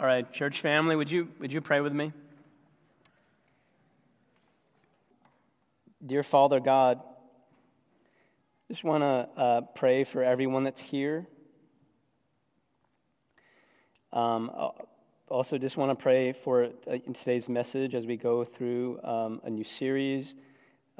All 0.00 0.06
right, 0.06 0.32
church 0.32 0.60
family, 0.60 0.94
would 0.94 1.10
you, 1.10 1.26
would 1.40 1.52
you 1.52 1.60
pray 1.60 1.80
with 1.80 1.92
me? 1.92 2.12
Dear 6.06 6.22
Father 6.22 6.60
God, 6.60 7.00
just 8.68 8.84
want 8.84 9.02
to 9.02 9.28
uh, 9.36 9.60
pray 9.74 10.04
for 10.04 10.22
everyone 10.22 10.62
that's 10.62 10.80
here. 10.80 11.26
Um, 14.12 14.52
also, 15.26 15.58
just 15.58 15.76
want 15.76 15.90
to 15.90 16.00
pray 16.00 16.32
for 16.32 16.68
uh, 16.86 16.98
today's 17.12 17.48
message 17.48 17.96
as 17.96 18.06
we 18.06 18.16
go 18.16 18.44
through 18.44 19.02
um, 19.02 19.40
a 19.42 19.50
new 19.50 19.64
series, 19.64 20.36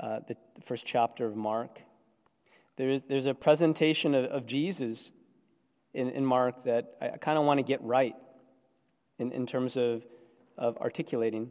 uh, 0.00 0.18
the 0.26 0.36
first 0.64 0.84
chapter 0.84 1.24
of 1.24 1.36
Mark. 1.36 1.78
There 2.76 2.90
is, 2.90 3.02
there's 3.02 3.26
a 3.26 3.34
presentation 3.34 4.16
of, 4.16 4.24
of 4.24 4.46
Jesus 4.46 5.12
in, 5.94 6.08
in 6.10 6.26
Mark 6.26 6.64
that 6.64 6.96
I 7.00 7.10
kind 7.10 7.38
of 7.38 7.44
want 7.44 7.58
to 7.58 7.62
get 7.62 7.80
right 7.84 8.16
in, 9.18 9.32
in 9.32 9.46
terms 9.46 9.76
of, 9.76 10.04
of 10.56 10.76
articulating. 10.78 11.50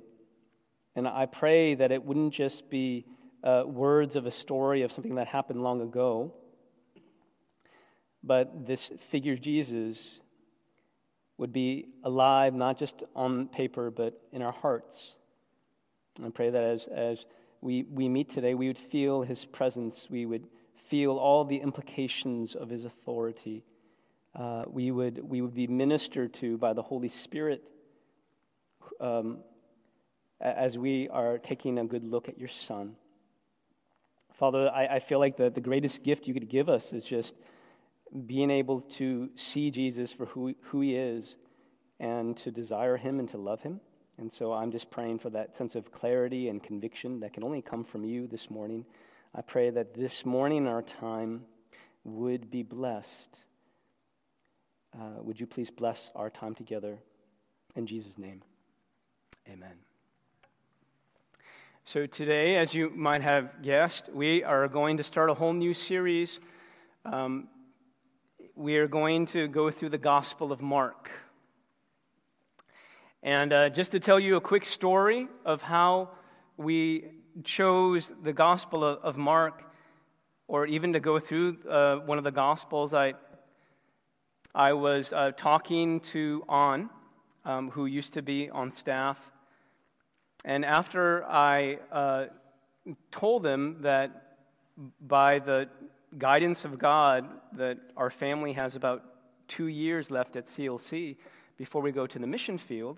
And 0.95 1.07
I 1.07 1.25
pray 1.25 1.75
that 1.75 1.91
it 1.91 2.03
wouldn't 2.03 2.33
just 2.33 2.69
be 2.69 3.05
uh, 3.43 3.63
words 3.65 4.15
of 4.15 4.25
a 4.25 4.31
story 4.31 4.81
of 4.81 4.91
something 4.91 5.15
that 5.15 5.27
happened 5.27 5.61
long 5.61 5.81
ago, 5.81 6.33
but 8.23 8.65
this 8.65 8.91
figure 9.09 9.35
Jesus 9.35 10.19
would 11.37 11.53
be 11.53 11.87
alive 12.03 12.53
not 12.53 12.79
just 12.79 13.03
on 13.15 13.47
paper, 13.47 13.91
but 13.91 14.19
in 14.31 14.41
our 14.41 14.51
hearts. 14.51 15.15
And 16.17 16.25
I 16.25 16.29
pray 16.29 16.49
that 16.49 16.63
as, 16.63 16.87
as 16.87 17.25
we, 17.61 17.83
we 17.83 18.09
meet 18.09 18.29
today, 18.29 18.55
we 18.55 18.67
would 18.67 18.79
feel 18.79 19.21
his 19.21 19.45
presence, 19.45 20.07
we 20.09 20.25
would 20.25 20.47
feel 20.87 21.11
all 21.11 21.45
the 21.45 21.57
implications 21.57 22.55
of 22.55 22.69
his 22.69 22.85
authority 22.85 23.63
uh, 24.37 24.63
we, 24.67 24.91
would, 24.91 25.19
we 25.23 25.41
would 25.41 25.55
be 25.55 25.67
ministered 25.67 26.33
to 26.35 26.57
by 26.57 26.73
the 26.73 26.81
Holy 26.81 27.09
Spirit 27.09 27.63
um, 29.01 29.39
as 30.39 30.77
we 30.77 31.09
are 31.09 31.39
taking 31.39 31.79
a 31.79 31.85
good 31.85 32.03
look 32.03 32.29
at 32.29 32.37
your 32.37 32.47
Son. 32.47 32.95
Father, 34.35 34.69
I, 34.69 34.85
I 34.85 34.99
feel 34.99 35.17
like 35.17 35.37
the, 35.37 35.49
the 35.49 35.61
greatest 35.61 36.03
gift 36.03 36.27
you 36.27 36.33
could 36.33 36.49
give 36.49 36.69
us 36.69 36.93
is 36.93 37.03
just 37.03 37.33
being 38.27 38.51
able 38.51 38.81
to 38.81 39.29
see 39.35 39.71
Jesus 39.71 40.13
for 40.13 40.27
who, 40.27 40.53
who 40.61 40.81
he 40.81 40.95
is 40.95 41.35
and 41.99 42.37
to 42.37 42.51
desire 42.51 42.95
him 42.95 43.19
and 43.19 43.27
to 43.29 43.37
love 43.37 43.61
him. 43.61 43.81
And 44.19 44.31
so 44.31 44.53
I'm 44.53 44.71
just 44.71 44.91
praying 44.91 45.19
for 45.19 45.31
that 45.31 45.55
sense 45.55 45.75
of 45.75 45.91
clarity 45.91 46.49
and 46.49 46.61
conviction 46.61 47.19
that 47.21 47.33
can 47.33 47.43
only 47.43 47.63
come 47.63 47.83
from 47.83 48.03
you 48.03 48.27
this 48.27 48.51
morning. 48.51 48.85
I 49.33 49.41
pray 49.41 49.71
that 49.71 49.95
this 49.95 50.25
morning 50.25 50.67
our 50.67 50.83
time 50.83 51.43
would 52.03 52.51
be 52.51 52.61
blessed 52.61 53.41
uh, 54.93 55.21
would 55.21 55.39
you 55.39 55.45
please 55.45 55.69
bless 55.69 56.11
our 56.15 56.29
time 56.29 56.55
together? 56.55 56.97
In 57.75 57.85
Jesus' 57.85 58.17
name, 58.17 58.41
amen. 59.49 59.73
So, 61.85 62.05
today, 62.05 62.57
as 62.57 62.73
you 62.73 62.89
might 62.89 63.21
have 63.21 63.61
guessed, 63.61 64.09
we 64.13 64.43
are 64.43 64.67
going 64.67 64.97
to 64.97 65.03
start 65.03 65.29
a 65.29 65.33
whole 65.33 65.53
new 65.53 65.73
series. 65.73 66.39
Um, 67.05 67.47
we 68.55 68.77
are 68.77 68.87
going 68.87 69.25
to 69.27 69.47
go 69.47 69.71
through 69.71 69.89
the 69.89 69.97
Gospel 69.97 70.51
of 70.51 70.61
Mark. 70.61 71.11
And 73.23 73.53
uh, 73.53 73.69
just 73.69 73.91
to 73.91 73.99
tell 73.99 74.19
you 74.19 74.35
a 74.35 74.41
quick 74.41 74.65
story 74.65 75.27
of 75.45 75.61
how 75.61 76.09
we 76.57 77.05
chose 77.43 78.11
the 78.23 78.33
Gospel 78.33 78.83
of, 78.83 78.99
of 78.99 79.17
Mark, 79.17 79.63
or 80.47 80.65
even 80.65 80.93
to 80.93 80.99
go 80.99 81.19
through 81.19 81.57
uh, 81.69 81.97
one 81.97 82.17
of 82.17 82.23
the 82.23 82.31
Gospels, 82.31 82.93
I 82.93 83.13
I 84.55 84.73
was 84.73 85.13
uh, 85.13 85.31
talking 85.35 85.99
to 86.01 86.43
An, 86.49 86.89
um, 87.45 87.69
who 87.71 87.85
used 87.85 88.13
to 88.13 88.21
be 88.21 88.49
on 88.49 88.71
staff. 88.71 89.31
And 90.45 90.65
after 90.65 91.25
I 91.25 91.79
uh, 91.91 92.25
told 93.11 93.43
them 93.43 93.77
that 93.81 94.37
by 95.01 95.39
the 95.39 95.69
guidance 96.17 96.65
of 96.65 96.79
God, 96.79 97.27
that 97.53 97.77
our 97.95 98.09
family 98.09 98.53
has 98.53 98.75
about 98.75 99.03
two 99.47 99.67
years 99.67 100.11
left 100.11 100.35
at 100.35 100.45
CLC 100.45 101.17
before 101.57 101.81
we 101.81 101.91
go 101.91 102.05
to 102.05 102.19
the 102.19 102.27
mission 102.27 102.57
field, 102.57 102.97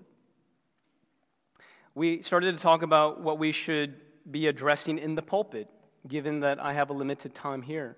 we 1.95 2.21
started 2.21 2.57
to 2.57 2.61
talk 2.61 2.81
about 2.81 3.21
what 3.21 3.39
we 3.39 3.51
should 3.51 3.95
be 4.31 4.47
addressing 4.47 4.99
in 4.99 5.15
the 5.15 5.21
pulpit, 5.21 5.67
given 6.07 6.39
that 6.41 6.59
I 6.59 6.73
have 6.73 6.89
a 6.89 6.93
limited 6.93 7.33
time 7.33 7.61
here. 7.61 7.97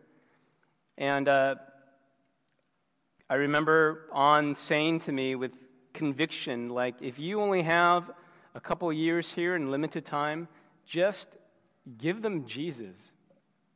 And 0.98 1.28
uh, 1.28 1.56
I 3.32 3.36
remember 3.36 4.10
On 4.12 4.54
saying 4.56 5.00
to 5.00 5.14
me 5.14 5.36
with 5.36 5.54
conviction, 5.94 6.68
like, 6.68 6.96
if 7.00 7.18
you 7.18 7.40
only 7.40 7.62
have 7.62 8.12
a 8.56 8.60
couple 8.60 8.92
years 8.92 9.32
here 9.32 9.56
in 9.56 9.72
limited 9.72 10.04
time, 10.04 10.50
just 10.86 11.30
give 11.98 12.22
them 12.22 12.46
Jesus. 12.46 13.14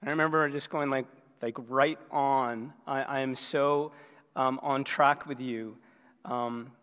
I 0.05 0.09
remember 0.09 0.49
just 0.49 0.69
going 0.69 0.89
like, 0.89 1.05
like 1.41 1.55
right 1.69 1.97
on. 2.11 2.73
I, 2.85 3.03
I 3.03 3.19
am 3.21 3.33
so 3.33 3.93
um, 4.35 4.59
on 4.61 4.83
track 4.83 5.25
with 5.25 5.39
you. 5.39 5.77
Um, 6.25 6.73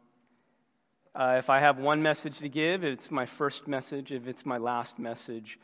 uh, 1.14 1.34
if 1.36 1.50
I 1.50 1.60
have 1.60 1.76
one 1.76 2.02
message 2.02 2.38
to 2.38 2.48
give, 2.48 2.84
it's 2.84 3.10
my 3.10 3.26
first 3.26 3.68
message. 3.68 4.12
If 4.12 4.26
it's 4.26 4.46
my 4.46 4.56
last 4.56 4.98
message, 4.98 5.58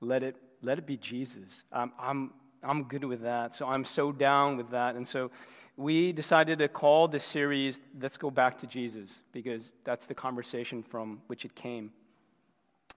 let 0.00 0.22
it 0.22 0.36
let 0.62 0.78
it 0.78 0.86
be 0.86 0.96
Jesus. 0.96 1.64
Um, 1.70 1.92
I'm 2.00 2.30
I'm 2.66 2.82
good 2.82 3.04
with 3.04 3.22
that. 3.22 3.54
So 3.54 3.68
I'm 3.68 3.84
so 3.84 4.10
down 4.10 4.56
with 4.56 4.70
that. 4.70 4.96
And 4.96 5.06
so 5.06 5.30
we 5.76 6.12
decided 6.12 6.58
to 6.58 6.68
call 6.68 7.06
this 7.06 7.22
series 7.22 7.80
Let's 8.00 8.16
Go 8.16 8.28
Back 8.28 8.58
to 8.58 8.66
Jesus 8.66 9.22
because 9.32 9.72
that's 9.84 10.06
the 10.06 10.14
conversation 10.14 10.82
from 10.82 11.20
which 11.28 11.44
it 11.44 11.54
came. 11.54 11.92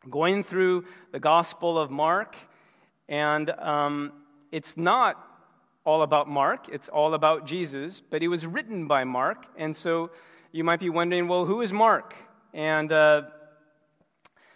Going 0.09 0.43
through 0.43 0.85
the 1.11 1.19
Gospel 1.19 1.77
of 1.77 1.91
Mark, 1.91 2.35
and 3.07 3.51
um, 3.51 4.11
it's 4.51 4.75
not 4.75 5.23
all 5.85 6.01
about 6.01 6.27
Mark, 6.27 6.67
it's 6.69 6.89
all 6.89 7.13
about 7.13 7.45
Jesus, 7.45 8.01
but 8.01 8.23
it 8.23 8.27
was 8.27 8.45
written 8.47 8.87
by 8.87 9.03
Mark. 9.03 9.45
And 9.55 9.75
so 9.75 10.09
you 10.51 10.63
might 10.63 10.79
be 10.79 10.89
wondering, 10.89 11.27
well, 11.27 11.45
who 11.45 11.61
is 11.61 11.71
Mark? 11.71 12.15
And 12.53 12.91
uh, 12.91 13.23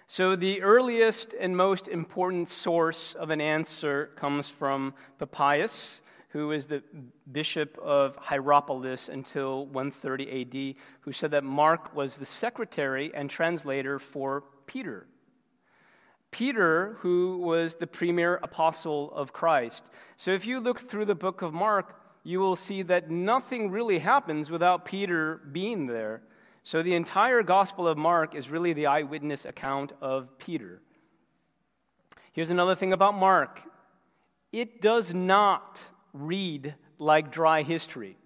so, 0.07 0.35
the 0.35 0.61
earliest 0.61 1.33
and 1.33 1.55
most 1.55 1.87
important 1.87 2.49
source 2.49 3.13
of 3.15 3.29
an 3.29 3.39
answer 3.39 4.11
comes 4.15 4.49
from 4.49 4.93
Papias, 5.17 6.01
who 6.29 6.51
is 6.51 6.67
the 6.67 6.83
bishop 7.31 7.77
of 7.77 8.17
Hierapolis 8.17 9.07
until 9.07 9.65
130 9.67 10.41
AD, 10.41 10.75
who 11.01 11.11
said 11.11 11.31
that 11.31 11.43
Mark 11.43 11.95
was 11.95 12.17
the 12.17 12.25
secretary 12.25 13.11
and 13.13 13.29
translator 13.29 13.97
for 13.97 14.43
Peter. 14.65 15.07
Peter, 16.31 16.97
who 16.99 17.37
was 17.37 17.75
the 17.75 17.87
premier 17.87 18.39
apostle 18.43 19.11
of 19.13 19.31
Christ. 19.31 19.89
So, 20.17 20.31
if 20.31 20.45
you 20.45 20.59
look 20.59 20.89
through 20.89 21.05
the 21.05 21.15
book 21.15 21.41
of 21.41 21.53
Mark, 21.53 21.95
you 22.23 22.39
will 22.39 22.55
see 22.55 22.81
that 22.83 23.09
nothing 23.09 23.71
really 23.71 23.99
happens 23.99 24.49
without 24.49 24.85
Peter 24.85 25.41
being 25.51 25.87
there. 25.87 26.23
So 26.63 26.81
the 26.81 26.93
entire 26.93 27.43
Gospel 27.43 27.87
of 27.87 27.97
Mark 27.97 28.35
is 28.35 28.49
really 28.49 28.73
the 28.73 28.87
eyewitness 28.87 29.43
account 29.45 29.91
of 30.01 30.37
Peter. 30.37 30.81
Here's 32.31 32.49
another 32.49 32.75
thing 32.75 32.93
about 32.93 33.15
Mark 33.15 33.61
it 34.51 34.81
does 34.81 35.13
not 35.13 35.81
read 36.13 36.75
like 36.99 37.31
dry 37.31 37.63
history. 37.63 38.17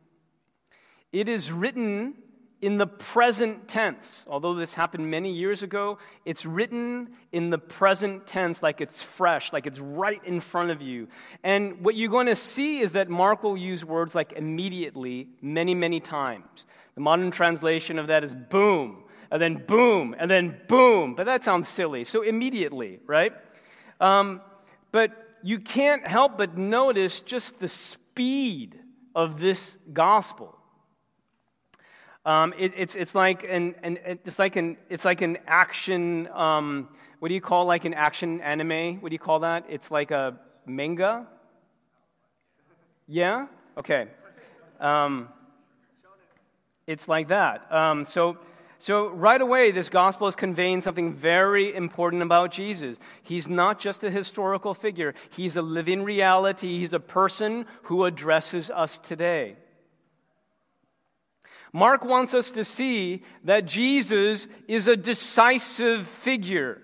It 1.11 1.29
is 1.29 1.51
written 1.51 2.15
in 2.62 2.78
the 2.78 2.88
present 2.88 3.68
tense. 3.68 4.25
Although 4.28 4.56
this 4.56 4.73
happened 4.73 5.09
many 5.12 5.31
years 5.31 5.62
ago, 5.62 6.00
it's 6.25 6.45
written 6.45 7.09
in 7.31 7.50
the 7.50 7.57
present 7.57 8.25
tense 8.25 8.63
like 8.63 8.81
it's 8.81 9.03
fresh, 9.03 9.53
like 9.53 9.68
it's 9.68 9.79
right 9.79 10.22
in 10.25 10.40
front 10.40 10.72
of 10.72 10.81
you. 10.81 11.07
And 11.44 11.81
what 11.81 11.96
you're 11.96 12.09
going 12.09 12.28
to 12.28 12.35
see 12.35 12.79
is 12.79 12.94
that 12.94 13.09
Mark 13.09 13.44
will 13.44 13.57
use 13.57 13.85
words 13.85 14.16
like 14.16 14.34
immediately 14.34 15.29
many, 15.41 15.75
many 15.75 16.00
times. 16.00 16.66
The 16.96 17.01
modern 17.01 17.29
translation 17.29 18.00
of 18.00 18.07
that 18.07 18.23
is 18.23 18.34
boom, 18.34 19.03
and 19.29 19.40
then 19.40 19.63
boom, 19.67 20.16
and 20.17 20.31
then 20.31 20.59
boom. 20.67 21.14
But 21.14 21.28
that 21.28 21.46
sounds 21.46 21.67
silly. 21.67 22.03
So 22.03 22.23
immediately, 22.23 22.99
right? 23.05 23.34
Um, 24.02 24.41
but 24.91 25.11
you 25.43 25.59
can't 25.59 26.08
help 26.08 26.40
but 26.40 26.58
notice 26.58 27.22
just 27.22 27.59
the 27.59 27.70
speed 27.70 28.79
of 29.14 29.40
this 29.40 29.78
gospel. 29.93 30.56
Um, 32.28 32.53
it, 32.58 32.74
it's, 32.76 32.94
it's 32.94 33.16
like 33.16 33.46
an, 33.46 33.74
an, 33.84 34.00
it's 34.03 34.38
like 34.38 34.58
an 34.58 34.76
it's 34.90 35.06
like 35.06 35.22
an 35.22 35.38
action. 35.47 36.28
Um, 36.34 36.90
what 37.20 37.29
do 37.29 37.34
you 37.34 37.40
call 37.40 37.66
like 37.66 37.85
an 37.85 37.94
action 37.94 38.41
anime? 38.41 39.00
What 39.00 39.09
do 39.09 39.16
you 39.16 39.20
call 39.20 39.40
that? 39.40 39.64
It's 39.70 39.90
like 39.91 40.12
a 40.12 40.38
manga. 40.66 41.26
Yeah. 43.08 43.47
Okay. 43.78 44.08
Um, 44.82 45.29
it's 46.85 47.08
like 47.08 47.29
that. 47.29 47.72
Um, 47.72 48.03
so, 48.03 48.38
so, 48.78 49.08
right 49.08 49.41
away, 49.41 49.72
this 49.72 49.88
gospel 49.88 50.28
is 50.28 50.35
conveying 50.35 50.82
something 50.82 51.14
very 51.14 51.74
important 51.74 52.24
about 52.24 52.52
Jesus. 52.52 53.00
He's 53.24 53.47
not 53.47 53.79
just 53.79 54.03
a 54.03 54.12
historical 54.12 54.74
figure, 54.74 55.16
he's 55.29 55.56
a 55.56 55.62
living 55.62 56.03
reality. 56.03 56.78
He's 56.78 56.91
a 56.91 57.00
person 57.00 57.66
who 57.84 58.03
addresses 58.03 58.70
us 58.70 59.00
today. 59.00 59.56
Mark 61.78 62.03
wants 62.03 62.34
us 62.34 62.50
to 62.50 62.66
see 62.66 63.22
that 63.44 63.68
Jesus 63.68 64.47
is 64.68 64.88
a 64.88 64.97
decisive 64.97 66.08
figure. 66.08 66.82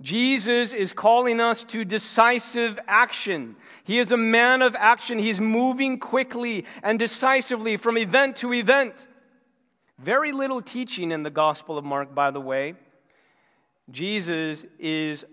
Jesus 0.00 0.72
is 0.72 0.92
calling 0.92 1.40
us 1.40 1.64
to 1.64 1.84
decisive 1.84 2.78
action. 2.86 3.56
He 3.82 3.98
is 3.98 4.12
a 4.12 4.16
man 4.16 4.62
of 4.62 4.76
action. 4.76 5.18
He's 5.18 5.40
moving 5.40 5.98
quickly 5.98 6.66
and 6.84 7.00
decisively 7.00 7.76
from 7.76 7.98
event 7.98 8.36
to 8.36 8.52
event. 8.54 9.08
Very 9.98 10.30
little 10.30 10.62
teaching 10.62 11.10
in 11.10 11.24
the 11.24 11.28
Gospel 11.28 11.76
of 11.76 11.84
Mark, 11.84 12.14
by 12.14 12.30
the 12.30 12.40
way. 12.40 12.74
Jesus 13.90 14.64
is 14.78 15.26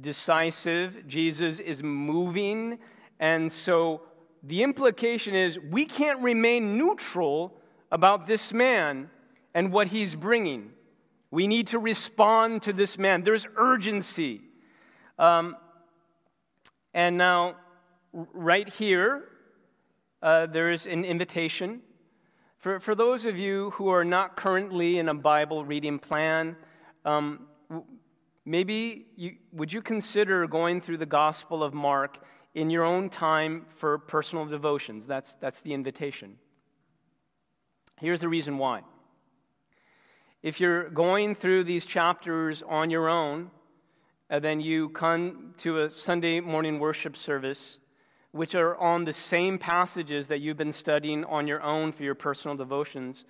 decisive, 0.00 1.08
Jesus 1.08 1.58
is 1.58 1.82
moving, 1.82 2.78
and 3.18 3.50
so 3.50 4.02
the 4.44 4.62
implication 4.62 5.34
is 5.34 5.58
we 5.58 5.86
can't 5.86 6.20
remain 6.20 6.78
neutral 6.78 7.56
about 7.90 8.26
this 8.26 8.52
man 8.52 9.10
and 9.54 9.72
what 9.72 9.88
he's 9.88 10.14
bringing. 10.14 10.70
We 11.30 11.46
need 11.46 11.68
to 11.68 11.78
respond 11.78 12.62
to 12.62 12.72
this 12.72 12.98
man. 12.98 13.22
There's 13.22 13.46
urgency. 13.56 14.40
Um, 15.18 15.56
and 16.92 17.16
now, 17.16 17.56
right 18.12 18.68
here, 18.68 19.24
uh, 20.22 20.46
there 20.46 20.70
is 20.70 20.86
an 20.86 21.04
invitation. 21.04 21.82
For, 22.58 22.80
for 22.80 22.94
those 22.94 23.24
of 23.24 23.38
you 23.38 23.70
who 23.70 23.88
are 23.88 24.04
not 24.04 24.36
currently 24.36 24.98
in 24.98 25.08
a 25.08 25.14
Bible 25.14 25.64
reading 25.64 25.98
plan, 25.98 26.56
um, 27.04 27.46
maybe 28.44 29.06
you, 29.16 29.36
would 29.52 29.72
you 29.72 29.80
consider 29.80 30.46
going 30.46 30.80
through 30.80 30.98
the 30.98 31.06
Gospel 31.06 31.62
of 31.62 31.72
Mark 31.72 32.18
in 32.54 32.68
your 32.68 32.84
own 32.84 33.08
time 33.08 33.66
for 33.76 33.98
personal 33.98 34.44
devotions? 34.44 35.06
That's, 35.06 35.36
that's 35.36 35.60
the 35.60 35.72
invitation. 35.72 36.36
Here's 38.00 38.20
the 38.20 38.28
reason 38.28 38.56
why. 38.56 38.80
If 40.42 40.58
you're 40.58 40.88
going 40.88 41.34
through 41.34 41.64
these 41.64 41.84
chapters 41.84 42.62
on 42.66 42.88
your 42.88 43.10
own, 43.10 43.50
and 44.30 44.42
then 44.42 44.58
you 44.58 44.88
come 44.88 45.52
to 45.58 45.82
a 45.82 45.90
Sunday 45.90 46.40
morning 46.40 46.78
worship 46.78 47.14
service, 47.14 47.78
which 48.32 48.54
are 48.54 48.74
on 48.76 49.04
the 49.04 49.12
same 49.12 49.58
passages 49.58 50.28
that 50.28 50.40
you've 50.40 50.56
been 50.56 50.72
studying 50.72 51.26
on 51.26 51.46
your 51.46 51.62
own 51.62 51.92
for 51.92 52.02
your 52.02 52.14
personal 52.14 52.56
devotions, 52.56 53.26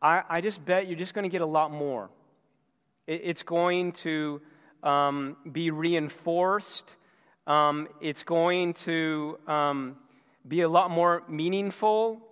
I, 0.00 0.22
I 0.30 0.40
just 0.40 0.64
bet 0.64 0.86
you're 0.86 0.96
just 0.96 1.12
going 1.12 1.24
to 1.24 1.28
get 1.28 1.42
a 1.42 1.46
lot 1.46 1.70
more. 1.70 2.08
It, 3.06 3.20
it's 3.22 3.42
going 3.42 3.92
to 3.92 4.40
um, 4.82 5.36
be 5.52 5.70
reinforced, 5.70 6.96
um, 7.46 7.86
it's 8.00 8.22
going 8.22 8.72
to 8.72 9.38
um, 9.46 9.96
be 10.48 10.62
a 10.62 10.68
lot 10.70 10.90
more 10.90 11.22
meaningful. 11.28 12.25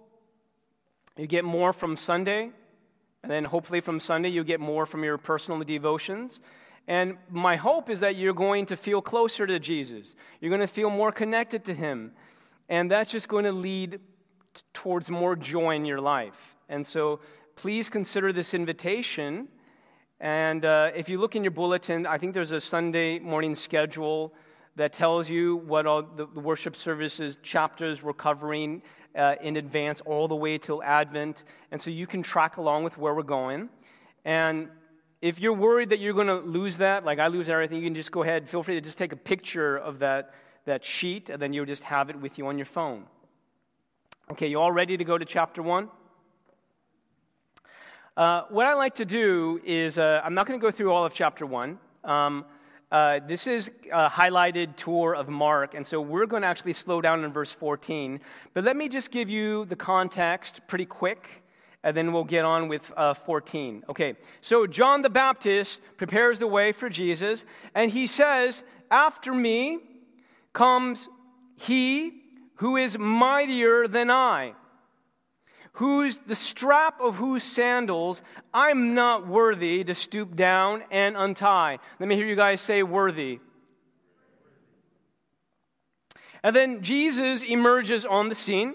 You 1.17 1.29
get 1.29 1.45
more 1.45 1.73
from 1.73 1.97
Sunday, 1.97 2.51
and 3.23 3.31
then 3.31 3.45
hopefully 3.45 3.81
from 3.81 4.01
Sunday, 4.01 4.31
you 4.31 4.43
get 4.43 4.59
more 4.59 4.85
from 4.85 5.05
your 5.05 5.17
personal 5.17 5.61
devotions. 5.61 6.41
And 6.89 7.17
my 7.31 7.55
hope 7.57 7.89
is 7.89 8.01
that 8.01 8.17
you're 8.17 8.35
going 8.35 8.67
to 8.67 8.77
feel 8.77 9.01
closer 9.01 9.47
to 9.47 9.61
Jesus. 9.61 10.17
You're 10.41 10.51
going 10.51 10.61
to 10.61 10.67
feel 10.67 10.91
more 10.91 11.13
connected 11.13 11.65
to 11.67 11.75
Him. 11.75 12.13
And 12.69 12.91
that's 12.91 13.13
just 13.13 13.29
going 13.29 13.45
to 13.45 13.53
lead 13.53 14.01
t- 14.55 14.63
towards 14.73 15.09
more 15.09 15.37
joy 15.37 15.77
in 15.77 15.85
your 15.85 16.01
life. 16.01 16.57
And 16.69 16.85
so 16.85 17.21
please 17.55 17.89
consider 17.89 18.33
this 18.33 18.53
invitation. 18.53 19.49
And 20.21 20.65
uh, 20.65 20.91
if 20.97 21.09
you 21.09 21.19
look 21.19 21.37
in 21.37 21.45
your 21.45 21.53
bulletin, 21.53 22.07
I 22.07 22.19
think 22.19 22.35
there's 22.35 22.53
a 22.53 22.61
Sunday 22.61 23.21
morning 23.21 23.55
schedule 23.55 24.35
that 24.77 24.93
tells 24.93 25.31
you 25.31 25.57
what 25.59 25.87
all 25.87 26.03
the, 26.03 26.27
the 26.27 26.41
worship 26.41 26.75
services 26.75 27.39
chapters 27.43 28.03
we're 28.03 28.13
covering 28.13 28.83
uh, 29.17 29.37
in 29.41 29.57
advance 29.57 30.01
all 30.03 30.29
the 30.29 30.37
way 30.37 30.59
till 30.59 30.83
Advent. 30.83 31.45
And 31.71 31.81
so 31.81 31.91
you 31.91 32.07
can 32.07 32.23
track 32.23 32.57
along 32.57 32.85
with 32.85 32.99
where 32.99 33.15
we're 33.15 33.23
going. 33.23 33.69
And 34.25 34.69
if 35.21 35.41
you're 35.41 35.55
worried 35.55 35.91
that 35.91 36.01
you're 36.01 36.15
going 36.15 36.27
to 36.27 36.41
lose 36.41 36.77
that, 36.79 37.05
like 37.05 37.19
I 37.19 37.27
lose 37.27 37.49
everything, 37.49 37.79
you 37.79 37.85
can 37.85 37.95
just 37.95 38.13
go 38.13 38.23
ahead, 38.23 38.49
feel 38.49 38.63
free 38.63 38.75
to 38.75 38.81
just 38.81 38.99
take 38.99 39.13
a 39.13 39.17
picture 39.17 39.77
of 39.77 39.99
that, 40.01 40.35
that 40.65 40.85
sheet, 40.85 41.31
and 41.31 41.41
then 41.41 41.53
you'll 41.53 41.65
just 41.65 41.85
have 41.85 42.11
it 42.11 42.21
with 42.21 42.39
you 42.39 42.47
on 42.47 42.59
your 42.59 42.67
phone. 42.67 43.05
Okay, 44.33 44.49
you 44.49 44.59
all 44.59 44.73
ready 44.73 44.97
to 44.97 45.05
go 45.05 45.19
to 45.19 45.25
chapter 45.25 45.63
1? 45.63 45.89
Uh, 48.17 48.43
what 48.49 48.65
I 48.67 48.75
like 48.75 48.95
to 48.97 49.05
do 49.05 49.61
is, 49.65 49.99
uh, 49.99 50.21
I'm 50.25 50.35
not 50.35 50.47
going 50.47 50.59
to 50.59 50.63
go 50.63 50.71
through 50.71 50.93
all 50.93 51.05
of 51.05 51.13
chapter 51.13 51.45
1. 51.45 51.79
Um, 52.05 52.45
uh, 52.95 53.19
this 53.27 53.49
is 53.49 53.73
a 53.93 54.09
highlighted 54.09 54.77
tour 54.77 55.17
of 55.17 55.29
Mark, 55.29 55.75
and 55.75 55.85
so 55.85 56.01
we're 56.01 56.27
going 56.27 56.43
to 56.43 56.49
actually 56.49 56.75
slow 56.75 57.01
down 57.01 57.25
in 57.25 57.33
verse 57.33 57.51
14. 57.51 58.21
But 58.53 58.63
let 58.63 58.77
me 58.77 58.89
just 58.89 59.11
give 59.11 59.29
you 59.29 59.65
the 59.65 59.75
context 59.75 60.61
pretty 60.69 60.87
quick, 60.87 61.43
and 61.83 61.97
then 61.97 62.13
we'll 62.13 62.23
get 62.23 62.45
on 62.45 62.69
with 62.69 62.93
uh, 62.97 63.13
14. 63.15 63.83
Okay, 63.89 64.15
so 64.41 64.69
John 64.69 65.03
the 65.03 65.11
Baptist 65.11 65.81
prepares 65.97 66.39
the 66.39 66.47
way 66.47 66.71
for 66.71 66.89
Jesus, 66.89 67.45
and 67.75 67.91
he 67.91 68.07
says, 68.07 68.63
After 68.93 69.35
me 69.35 69.81
comes 70.53 71.09
he 71.57 72.23
who 72.59 72.77
is 72.77 72.97
mightier 72.97 73.89
than 73.89 74.09
I 74.09 74.55
whose 75.75 76.19
the 76.19 76.37
strap 76.37 77.01
of 77.01 77.17
whose 77.17 77.43
sandals 77.43 78.23
I'm 78.53 78.95
not 78.95 79.27
worthy 79.27 79.85
to 79.85 79.95
stoop 79.95 80.37
down 80.37 80.85
and 80.91 81.17
untie. 81.17 81.79
Let 81.99 82.09
me 82.09 82.17
hear 82.17 82.27
you 82.27 82.37
guys 82.37 82.61
say 82.61 82.83
worthy. 82.83 83.41
And 86.43 86.55
then 86.55 86.83
Jesus 86.83 87.43
emerges 87.43 88.05
on 88.05 88.29
the 88.29 88.35
scene 88.35 88.75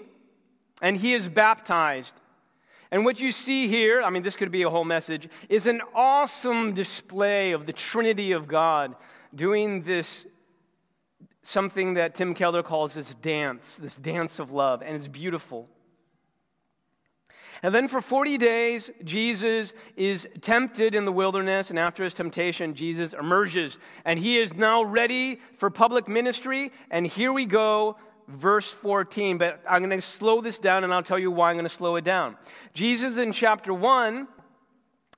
and 0.82 0.96
he 0.96 1.14
is 1.14 1.28
baptized. 1.28 2.14
And 2.90 3.04
what 3.04 3.20
you 3.20 3.32
see 3.32 3.68
here, 3.68 4.02
I 4.02 4.10
mean, 4.10 4.22
this 4.22 4.36
could 4.36 4.50
be 4.50 4.62
a 4.62 4.70
whole 4.70 4.84
message, 4.84 5.28
is 5.48 5.66
an 5.66 5.80
awesome 5.94 6.74
display 6.74 7.52
of 7.52 7.64
the 7.64 7.72
Trinity 7.72 8.32
of 8.32 8.48
God 8.48 8.96
doing 9.34 9.82
this 9.84 10.26
something 11.42 11.94
that 11.94 12.14
Tim 12.14 12.34
Keller 12.34 12.62
calls 12.62 12.94
this 12.94 13.14
dance, 13.14 13.76
this 13.76 13.96
dance 13.96 14.38
of 14.38 14.50
love, 14.50 14.82
and 14.82 14.96
it's 14.96 15.08
beautiful. 15.08 15.68
And 17.62 17.74
then 17.74 17.88
for 17.88 18.00
40 18.00 18.38
days, 18.38 18.90
Jesus 19.04 19.74
is 19.94 20.26
tempted 20.40 20.94
in 20.94 21.04
the 21.04 21.12
wilderness, 21.12 21.68
and 21.68 21.78
after 21.78 22.02
his 22.02 22.14
temptation, 22.14 22.74
Jesus 22.74 23.12
emerges, 23.12 23.78
and 24.04 24.18
he 24.18 24.38
is 24.38 24.54
now 24.54 24.82
ready 24.82 25.40
for 25.58 25.68
public 25.68 26.08
ministry. 26.08 26.72
And 26.90 27.06
here 27.06 27.32
we 27.32 27.44
go, 27.44 27.96
verse 28.28 28.70
14. 28.70 29.36
But 29.36 29.62
I'm 29.68 29.84
going 29.84 29.90
to 29.90 30.00
slow 30.00 30.40
this 30.40 30.58
down, 30.58 30.84
and 30.84 30.94
I'll 30.94 31.02
tell 31.02 31.18
you 31.18 31.30
why 31.30 31.50
I'm 31.50 31.56
going 31.56 31.64
to 31.64 31.68
slow 31.68 31.96
it 31.96 32.04
down. 32.04 32.36
Jesus 32.72 33.18
in 33.18 33.32
chapter 33.32 33.74
1 33.74 34.26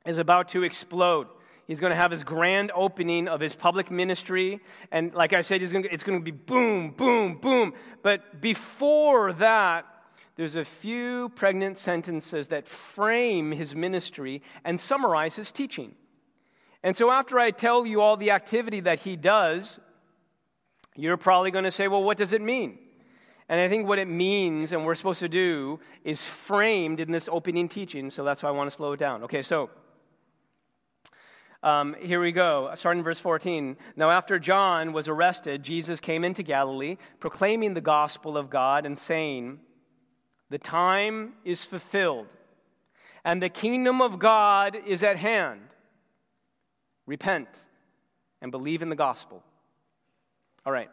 is 0.04 0.18
about 0.18 0.48
to 0.48 0.64
explode. 0.64 1.28
He's 1.68 1.78
going 1.78 1.92
to 1.92 1.96
have 1.96 2.10
his 2.10 2.24
grand 2.24 2.72
opening 2.74 3.28
of 3.28 3.38
his 3.38 3.54
public 3.54 3.88
ministry. 3.88 4.60
And 4.90 5.14
like 5.14 5.32
I 5.32 5.42
said, 5.42 5.62
it's 5.62 5.72
going 5.72 6.18
to 6.18 6.24
be 6.24 6.32
boom, 6.32 6.90
boom, 6.90 7.36
boom. 7.36 7.74
But 8.02 8.40
before 8.40 9.32
that, 9.34 9.86
there's 10.36 10.56
a 10.56 10.64
few 10.64 11.28
pregnant 11.30 11.78
sentences 11.78 12.48
that 12.48 12.66
frame 12.66 13.52
his 13.52 13.76
ministry 13.76 14.42
and 14.64 14.80
summarize 14.80 15.36
his 15.36 15.52
teaching. 15.52 15.94
And 16.82 16.96
so, 16.96 17.10
after 17.10 17.38
I 17.38 17.50
tell 17.50 17.86
you 17.86 18.00
all 18.00 18.16
the 18.16 18.30
activity 18.30 18.80
that 18.80 19.00
he 19.00 19.14
does, 19.14 19.78
you're 20.96 21.16
probably 21.16 21.50
going 21.50 21.64
to 21.64 21.70
say, 21.70 21.86
well, 21.86 22.02
what 22.02 22.16
does 22.16 22.32
it 22.32 22.42
mean? 22.42 22.78
And 23.48 23.60
I 23.60 23.68
think 23.68 23.86
what 23.86 23.98
it 23.98 24.08
means 24.08 24.72
and 24.72 24.84
we're 24.84 24.94
supposed 24.94 25.20
to 25.20 25.28
do 25.28 25.78
is 26.04 26.24
framed 26.24 27.00
in 27.00 27.12
this 27.12 27.28
opening 27.30 27.68
teaching, 27.68 28.10
so 28.10 28.24
that's 28.24 28.42
why 28.42 28.48
I 28.48 28.52
want 28.52 28.70
to 28.70 28.74
slow 28.74 28.92
it 28.92 28.98
down. 28.98 29.24
Okay, 29.24 29.42
so 29.42 29.70
um, 31.62 31.94
here 32.00 32.20
we 32.20 32.32
go, 32.32 32.72
starting 32.74 33.00
in 33.00 33.04
verse 33.04 33.20
14. 33.20 33.76
Now, 33.94 34.10
after 34.10 34.38
John 34.38 34.92
was 34.92 35.06
arrested, 35.06 35.62
Jesus 35.62 36.00
came 36.00 36.24
into 36.24 36.42
Galilee, 36.42 36.96
proclaiming 37.20 37.74
the 37.74 37.80
gospel 37.80 38.36
of 38.36 38.50
God 38.50 38.86
and 38.86 38.98
saying, 38.98 39.60
the 40.52 40.58
time 40.58 41.32
is 41.46 41.64
fulfilled, 41.64 42.26
and 43.24 43.42
the 43.42 43.48
kingdom 43.48 44.02
of 44.02 44.18
God 44.18 44.76
is 44.86 45.02
at 45.02 45.16
hand. 45.16 45.62
Repent 47.06 47.48
and 48.42 48.52
believe 48.52 48.82
in 48.82 48.90
the 48.90 48.96
gospel. 48.96 49.42
All 50.66 50.72
right. 50.72 50.90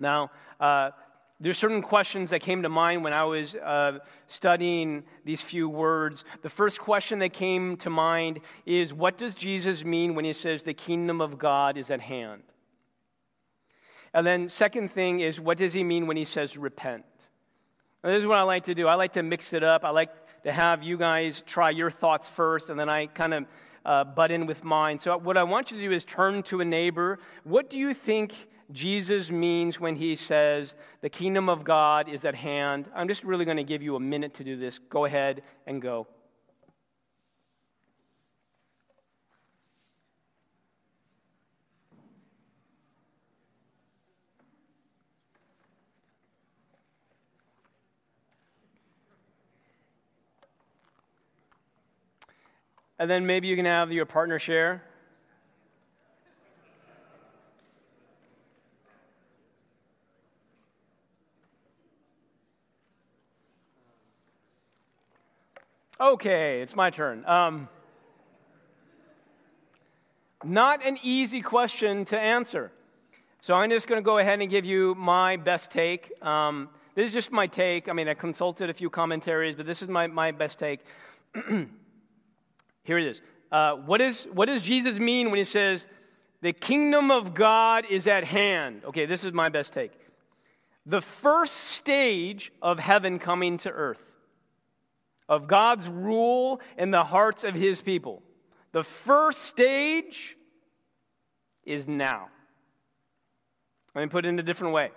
Now, 0.00 0.30
uh, 0.58 0.92
there's 1.40 1.58
certain 1.58 1.82
questions 1.82 2.30
that 2.30 2.40
came 2.40 2.62
to 2.62 2.70
mind 2.70 3.04
when 3.04 3.12
I 3.12 3.24
was 3.24 3.54
uh, 3.54 3.98
studying 4.28 5.02
these 5.26 5.42
few 5.42 5.68
words. 5.68 6.24
The 6.40 6.48
first 6.48 6.80
question 6.80 7.18
that 7.18 7.34
came 7.34 7.76
to 7.78 7.90
mind 7.90 8.40
is 8.64 8.94
what 8.94 9.18
does 9.18 9.34
Jesus 9.34 9.84
mean 9.84 10.14
when 10.14 10.24
he 10.24 10.32
says 10.32 10.62
the 10.62 10.72
kingdom 10.72 11.20
of 11.20 11.38
God 11.38 11.76
is 11.76 11.90
at 11.90 12.00
hand? 12.00 12.44
And 14.14 14.26
then, 14.26 14.48
second 14.48 14.90
thing 14.90 15.20
is 15.20 15.38
what 15.38 15.58
does 15.58 15.74
he 15.74 15.84
mean 15.84 16.06
when 16.06 16.16
he 16.16 16.24
says 16.24 16.56
repent? 16.56 17.04
This 18.02 18.20
is 18.20 18.26
what 18.26 18.38
I 18.38 18.42
like 18.42 18.64
to 18.64 18.74
do. 18.74 18.88
I 18.88 18.94
like 18.94 19.12
to 19.12 19.22
mix 19.22 19.52
it 19.52 19.62
up. 19.62 19.84
I 19.84 19.90
like 19.90 20.10
to 20.42 20.50
have 20.50 20.82
you 20.82 20.96
guys 20.96 21.42
try 21.46 21.70
your 21.70 21.90
thoughts 21.90 22.28
first, 22.28 22.68
and 22.68 22.78
then 22.78 22.88
I 22.88 23.06
kind 23.06 23.32
of 23.32 23.44
uh, 23.84 24.04
butt 24.04 24.32
in 24.32 24.46
with 24.46 24.64
mine. 24.64 24.98
So, 24.98 25.16
what 25.18 25.38
I 25.38 25.44
want 25.44 25.70
you 25.70 25.76
to 25.76 25.82
do 25.84 25.92
is 25.92 26.04
turn 26.04 26.42
to 26.44 26.60
a 26.60 26.64
neighbor. 26.64 27.20
What 27.44 27.70
do 27.70 27.78
you 27.78 27.94
think 27.94 28.34
Jesus 28.72 29.30
means 29.30 29.78
when 29.78 29.96
he 29.96 30.16
says 30.16 30.74
the 31.00 31.10
kingdom 31.10 31.48
of 31.48 31.62
God 31.62 32.08
is 32.08 32.24
at 32.24 32.34
hand. 32.34 32.88
I'm 32.94 33.06
just 33.06 33.22
really 33.22 33.44
going 33.44 33.58
to 33.58 33.64
give 33.64 33.82
you 33.82 33.96
a 33.96 34.00
minute 34.00 34.34
to 34.34 34.44
do 34.44 34.56
this. 34.56 34.78
Go 34.78 35.04
ahead 35.04 35.42
and 35.66 35.80
go. 35.80 36.06
And 53.02 53.10
then 53.10 53.26
maybe 53.26 53.48
you 53.48 53.56
can 53.56 53.64
have 53.64 53.90
your 53.90 54.06
partner 54.06 54.38
share. 54.38 54.80
Okay, 66.00 66.60
it's 66.60 66.76
my 66.76 66.90
turn. 66.90 67.24
Um, 67.26 67.68
not 70.44 70.86
an 70.86 70.96
easy 71.02 71.42
question 71.42 72.04
to 72.04 72.16
answer. 72.16 72.70
So 73.40 73.54
I'm 73.54 73.70
just 73.70 73.88
going 73.88 74.00
to 74.00 74.04
go 74.04 74.18
ahead 74.18 74.40
and 74.40 74.48
give 74.48 74.64
you 74.64 74.94
my 74.94 75.36
best 75.38 75.72
take. 75.72 76.12
Um, 76.24 76.68
this 76.94 77.06
is 77.08 77.12
just 77.12 77.32
my 77.32 77.48
take. 77.48 77.88
I 77.88 77.94
mean, 77.94 78.08
I 78.08 78.14
consulted 78.14 78.70
a 78.70 78.72
few 78.72 78.88
commentaries, 78.88 79.56
but 79.56 79.66
this 79.66 79.82
is 79.82 79.88
my, 79.88 80.06
my 80.06 80.30
best 80.30 80.60
take. 80.60 80.78
Here 82.84 82.98
it 82.98 83.06
is. 83.06 83.22
Uh, 83.50 83.74
what, 83.76 84.00
is 84.00 84.26
what 84.32 84.46
does 84.46 84.62
Jesus 84.62 84.98
mean 84.98 85.30
when 85.30 85.38
he 85.38 85.44
says, 85.44 85.86
the 86.40 86.52
kingdom 86.52 87.10
of 87.10 87.34
God 87.34 87.84
is 87.88 88.06
at 88.06 88.24
hand? 88.24 88.82
Okay, 88.84 89.06
this 89.06 89.24
is 89.24 89.32
my 89.32 89.48
best 89.48 89.72
take. 89.72 89.92
The 90.86 91.00
first 91.00 91.54
stage 91.54 92.52
of 92.60 92.78
heaven 92.78 93.18
coming 93.18 93.58
to 93.58 93.70
earth, 93.70 94.02
of 95.28 95.46
God's 95.46 95.86
rule 95.88 96.60
in 96.76 96.90
the 96.90 97.04
hearts 97.04 97.44
of 97.44 97.54
his 97.54 97.80
people. 97.80 98.22
The 98.72 98.82
first 98.82 99.42
stage 99.42 100.36
is 101.64 101.86
now. 101.86 102.28
Let 103.94 104.02
me 104.02 104.08
put 104.08 104.24
it 104.24 104.30
in 104.30 104.38
a 104.38 104.42
different 104.42 104.74
way. 104.74 104.90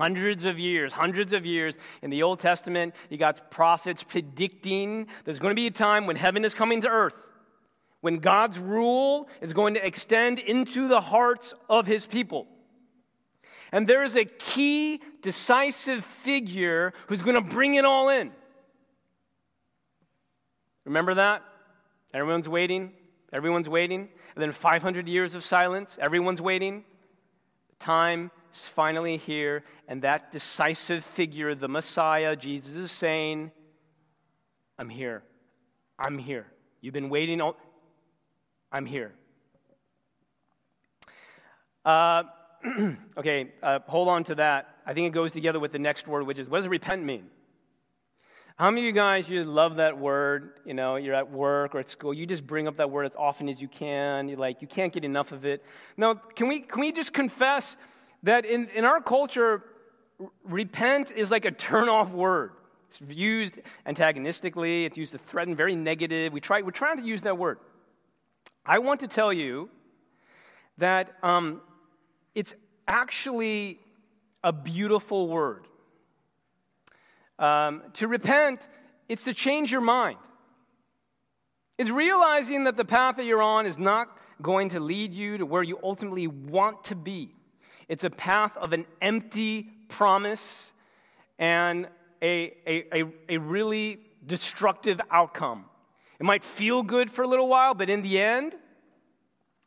Hundreds 0.00 0.44
of 0.44 0.58
years, 0.58 0.94
hundreds 0.94 1.34
of 1.34 1.44
years 1.44 1.76
in 2.00 2.08
the 2.08 2.22
Old 2.22 2.40
Testament, 2.40 2.94
you 3.10 3.18
got 3.18 3.50
prophets 3.50 4.02
predicting 4.02 5.06
there's 5.24 5.38
going 5.38 5.50
to 5.50 5.60
be 5.60 5.66
a 5.66 5.70
time 5.70 6.06
when 6.06 6.16
heaven 6.16 6.42
is 6.42 6.54
coming 6.54 6.80
to 6.80 6.88
earth, 6.88 7.12
when 8.00 8.16
God's 8.16 8.58
rule 8.58 9.28
is 9.42 9.52
going 9.52 9.74
to 9.74 9.86
extend 9.86 10.38
into 10.38 10.88
the 10.88 11.02
hearts 11.02 11.52
of 11.68 11.86
his 11.86 12.06
people. 12.06 12.46
And 13.72 13.86
there 13.86 14.02
is 14.02 14.16
a 14.16 14.24
key, 14.24 15.02
decisive 15.20 16.02
figure 16.02 16.94
who's 17.08 17.20
going 17.20 17.36
to 17.36 17.42
bring 17.42 17.74
it 17.74 17.84
all 17.84 18.08
in. 18.08 18.32
Remember 20.86 21.12
that? 21.12 21.42
Everyone's 22.14 22.48
waiting. 22.48 22.92
Everyone's 23.34 23.68
waiting. 23.68 24.08
And 24.34 24.42
then 24.42 24.52
500 24.52 25.06
years 25.06 25.34
of 25.34 25.44
silence. 25.44 25.98
Everyone's 26.00 26.40
waiting. 26.40 26.84
Time 27.78 28.30
is 28.52 28.68
finally 28.68 29.16
here, 29.16 29.64
and 29.88 30.02
that 30.02 30.32
decisive 30.32 31.04
figure, 31.04 31.54
the 31.54 31.68
Messiah, 31.68 32.36
Jesus 32.36 32.76
is 32.76 32.92
saying, 32.92 33.50
I'm 34.78 34.88
here. 34.88 35.22
I'm 35.98 36.18
here. 36.18 36.46
You've 36.80 36.94
been 36.94 37.10
waiting. 37.10 37.40
All- 37.40 37.56
I'm 38.72 38.86
here. 38.86 39.12
Uh, 41.84 42.24
okay, 43.16 43.52
uh, 43.62 43.80
hold 43.86 44.08
on 44.08 44.24
to 44.24 44.34
that. 44.36 44.76
I 44.86 44.94
think 44.94 45.06
it 45.06 45.12
goes 45.12 45.32
together 45.32 45.60
with 45.60 45.72
the 45.72 45.78
next 45.78 46.06
word, 46.06 46.26
which 46.26 46.38
is 46.38 46.48
what 46.48 46.58
does 46.58 46.68
repent 46.68 47.04
mean? 47.04 47.26
How 48.56 48.70
many 48.70 48.82
of 48.82 48.86
you 48.86 48.92
guys 48.92 49.28
you 49.28 49.42
love 49.44 49.76
that 49.76 49.98
word? 49.98 50.60
You 50.66 50.74
know, 50.74 50.96
you're 50.96 51.14
at 51.14 51.30
work 51.30 51.74
or 51.74 51.78
at 51.78 51.88
school, 51.88 52.12
you 52.12 52.26
just 52.26 52.46
bring 52.46 52.68
up 52.68 52.76
that 52.76 52.90
word 52.90 53.06
as 53.06 53.16
often 53.16 53.48
as 53.48 53.60
you 53.60 53.68
can. 53.68 54.28
You're 54.28 54.38
like, 54.38 54.60
you 54.60 54.68
can't 54.68 54.92
get 54.92 55.02
enough 55.02 55.32
of 55.32 55.46
it. 55.46 55.64
Now, 55.96 56.14
can 56.14 56.46
we 56.46 56.60
can 56.60 56.80
we 56.80 56.92
just 56.92 57.14
confess 57.14 57.76
that 58.22 58.44
in, 58.44 58.68
in 58.74 58.84
our 58.84 59.00
culture, 59.00 59.62
repent 60.44 61.10
is 61.10 61.30
like 61.30 61.44
a 61.44 61.50
turn 61.50 61.88
off 61.88 62.12
word. 62.12 62.52
It's 62.88 63.00
used 63.16 63.60
antagonistically, 63.86 64.84
it's 64.84 64.98
used 64.98 65.12
to 65.12 65.18
threaten, 65.18 65.54
very 65.54 65.76
negative. 65.76 66.32
We 66.32 66.40
try, 66.40 66.62
we're 66.62 66.70
trying 66.72 66.98
to 66.98 67.04
use 67.04 67.22
that 67.22 67.38
word. 67.38 67.58
I 68.66 68.80
want 68.80 69.00
to 69.00 69.08
tell 69.08 69.32
you 69.32 69.70
that 70.78 71.12
um, 71.22 71.60
it's 72.34 72.54
actually 72.88 73.78
a 74.42 74.52
beautiful 74.52 75.28
word. 75.28 75.66
Um, 77.38 77.82
to 77.94 78.08
repent, 78.08 78.66
it's 79.08 79.24
to 79.24 79.34
change 79.34 79.72
your 79.72 79.80
mind. 79.80 80.18
It's 81.78 81.90
realizing 81.90 82.64
that 82.64 82.76
the 82.76 82.84
path 82.84 83.16
that 83.16 83.24
you're 83.24 83.40
on 83.42 83.64
is 83.66 83.78
not 83.78 84.08
going 84.42 84.70
to 84.70 84.80
lead 84.80 85.14
you 85.14 85.38
to 85.38 85.46
where 85.46 85.62
you 85.62 85.78
ultimately 85.82 86.26
want 86.26 86.84
to 86.84 86.94
be. 86.94 87.34
It's 87.90 88.04
a 88.04 88.10
path 88.10 88.56
of 88.56 88.72
an 88.72 88.86
empty 89.02 89.68
promise 89.88 90.70
and 91.40 91.88
a, 92.22 92.54
a, 92.64 93.00
a, 93.00 93.04
a 93.30 93.38
really 93.38 93.98
destructive 94.24 95.00
outcome. 95.10 95.64
It 96.20 96.24
might 96.24 96.44
feel 96.44 96.84
good 96.84 97.10
for 97.10 97.22
a 97.22 97.26
little 97.26 97.48
while, 97.48 97.74
but 97.74 97.90
in 97.90 98.02
the 98.02 98.20
end, 98.20 98.54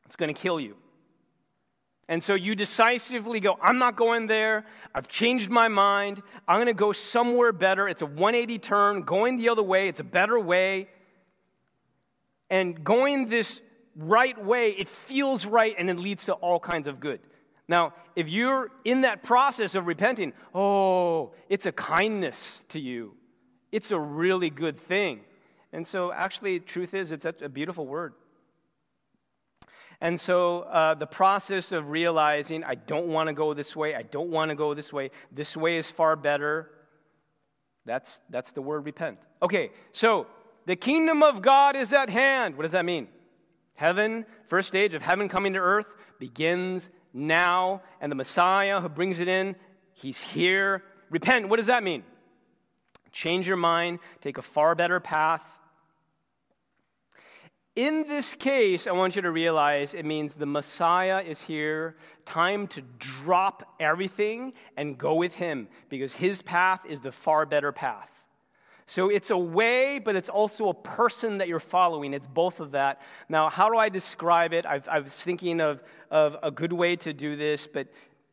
it's 0.06 0.16
going 0.16 0.34
to 0.34 0.42
kill 0.42 0.58
you. 0.58 0.78
And 2.08 2.24
so 2.24 2.34
you 2.34 2.56
decisively 2.56 3.42
go, 3.42 3.58
I'm 3.62 3.78
not 3.78 3.98
going 3.98 4.28
there. 4.28 4.64
I've 4.96 5.10
changed 5.10 5.50
my 5.50 5.68
mind. 5.68 6.22
I'm 6.48 6.56
going 6.56 6.68
to 6.68 6.74
go 6.74 6.94
somewhere 6.94 7.52
better. 7.52 7.90
It's 7.90 8.04
a 8.04 8.06
180 8.06 8.58
turn, 8.60 9.02
going 9.02 9.36
the 9.36 9.50
other 9.50 9.64
way. 9.64 9.90
It's 9.90 10.00
a 10.00 10.06
better 10.06 10.40
way. 10.40 10.88
And 12.50 12.86
going 12.86 13.28
this 13.28 13.60
right 13.98 14.42
way, 14.42 14.70
it 14.70 14.88
feels 14.88 15.46
right 15.46 15.76
and 15.78 15.90
it 15.90 16.00
leads 16.00 16.24
to 16.26 16.34
all 16.36 16.62
kinds 16.62 16.88
of 16.88 17.02
good. 17.02 17.20
Now, 17.68 17.94
if 18.16 18.30
you're 18.30 18.72
in 18.84 19.02
that 19.02 19.24
process 19.24 19.76
of 19.76 19.88
repenting, 19.88 20.34
oh, 20.54 21.34
it's 21.50 21.66
a 21.66 21.72
kindness 21.72 22.66
to 22.70 22.80
you. 22.80 23.16
It's 23.72 23.92
a 23.92 24.00
really 24.00 24.50
good 24.50 24.78
thing. 24.78 25.22
And 25.72 25.88
so, 25.88 26.12
actually, 26.12 26.60
truth 26.60 26.94
is, 26.94 27.12
it's 27.12 27.26
a 27.26 27.50
beautiful 27.50 27.88
word. 27.88 28.14
And 30.02 30.20
so, 30.20 30.62
uh, 30.62 30.94
the 30.96 31.08
process 31.08 31.72
of 31.72 31.90
realizing, 31.90 32.64
I 32.64 32.76
don't 32.76 33.08
want 33.08 33.28
to 33.28 33.34
go 33.34 33.54
this 33.54 33.76
way, 33.76 33.96
I 33.96 34.04
don't 34.04 34.30
want 34.30 34.50
to 34.50 34.56
go 34.56 34.74
this 34.74 34.92
way, 34.92 35.12
this 35.32 35.56
way 35.56 35.78
is 35.78 35.90
far 35.90 36.16
better, 36.16 36.70
that's, 37.86 38.22
that's 38.30 38.52
the 38.52 38.62
word 38.62 38.86
repent. 38.86 39.18
Okay, 39.42 39.72
so 39.92 40.28
the 40.66 40.76
kingdom 40.76 41.24
of 41.24 41.42
God 41.42 41.76
is 41.76 41.92
at 41.92 42.10
hand. 42.10 42.56
What 42.56 42.64
does 42.64 42.72
that 42.72 42.86
mean? 42.86 43.08
Heaven, 43.76 44.26
first 44.48 44.68
stage 44.68 44.94
of 44.94 45.02
heaven 45.02 45.28
coming 45.28 45.54
to 45.54 45.60
earth, 45.60 45.88
begins 46.20 46.90
now, 47.14 47.82
and 48.02 48.12
the 48.12 48.16
Messiah 48.16 48.82
who 48.82 48.90
brings 48.90 49.20
it 49.20 49.28
in, 49.28 49.56
he's 49.94 50.22
here. 50.22 50.84
Repent, 51.10 51.48
what 51.50 51.58
does 51.58 51.68
that 51.68 51.84
mean? 51.84 52.04
Change 53.12 53.48
your 53.48 53.58
mind, 53.58 54.00
take 54.22 54.38
a 54.38 54.42
far 54.42 54.74
better 54.74 55.00
path. 55.00 55.48
In 57.76 58.08
this 58.08 58.36
case, 58.36 58.86
I 58.86 58.92
want 58.92 59.16
you 59.16 59.24
to 59.24 59.32
realize 59.32 59.94
it 59.94 60.06
means 60.06 60.36
the 60.36 60.46
Messiah 60.46 61.22
is 61.22 61.42
here, 61.42 61.96
time 62.26 62.68
to 62.68 62.82
drop 63.00 63.76
everything 63.80 64.54
and 64.78 64.98
go 64.98 65.16
with 65.16 65.36
him 65.36 65.68
because 65.90 66.14
his 66.14 66.42
path 66.42 66.82
is 66.88 67.02
the 67.02 67.12
far 67.12 67.46
better 67.48 67.72
path. 67.72 68.10
So 68.86 69.10
it's 69.10 69.30
a 69.30 69.38
way, 69.38 70.00
but 70.00 70.16
it's 70.16 70.30
also 70.30 70.70
a 70.70 70.74
person 70.74 71.38
that 71.38 71.48
you're 71.48 71.60
following. 71.60 72.14
It's 72.14 72.28
both 72.28 72.60
of 72.60 72.72
that. 72.72 73.02
Now, 73.30 73.50
how 73.50 73.70
do 73.70 73.78
I 73.78 73.90
describe 73.90 74.54
it? 74.54 74.66
I've, 74.66 74.88
I 74.90 75.00
was 75.00 75.14
thinking 75.14 75.62
of, 75.62 75.82
of 76.12 76.38
a 76.44 76.52
good 76.52 76.74
way 76.74 76.96
to 76.98 77.14
do 77.14 77.36
this, 77.36 77.68
but 77.68 77.88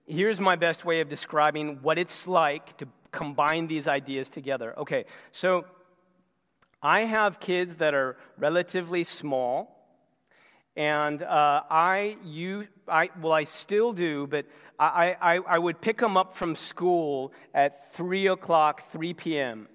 here's 0.06 0.40
my 0.40 0.56
best 0.56 0.84
way 0.84 1.00
of 1.00 1.08
describing 1.08 1.78
what 1.82 1.98
it's 1.98 2.26
like 2.26 2.76
to 2.78 2.88
combine 3.12 3.68
these 3.68 3.86
ideas 3.86 4.28
together. 4.28 4.76
Okay, 4.78 5.04
so 5.30 5.64
I 6.82 7.00
have 7.02 7.38
kids 7.38 7.76
that 7.76 7.94
are 7.94 8.16
relatively 8.38 9.04
small. 9.04 9.76
And 10.76 11.22
uh, 11.22 11.62
I, 11.68 12.16
you, 12.24 12.66
I, 12.88 13.10
well, 13.20 13.32
I 13.32 13.44
still 13.44 13.92
do, 13.92 14.26
but 14.28 14.46
I, 14.78 15.16
I, 15.20 15.36
I 15.46 15.58
would 15.58 15.80
pick 15.80 15.98
them 15.98 16.16
up 16.16 16.34
from 16.34 16.56
school 16.56 17.32
at 17.52 17.92
3 17.94 18.28
o'clock, 18.28 18.90
3 18.90 19.14
p.m 19.14 19.68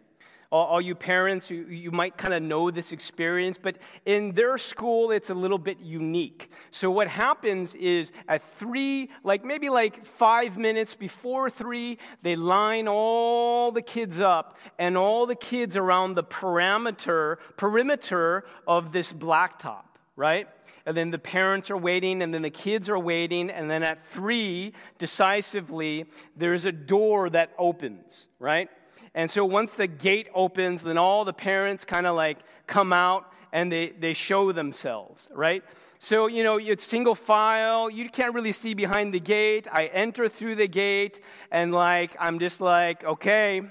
all, 0.56 0.68
all 0.72 0.82
you 0.90 0.96
parents, 0.96 1.50
you, 1.50 1.66
you 1.86 1.92
might 1.92 2.16
kind 2.24 2.34
of 2.34 2.42
know 2.42 2.72
this 2.72 2.92
experience, 2.98 3.58
but 3.68 3.76
in 4.06 4.22
their 4.40 4.58
school, 4.58 5.12
it's 5.18 5.30
a 5.30 5.34
little 5.34 5.58
bit 5.70 5.80
unique. 5.82 6.50
So 6.72 6.90
what 6.98 7.08
happens 7.08 7.76
is 7.76 8.12
at 8.28 8.42
three, 8.60 9.10
like 9.24 9.42
maybe 9.44 9.70
like 9.70 10.06
five 10.06 10.52
minutes 10.68 10.96
before 10.96 11.50
three, 11.50 11.98
they 12.22 12.36
line 12.36 12.88
all 12.88 13.72
the 13.72 13.82
kids 13.82 14.18
up 14.20 14.58
and 14.80 14.98
all 14.98 15.26
the 15.26 15.40
kids 15.52 15.76
around 15.76 16.16
the 16.16 16.24
perimeter, 16.24 17.40
perimeter 17.58 18.46
of 18.66 18.92
this 18.92 19.12
blacktop. 19.12 19.86
right? 20.16 20.48
And 20.86 20.96
then 20.96 21.12
the 21.12 21.20
parents 21.20 21.70
are 21.72 21.78
waiting, 21.78 22.22
and 22.22 22.34
then 22.34 22.42
the 22.42 22.50
kids 22.50 22.90
are 22.90 23.00
waiting, 23.00 23.50
and 23.50 23.70
then 23.70 23.84
at 23.84 24.06
three, 24.06 24.74
decisively, 24.98 26.06
there's 26.36 26.66
a 26.66 26.72
door 26.72 27.30
that 27.32 27.52
opens, 27.58 28.28
right? 28.40 28.70
And 29.16 29.32
so 29.32 29.46
once 29.46 29.74
the 29.74 29.88
gate 29.88 30.28
opens, 30.36 30.84
then 30.84 30.98
all 30.98 31.26
the 31.26 31.34
parents 31.34 31.86
kind 31.86 32.06
of 32.06 32.16
like 32.16 32.38
come 32.68 32.94
out 32.94 33.32
and 33.54 33.72
they, 33.72 33.92
they 33.92 34.14
show 34.14 34.52
themselves, 34.52 35.32
right? 35.34 35.64
So, 36.00 36.28
you 36.28 36.44
know, 36.44 36.58
it's 36.58 36.84
single 36.84 37.16
file. 37.16 37.90
You 37.90 38.10
can't 38.10 38.36
really 38.36 38.52
see 38.52 38.74
behind 38.74 39.14
the 39.14 39.20
gate. 39.22 39.68
I 39.72 39.86
enter 39.86 40.28
through 40.28 40.56
the 40.56 40.68
gate, 40.68 41.22
and 41.50 41.74
like, 41.74 42.16
I'm 42.20 42.38
just 42.38 42.60
like, 42.60 43.06
okay, 43.06 43.62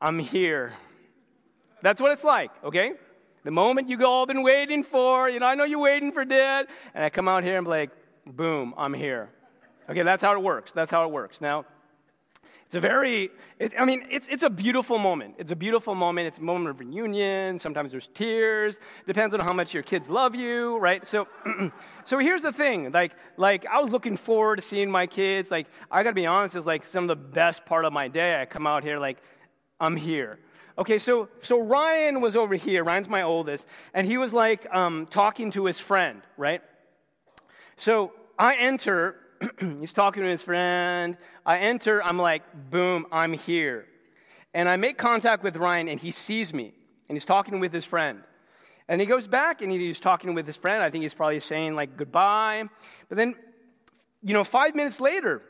I'm 0.00 0.18
here. 0.18 0.72
That's 1.80 2.00
what 2.00 2.10
it's 2.10 2.24
like, 2.24 2.50
okay? 2.64 2.94
The 3.44 3.52
moment 3.52 3.88
you 3.88 3.96
go, 3.96 4.10
all 4.10 4.26
been 4.26 4.42
waiting 4.42 4.82
for, 4.82 5.30
you 5.30 5.38
know, 5.38 5.46
I 5.46 5.54
know 5.54 5.62
you're 5.62 5.78
waiting 5.78 6.10
for 6.10 6.24
dad, 6.24 6.66
and 6.92 7.04
I 7.04 7.08
come 7.08 7.28
out 7.28 7.44
here 7.44 7.56
and 7.56 7.64
be 7.64 7.70
like, 7.70 7.90
boom, 8.26 8.74
I'm 8.76 8.92
here. 8.92 9.30
Okay, 9.88 10.02
that's 10.02 10.22
how 10.22 10.32
it 10.32 10.42
works. 10.42 10.72
That's 10.72 10.90
how 10.90 11.04
it 11.04 11.12
works. 11.12 11.40
Now, 11.40 11.64
it's 12.66 12.74
a 12.74 12.80
very, 12.80 13.30
it, 13.60 13.74
I 13.78 13.84
mean, 13.84 14.08
it's, 14.10 14.26
it's 14.26 14.42
a 14.42 14.50
beautiful 14.50 14.98
moment. 14.98 15.36
It's 15.38 15.52
a 15.52 15.56
beautiful 15.56 15.94
moment. 15.94 16.26
It's 16.26 16.38
a 16.38 16.42
moment 16.42 16.70
of 16.70 16.80
reunion. 16.80 17.60
Sometimes 17.60 17.92
there's 17.92 18.08
tears. 18.08 18.80
Depends 19.06 19.34
on 19.34 19.40
how 19.40 19.52
much 19.52 19.72
your 19.72 19.84
kids 19.84 20.10
love 20.10 20.34
you, 20.34 20.76
right? 20.78 21.06
So, 21.06 21.28
so 22.04 22.18
here's 22.18 22.42
the 22.42 22.52
thing. 22.52 22.90
Like, 22.90 23.12
like 23.36 23.66
I 23.66 23.78
was 23.78 23.92
looking 23.92 24.16
forward 24.16 24.56
to 24.56 24.62
seeing 24.62 24.90
my 24.90 25.06
kids. 25.06 25.48
Like, 25.48 25.68
I 25.92 26.02
gotta 26.02 26.14
be 26.14 26.26
honest, 26.26 26.56
it's 26.56 26.66
like 26.66 26.84
some 26.84 27.04
of 27.04 27.08
the 27.08 27.14
best 27.14 27.64
part 27.64 27.84
of 27.84 27.92
my 27.92 28.08
day. 28.08 28.40
I 28.40 28.46
come 28.46 28.66
out 28.66 28.82
here 28.82 28.98
like, 28.98 29.18
I'm 29.78 29.94
here. 29.94 30.40
Okay, 30.76 30.98
so, 30.98 31.28
so 31.42 31.60
Ryan 31.60 32.20
was 32.20 32.34
over 32.34 32.56
here. 32.56 32.82
Ryan's 32.82 33.08
my 33.08 33.22
oldest. 33.22 33.66
And 33.94 34.08
he 34.08 34.18
was 34.18 34.32
like 34.32 34.66
um, 34.74 35.06
talking 35.08 35.52
to 35.52 35.66
his 35.66 35.78
friend, 35.78 36.20
right? 36.36 36.62
So 37.76 38.12
I 38.36 38.56
enter, 38.56 39.16
he's 39.80 39.92
talking 39.92 40.22
to 40.22 40.28
his 40.28 40.42
friend. 40.42 41.16
I 41.44 41.58
enter, 41.58 42.02
I'm 42.02 42.18
like, 42.18 42.42
boom, 42.70 43.06
I'm 43.12 43.32
here. 43.32 43.86
And 44.54 44.68
I 44.68 44.76
make 44.76 44.98
contact 44.98 45.42
with 45.42 45.56
Ryan, 45.56 45.88
and 45.88 46.00
he 46.00 46.10
sees 46.10 46.54
me, 46.54 46.72
and 47.08 47.16
he's 47.16 47.24
talking 47.24 47.60
with 47.60 47.72
his 47.72 47.84
friend. 47.84 48.22
And 48.88 49.00
he 49.00 49.06
goes 49.06 49.26
back, 49.26 49.62
and 49.62 49.70
he's 49.72 50.00
talking 50.00 50.34
with 50.34 50.46
his 50.46 50.56
friend. 50.56 50.82
I 50.82 50.90
think 50.90 51.02
he's 51.02 51.14
probably 51.14 51.40
saying, 51.40 51.74
like, 51.74 51.96
goodbye. 51.96 52.64
But 53.08 53.18
then, 53.18 53.34
you 54.22 54.32
know, 54.32 54.44
five 54.44 54.74
minutes 54.74 55.00
later, 55.00 55.42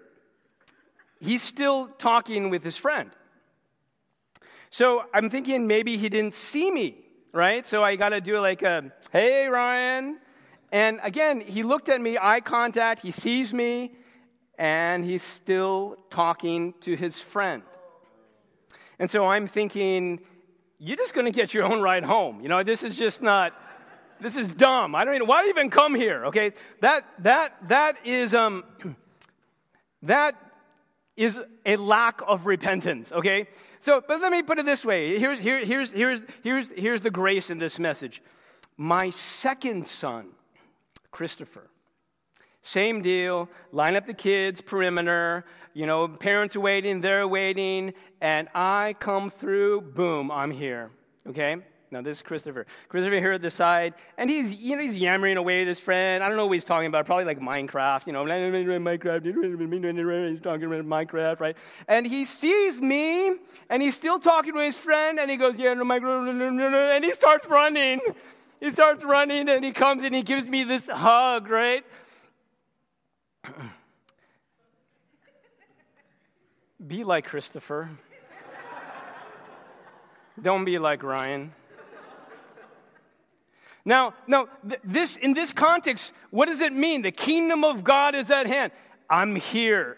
he's 1.21 1.43
still 1.43 1.89
talking 1.89 2.51
with 2.51 2.65
his 2.65 2.77
friend. 2.77 3.11
So 4.71 5.05
I'm 5.15 5.31
thinking 5.31 5.67
maybe 5.67 5.97
he 5.97 6.09
didn't 6.09 6.35
see 6.35 6.71
me, 6.71 6.97
right? 7.33 7.67
So 7.67 7.83
I 7.85 7.97
got 7.97 8.11
to 8.11 8.21
do 8.21 8.39
like 8.41 8.63
a, 8.63 8.93
hey, 9.13 9.47
Ryan. 9.47 10.19
And 10.73 11.01
again, 11.03 11.41
he 11.41 11.63
looked 11.63 11.89
at 11.89 12.01
me, 12.01 12.19
eye 12.21 12.41
contact, 12.41 13.03
he 13.03 13.13
sees 13.13 13.55
me, 13.55 13.93
and 14.59 15.05
he's 15.05 15.23
still 15.23 15.97
talking 16.11 16.75
to 16.81 16.97
his 16.97 17.21
friend. 17.21 17.63
And 18.99 19.11
so 19.11 19.27
I'm 19.27 19.47
thinking, 19.47 20.21
you're 20.79 20.97
just 20.97 21.15
going 21.15 21.27
to 21.27 21.33
get 21.33 21.55
your 21.55 21.65
own 21.65 21.81
ride 21.81 22.05
home. 22.05 22.41
You 22.41 22.49
know, 22.49 22.63
this 22.63 22.83
is 22.83 22.97
just 22.97 23.23
not, 23.23 23.53
this 24.21 24.37
is 24.37 24.49
dumb. 24.49 24.95
I 24.95 25.05
don't 25.05 25.15
even, 25.15 25.27
why 25.27 25.47
even 25.49 25.71
come 25.71 25.95
here? 25.95 26.27
Okay, 26.27 26.53
that, 26.81 27.05
that, 27.21 27.69
that 27.69 27.97
is, 28.05 28.35
um, 28.35 28.65
that 30.03 30.35
is 31.17 31.41
a 31.65 31.77
lack 31.77 32.21
of 32.27 32.47
repentance, 32.47 33.13
okay? 33.13 33.49
So, 33.81 34.03
but 34.07 34.21
let 34.21 34.33
me 34.33 34.43
put 34.43 34.59
it 34.59 34.67
this 34.67 34.85
way. 34.85 35.19
Here's, 35.19 35.39
here, 35.39 35.65
here's, 35.65 35.93
here's, 35.93 36.23
here's, 36.43 36.71
here's 36.71 37.01
the 37.01 37.11
grace 37.11 37.51
in 37.51 37.59
this 37.59 37.79
message. 37.79 38.23
My 38.77 39.11
second 39.11 39.87
son, 39.87 40.29
Christopher, 41.11 41.69
same 42.63 43.01
deal. 43.01 43.49
Line 43.71 43.95
up 43.97 44.07
the 44.07 44.15
kids, 44.15 44.61
perimeter. 44.61 45.45
You 45.73 45.87
know, 45.87 46.09
parents 46.09 46.57
are 46.57 46.61
waiting, 46.61 47.01
they're 47.01 47.29
waiting, 47.29 47.95
and 48.21 48.49
I 48.55 48.97
come 48.99 49.31
through, 49.31 49.83
boom, 49.83 50.31
I'm 50.31 50.51
here. 50.51 50.91
Okay? 51.29 51.57
Now 51.93 52.03
this 52.03 52.19
is 52.19 52.23
Christopher. 52.23 52.67
Christopher 52.89 53.21
here 53.21 53.33
at 53.33 53.43
the 53.43 53.51
side, 53.51 53.95
and 54.19 54.29
he's 54.29 54.53
you 54.53 54.75
know 54.75 54.83
he's 54.83 54.97
yammering 54.97 55.37
away 55.37 55.61
with 55.61 55.69
his 55.69 55.79
friend. 55.79 56.25
I 56.25 56.29
don't 56.29 56.37
know 56.37 56.47
what 56.47 56.55
he's 56.55 56.65
talking 56.65 56.89
about. 56.89 57.07
Probably 57.07 57.25
like 57.25 57.39
Minecraft, 57.39 58.07
you 58.09 58.13
know, 58.13 58.25
Minecraft. 58.25 59.25
He's 60.31 60.41
talking 60.41 60.65
about 60.65 60.85
Minecraft, 60.85 61.39
right? 61.39 61.57
And 61.87 62.05
he 62.07 62.25
sees 62.25 62.83
me, 62.83 63.37
and 63.71 63.81
he's 63.81 63.95
still 63.95 64.19
talking 64.19 64.55
to 64.55 64.61
his 64.61 64.77
friend, 64.77 65.21
and 65.21 65.31
he 65.31 65.37
goes, 65.37 65.55
"Yeah, 65.57 65.75
Minecraft," 65.75 66.97
and 66.97 67.05
he 67.05 67.13
starts 67.13 67.47
running. 67.47 68.01
He 68.61 68.71
starts 68.71 69.05
running, 69.05 69.49
and 69.49 69.65
he 69.65 69.73
comes 69.73 70.03
and 70.03 70.15
he 70.15 70.23
gives 70.23 70.47
me 70.47 70.65
this 70.65 70.87
hug, 70.87 71.49
right? 71.49 71.85
Be 76.87 77.05
like 77.05 77.25
Christopher. 77.27 77.91
Don't 80.41 80.65
be 80.67 80.79
like 80.79 81.03
Ryan. 81.03 81.53
Now, 83.85 84.15
now 84.27 84.49
th- 84.69 84.81
this, 84.85 85.17
in 85.17 85.33
this 85.33 85.53
context, 85.53 86.13
what 86.31 86.47
does 86.47 86.61
it 86.61 86.73
mean? 86.73 87.03
The 87.03 87.13
kingdom 87.13 87.65
of 87.65 87.83
God 87.85 88.15
is 88.15 88.31
at 88.31 88.47
hand. 88.47 88.73
I'm 89.09 89.37
here. 89.37 89.97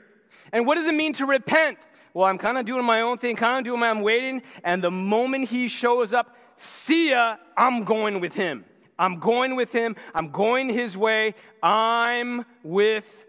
And 0.52 0.66
what 0.66 0.76
does 0.76 0.86
it 0.86 0.94
mean 0.94 1.14
to 1.14 1.26
repent? 1.26 1.78
Well, 2.14 2.26
I'm 2.26 2.38
kind 2.38 2.58
of 2.58 2.66
doing 2.66 2.84
my 2.84 3.00
own 3.00 3.18
thing, 3.18 3.36
kind 3.36 3.58
of 3.58 3.64
doing 3.64 3.80
my, 3.80 3.88
I'm 3.88 4.02
waiting, 4.02 4.42
and 4.62 4.82
the 4.82 4.90
moment 4.90 5.48
he 5.48 5.68
shows 5.68 6.12
up, 6.12 6.36
see 6.58 7.10
ya, 7.10 7.36
I'm 7.56 7.84
going 7.84 8.20
with 8.20 8.34
him. 8.34 8.64
I'm 8.98 9.18
going 9.18 9.56
with 9.56 9.72
him. 9.72 9.96
I'm 10.14 10.30
going 10.30 10.68
his 10.68 10.96
way. 10.96 11.34
I'm 11.62 12.44
with 12.62 13.26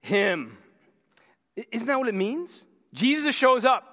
him. 0.00 0.56
Isn't 1.70 1.86
that 1.86 1.98
what 1.98 2.08
it 2.08 2.14
means? 2.14 2.66
Jesus 2.94 3.36
shows 3.36 3.64
up. 3.64 3.84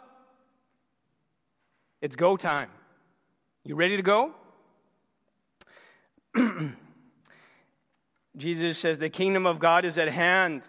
It's 2.01 2.15
go 2.15 2.37
time. 2.37 2.69
You 3.63 3.75
ready 3.75 3.97
to 3.97 4.03
go? 4.03 4.33
Jesus 8.37 8.77
says, 8.77 8.99
The 8.99 9.09
kingdom 9.09 9.45
of 9.45 9.59
God 9.59 9.85
is 9.85 9.97
at 9.97 10.09
hand. 10.09 10.63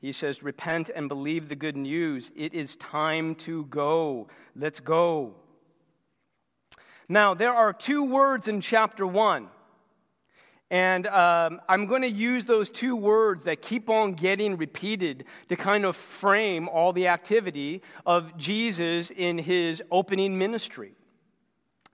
He 0.00 0.12
says, 0.12 0.42
Repent 0.42 0.90
and 0.94 1.08
believe 1.08 1.48
the 1.48 1.56
good 1.56 1.76
news. 1.76 2.30
It 2.34 2.54
is 2.54 2.76
time 2.76 3.34
to 3.36 3.66
go. 3.66 4.28
Let's 4.56 4.80
go. 4.80 5.34
Now, 7.12 7.34
there 7.34 7.52
are 7.52 7.74
two 7.74 8.04
words 8.04 8.48
in 8.48 8.62
chapter 8.62 9.06
one. 9.06 9.48
And 10.70 11.06
um, 11.06 11.60
I'm 11.68 11.84
going 11.84 12.00
to 12.00 12.08
use 12.08 12.46
those 12.46 12.70
two 12.70 12.96
words 12.96 13.44
that 13.44 13.60
keep 13.60 13.90
on 13.90 14.14
getting 14.14 14.56
repeated 14.56 15.26
to 15.50 15.56
kind 15.56 15.84
of 15.84 15.94
frame 15.94 16.70
all 16.70 16.94
the 16.94 17.08
activity 17.08 17.82
of 18.06 18.34
Jesus 18.38 19.10
in 19.10 19.36
his 19.36 19.82
opening 19.90 20.38
ministry. 20.38 20.94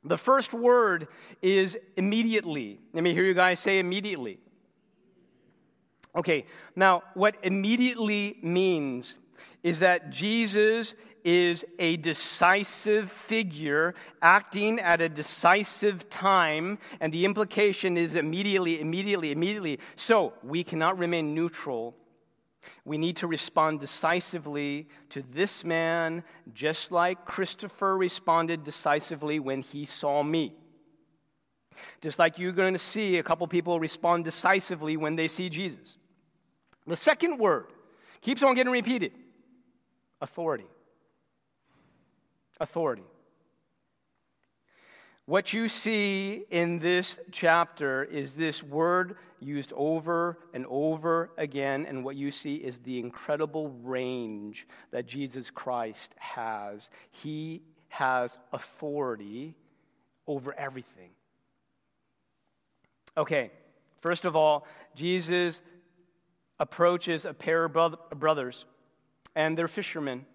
The 0.04 0.16
first 0.16 0.54
word 0.54 1.08
is 1.42 1.76
immediately. 1.96 2.78
Let 2.92 3.02
me 3.02 3.12
hear 3.12 3.24
you 3.24 3.34
guys 3.34 3.58
say 3.58 3.80
immediately. 3.80 4.38
Okay, 6.14 6.46
now 6.76 7.02
what 7.14 7.34
immediately 7.42 8.38
means 8.40 9.14
is 9.62 9.80
that 9.80 10.10
Jesus 10.10 10.94
is 11.24 11.64
a 11.78 11.96
decisive 11.96 13.10
figure 13.10 13.94
acting 14.22 14.78
at 14.80 15.00
a 15.00 15.08
decisive 15.08 16.08
time, 16.08 16.78
and 17.00 17.12
the 17.12 17.24
implication 17.24 17.96
is 17.96 18.14
immediately, 18.14 18.80
immediately, 18.80 19.32
immediately. 19.32 19.78
So 19.96 20.32
we 20.42 20.64
cannot 20.64 20.98
remain 20.98 21.34
neutral 21.34 21.94
we 22.84 22.98
need 22.98 23.16
to 23.16 23.26
respond 23.26 23.80
decisively 23.80 24.88
to 25.10 25.22
this 25.30 25.64
man, 25.64 26.24
just 26.54 26.90
like 26.90 27.24
Christopher 27.24 27.96
responded 27.96 28.64
decisively 28.64 29.38
when 29.38 29.62
he 29.62 29.84
saw 29.84 30.22
me. 30.22 30.54
Just 32.00 32.18
like 32.18 32.38
you're 32.38 32.52
going 32.52 32.72
to 32.72 32.78
see 32.78 33.18
a 33.18 33.22
couple 33.22 33.46
people 33.46 33.78
respond 33.78 34.24
decisively 34.24 34.96
when 34.96 35.16
they 35.16 35.28
see 35.28 35.48
Jesus. 35.48 35.98
The 36.86 36.96
second 36.96 37.38
word 37.38 37.66
keeps 38.20 38.42
on 38.42 38.54
getting 38.54 38.72
repeated 38.72 39.12
authority. 40.20 40.66
Authority. 42.60 43.04
What 45.26 45.52
you 45.52 45.68
see 45.68 46.44
in 46.50 46.78
this 46.78 47.18
chapter 47.32 48.02
is 48.02 48.34
this 48.34 48.62
word 48.62 49.16
used 49.40 49.74
over 49.76 50.38
and 50.54 50.64
over 50.70 51.30
again, 51.36 51.84
and 51.86 52.02
what 52.02 52.16
you 52.16 52.30
see 52.30 52.54
is 52.54 52.78
the 52.78 52.98
incredible 52.98 53.68
range 53.82 54.66
that 54.90 55.06
Jesus 55.06 55.50
Christ 55.50 56.14
has. 56.16 56.88
He 57.10 57.60
has 57.88 58.38
authority 58.54 59.54
over 60.26 60.54
everything. 60.58 61.10
Okay, 63.16 63.50
first 64.00 64.24
of 64.24 64.34
all, 64.34 64.66
Jesus 64.94 65.60
approaches 66.58 67.24
a 67.24 67.34
pair 67.34 67.64
of 67.64 67.98
brothers, 68.18 68.64
and 69.38 69.56
they're 69.56 69.68
fishermen. 69.68 70.26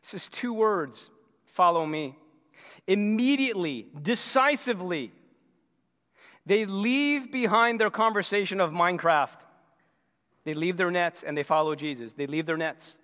He 0.00 0.06
says 0.06 0.30
two 0.30 0.54
words 0.54 1.10
follow 1.44 1.84
me. 1.84 2.16
Immediately, 2.86 3.88
decisively, 4.00 5.12
They 6.44 6.64
leave 6.64 7.30
behind 7.30 7.80
their 7.80 7.90
conversation 7.90 8.60
of 8.60 8.72
Minecraft. 8.72 9.38
They 10.44 10.54
leave 10.54 10.76
their 10.76 10.90
nets 10.90 11.22
and 11.22 11.36
they 11.36 11.44
follow 11.44 11.74
Jesus. 11.74 12.14
They 12.14 12.26
leave 12.26 12.46
their 12.46 12.56
nets. 12.56 12.98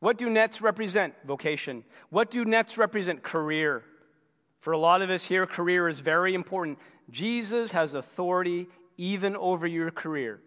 What 0.00 0.18
do 0.18 0.30
nets 0.30 0.60
represent? 0.62 1.14
Vocation. 1.26 1.82
What 2.10 2.30
do 2.30 2.44
nets 2.44 2.78
represent? 2.78 3.24
Career. 3.24 3.82
For 4.60 4.72
a 4.72 4.78
lot 4.78 5.02
of 5.02 5.10
us 5.10 5.24
here, 5.24 5.46
career 5.46 5.88
is 5.88 5.98
very 5.98 6.34
important. 6.34 6.78
Jesus 7.10 7.72
has 7.72 7.94
authority 7.94 8.68
even 8.96 9.34
over 9.34 9.66
your 9.66 9.90
career. 9.90 10.40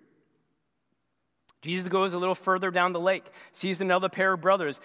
Jesus 1.62 1.88
goes 1.90 2.14
a 2.14 2.18
little 2.18 2.36
further 2.36 2.72
down 2.72 2.92
the 2.92 3.00
lake, 3.00 3.26
sees 3.52 3.82
another 3.82 4.10
pair 4.10 4.34
of 4.34 4.42
brothers. 4.42 4.82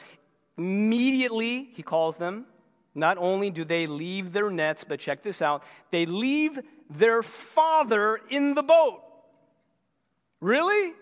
Immediately, 0.59 1.71
he 1.73 1.83
calls 1.83 2.17
them. 2.17 2.47
Not 2.95 3.19
only 3.19 3.51
do 3.51 3.65
they 3.65 3.87
leave 3.87 4.33
their 4.33 4.51
nets, 4.51 4.85
but 4.85 5.01
check 5.01 5.23
this 5.23 5.43
out 5.43 5.63
they 5.91 6.07
leave 6.07 6.59
their 6.89 7.23
father 7.23 8.21
in 8.31 8.55
the 8.55 8.63
boat. 8.63 9.03
Really? 10.41 10.95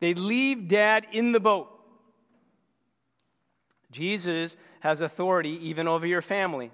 They 0.00 0.14
leave 0.14 0.68
dad 0.68 1.06
in 1.12 1.32
the 1.32 1.40
boat. 1.40 1.68
Jesus 3.90 4.56
has 4.80 5.00
authority 5.00 5.58
even 5.68 5.88
over 5.88 6.06
your 6.06 6.22
family. 6.22 6.70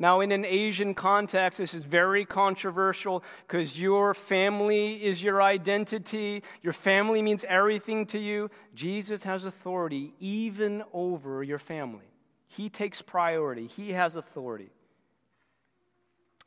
Now, 0.00 0.20
in 0.20 0.32
an 0.32 0.46
Asian 0.46 0.94
context, 0.94 1.58
this 1.58 1.74
is 1.74 1.84
very 1.84 2.24
controversial 2.24 3.22
because 3.46 3.78
your 3.78 4.14
family 4.14 5.04
is 5.04 5.22
your 5.22 5.42
identity. 5.42 6.42
Your 6.62 6.72
family 6.72 7.20
means 7.20 7.44
everything 7.46 8.06
to 8.06 8.18
you. 8.18 8.50
Jesus 8.74 9.24
has 9.24 9.44
authority 9.44 10.14
even 10.18 10.82
over 10.94 11.42
your 11.42 11.58
family. 11.58 12.06
He 12.48 12.70
takes 12.70 13.02
priority, 13.02 13.66
He 13.66 13.90
has 13.90 14.16
authority. 14.16 14.70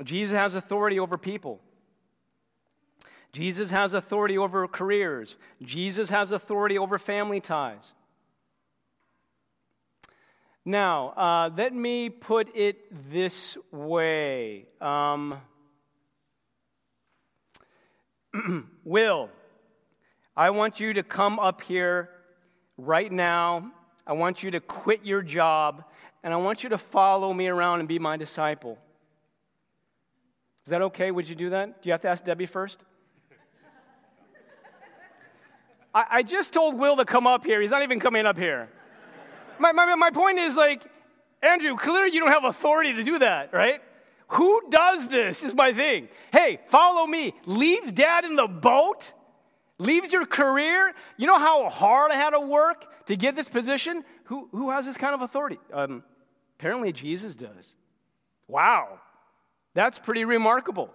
Jesus 0.04 0.36
has 0.36 0.56
authority 0.56 1.00
over 1.00 1.20
people. 1.20 1.62
Jesus 3.34 3.70
has 3.70 3.94
authority 3.94 4.38
over 4.38 4.68
careers. 4.68 5.36
Jesus 5.62 6.10
has 6.10 6.32
authority 6.32 6.80
over 6.80 6.98
family 6.98 7.39
ties. 7.39 7.94
Now, 10.65 11.10
uh, 11.10 11.49
let 11.58 11.73
me 11.73 12.10
put 12.10 12.56
it 12.56 13.12
this 13.12 13.58
way. 13.69 14.65
Um, 14.80 15.41
Will, 18.86 19.30
I 20.38 20.52
want 20.52 20.80
you 20.80 20.93
to 20.93 21.04
come 21.04 21.38
up 21.38 21.62
here 21.62 22.10
right 22.78 23.12
now. 23.12 23.71
I 24.08 24.13
want 24.13 24.41
you 24.41 24.52
to 24.52 24.62
quit 24.62 25.04
your 25.04 25.21
job, 25.21 25.84
and 26.23 26.34
I 26.34 26.38
want 26.38 26.63
you 26.63 26.69
to 26.69 26.78
follow 26.78 27.34
me 27.34 27.47
around 27.47 27.80
and 27.80 27.88
be 27.88 27.99
my 27.99 28.15
disciple. 28.15 28.78
Is 30.65 30.69
that 30.69 30.82
okay? 30.82 31.12
Would 31.12 31.28
you 31.28 31.36
do 31.36 31.49
that? 31.49 31.82
Do 31.82 31.89
you 31.89 31.91
have 31.91 32.02
to 32.02 32.08
ask 32.08 32.23
Debbie 32.23 32.45
first? 32.45 32.82
I, 35.93 36.06
I 36.10 36.23
just 36.23 36.54
told 36.54 36.80
Will 36.80 36.95
to 36.95 37.04
come 37.04 37.28
up 37.28 37.45
here. 37.45 37.60
He's 37.60 37.71
not 37.71 37.84
even 37.84 37.99
coming 37.99 38.26
up 38.26 38.38
here 38.38 38.69
my, 39.71 39.86
my, 39.86 39.95
my 39.95 40.12
point 40.12 40.39
is 40.39 40.56
like, 40.56 40.84
Andrew, 41.41 41.76
clearly 41.76 42.13
you 42.13 42.19
don't 42.19 42.32
have 42.32 42.43
authority 42.43 42.93
to 42.93 43.04
do 43.04 43.19
that, 43.19 43.54
right? 43.54 43.82
Who 44.30 44.62
does 44.69 45.08
this 45.08 45.43
is 45.43 45.54
my 45.54 45.73
thing. 45.73 46.10
Hey, 46.32 46.60
follow 46.67 47.06
me. 47.06 47.34
Leaves 47.45 47.91
dad 47.91 48.26
in 48.26 48.36
the 48.36 48.47
boat? 48.47 49.13
Leaves 49.78 50.12
your 50.12 50.26
career? 50.26 50.93
You 51.17 51.28
know 51.28 51.38
how 51.39 51.69
hard 51.69 52.12
I 52.12 52.15
had 52.15 52.32
to 52.32 52.39
work 52.39 53.06
to 53.06 53.15
get 53.15 53.36
this 53.36 53.49
position? 53.49 54.04
Who, 54.26 54.47
who 54.52 54.71
has 54.71 54.86
this 54.86 54.97
kind 54.97 55.13
of 55.13 55.21
authority? 55.21 55.60
Um, 55.71 56.04
apparently, 56.58 56.91
Jesus 56.93 57.36
does. 57.36 57.76
Wow. 58.47 58.99
That's 59.73 59.99
pretty 59.99 60.26
remarkable. 60.26 60.89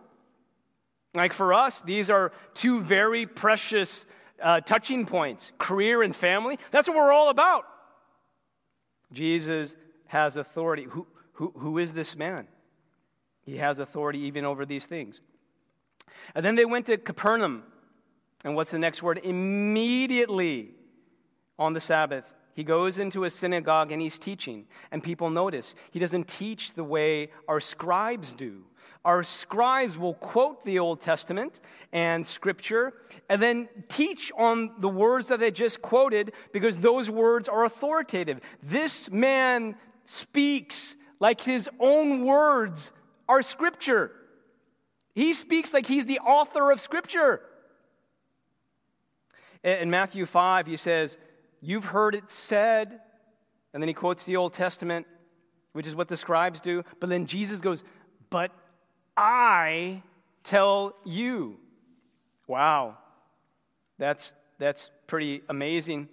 Like 1.15 1.33
for 1.33 1.55
us, 1.55 1.81
these 1.83 2.11
are 2.11 2.33
two 2.55 2.81
very 2.81 3.27
precious 3.27 4.07
uh, 4.43 4.61
touching 4.61 5.07
points 5.07 5.53
career 5.59 6.03
and 6.03 6.15
family. 6.15 6.59
That's 6.71 6.89
what 6.89 6.97
we're 6.97 7.13
all 7.13 7.31
about. 7.31 7.65
Jesus 9.13 9.77
has 10.07 10.37
authority. 10.37 10.85
Who, 10.85 11.07
who, 11.33 11.53
who 11.57 11.79
is 11.79 11.93
this 11.93 12.17
man? 12.17 12.47
He 13.43 13.57
has 13.57 13.79
authority 13.79 14.21
even 14.21 14.45
over 14.45 14.67
these 14.67 14.87
things. 14.87 15.21
And 16.35 16.45
then 16.45 16.57
they 16.57 16.65
went 16.65 16.87
to 16.87 16.99
Capernaum. 16.99 17.63
And 18.45 18.55
what's 18.55 18.71
the 18.71 18.79
next 18.79 19.03
word? 19.03 19.21
Immediately 19.23 20.71
on 21.59 21.73
the 21.73 21.81
Sabbath, 21.81 22.33
he 22.55 22.65
goes 22.65 22.99
into 22.99 23.25
a 23.25 23.31
synagogue 23.31 23.93
and 23.93 24.03
he's 24.03 24.19
teaching. 24.19 24.67
And 24.91 25.03
people 25.03 25.31
notice 25.31 25.75
he 25.91 25.99
doesn't 25.99 26.29
teach 26.29 26.75
the 26.75 26.85
way 26.85 27.31
our 27.47 27.61
scribes 27.61 28.35
do. 28.35 28.65
Our 29.05 29.23
scribes 29.23 29.97
will 29.97 30.15
quote 30.15 30.65
the 30.65 30.79
Old 30.79 31.01
Testament 31.01 31.61
and 31.93 32.27
Scripture 32.27 32.95
and 33.29 33.41
then 33.41 33.69
teach 33.89 34.31
on 34.37 34.73
the 34.79 34.89
words 34.89 35.29
that 35.29 35.41
they 35.41 35.51
just 35.51 35.81
quoted 35.81 36.33
because 36.53 36.79
those 36.79 37.09
words 37.09 37.49
are 37.49 37.65
authoritative. 37.65 38.41
This 38.63 39.11
man 39.11 39.77
speaks 40.05 40.97
like 41.21 41.41
his 41.41 41.69
own 41.79 42.25
words 42.25 42.93
are 43.29 43.43
Scripture. 43.43 44.13
He 45.15 45.35
speaks 45.35 45.73
like 45.73 45.87
he's 45.87 46.07
the 46.07 46.21
author 46.21 46.71
of 46.71 46.81
Scripture. 46.81 47.43
In 49.65 49.91
Matthew 49.91 50.27
5, 50.27 50.67
he 50.67 50.77
says, 50.77 51.19
You've 51.61 51.87
heard 51.87 52.15
it 52.15 52.31
said, 52.31 53.01
and 53.73 53.83
then 53.83 53.89
he 53.89 53.95
quotes 53.95 54.25
the 54.25 54.37
Old 54.37 54.55
Testament, 54.55 55.07
which 55.73 55.87
is 55.87 55.95
what 55.95 56.09
the 56.09 56.17
scribes 56.17 56.61
do. 56.61 56.85
But 57.01 57.09
then 57.09 57.27
Jesus 57.27 57.61
goes, 57.61 57.83
But 58.31 58.53
I 59.19 60.05
tell 60.45 60.95
you. 61.05 61.59
Wow. 62.47 62.97
That's, 63.99 64.33
that's 64.59 64.91
pretty 65.09 65.43
amazing. 65.49 66.09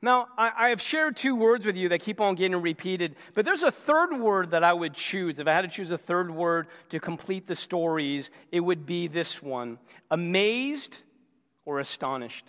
Now, 0.00 0.28
I, 0.38 0.52
I, 0.56 0.68
have 0.68 0.80
shared 0.80 1.16
two 1.16 1.34
words 1.34 1.66
with 1.66 1.76
you 1.76 1.88
that 1.88 2.00
keep 2.00 2.20
on 2.20 2.36
getting 2.36 2.60
repeated, 2.62 3.16
but 3.34 3.44
there's 3.44 3.62
a 3.62 3.72
third 3.72 4.16
word 4.18 4.52
that 4.52 4.62
I 4.62 4.72
would 4.72 4.94
choose. 4.94 5.40
If 5.40 5.48
I 5.48 5.52
had 5.52 5.62
to 5.62 5.68
choose 5.68 5.90
a 5.90 5.98
third 5.98 6.30
word 6.30 6.68
to 6.90 7.00
complete 7.00 7.48
the 7.48 7.56
stories, 7.56 8.30
it 8.52 8.60
would 8.60 8.86
be 8.86 9.08
this 9.08 9.42
one 9.42 9.78
amazed 10.12 10.98
or 11.64 11.80
astonished. 11.80 12.44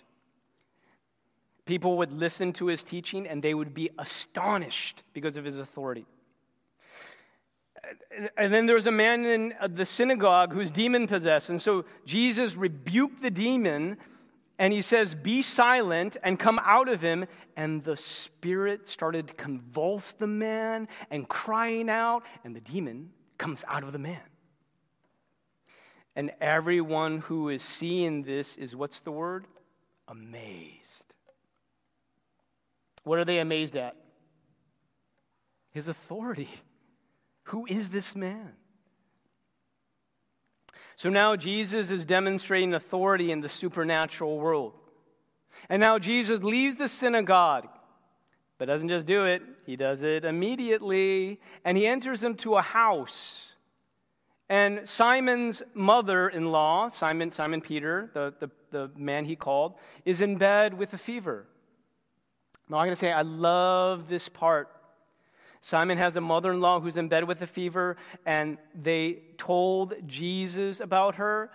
People 1.64 1.98
would 1.98 2.12
listen 2.12 2.52
to 2.54 2.66
his 2.66 2.84
teaching 2.84 3.26
and 3.26 3.42
they 3.42 3.54
would 3.54 3.74
be 3.74 3.90
astonished 3.98 5.02
because 5.12 5.36
of 5.36 5.44
his 5.44 5.58
authority 5.58 6.06
and 8.36 8.52
then 8.52 8.66
there 8.66 8.74
was 8.74 8.86
a 8.86 8.92
man 8.92 9.24
in 9.24 9.54
the 9.68 9.84
synagogue 9.84 10.52
who's 10.52 10.70
demon 10.70 11.06
possessed. 11.06 11.50
And 11.50 11.60
so 11.60 11.84
Jesus 12.04 12.56
rebuked 12.56 13.22
the 13.22 13.30
demon 13.30 13.98
and 14.58 14.72
he 14.72 14.82
says, 14.82 15.14
Be 15.14 15.42
silent 15.42 16.16
and 16.22 16.38
come 16.38 16.58
out 16.64 16.88
of 16.88 17.00
him. 17.00 17.26
And 17.56 17.84
the 17.84 17.96
spirit 17.96 18.88
started 18.88 19.28
to 19.28 19.34
convulse 19.34 20.12
the 20.12 20.26
man 20.26 20.88
and 21.10 21.28
crying 21.28 21.90
out, 21.90 22.22
and 22.44 22.56
the 22.56 22.60
demon 22.60 23.10
comes 23.38 23.64
out 23.68 23.82
of 23.82 23.92
the 23.92 23.98
man. 23.98 24.20
And 26.14 26.32
everyone 26.40 27.18
who 27.18 27.50
is 27.50 27.62
seeing 27.62 28.22
this 28.22 28.56
is 28.56 28.74
what's 28.74 29.00
the 29.00 29.12
word? 29.12 29.46
Amazed. 30.08 31.14
What 33.04 33.18
are 33.18 33.24
they 33.24 33.38
amazed 33.38 33.76
at? 33.76 33.96
His 35.72 35.88
authority. 35.88 36.48
Who 37.46 37.66
is 37.66 37.90
this 37.90 38.16
man? 38.16 38.52
So 40.96 41.10
now 41.10 41.36
Jesus 41.36 41.90
is 41.90 42.04
demonstrating 42.04 42.74
authority 42.74 43.30
in 43.30 43.40
the 43.40 43.48
supernatural 43.48 44.38
world. 44.38 44.72
And 45.68 45.80
now 45.80 45.98
Jesus 45.98 46.42
leaves 46.42 46.76
the 46.76 46.88
synagogue, 46.88 47.68
but 48.58 48.66
doesn't 48.66 48.88
just 48.88 49.06
do 49.06 49.26
it, 49.26 49.42
he 49.64 49.76
does 49.76 50.02
it 50.02 50.24
immediately. 50.24 51.40
And 51.64 51.76
he 51.76 51.86
enters 51.86 52.24
into 52.24 52.56
a 52.56 52.62
house. 52.62 53.44
And 54.48 54.88
Simon's 54.88 55.62
mother 55.74 56.28
in 56.28 56.50
law, 56.50 56.88
Simon, 56.88 57.30
Simon 57.30 57.60
Peter, 57.60 58.10
the, 58.14 58.34
the, 58.40 58.50
the 58.70 58.90
man 58.96 59.24
he 59.24 59.36
called, 59.36 59.74
is 60.04 60.20
in 60.20 60.36
bed 60.36 60.74
with 60.74 60.92
a 60.94 60.98
fever. 60.98 61.46
Now 62.68 62.78
I'm 62.78 62.86
going 62.86 62.90
to 62.90 62.96
say, 62.96 63.12
I 63.12 63.22
love 63.22 64.08
this 64.08 64.28
part 64.28 64.68
Simon 65.66 65.98
has 65.98 66.14
a 66.14 66.20
mother 66.20 66.52
in 66.52 66.60
law 66.60 66.78
who's 66.78 66.96
in 66.96 67.08
bed 67.08 67.24
with 67.24 67.42
a 67.42 67.46
fever, 67.46 67.96
and 68.24 68.56
they 68.72 69.18
told 69.36 69.94
Jesus 70.06 70.78
about 70.78 71.16
her, 71.16 71.50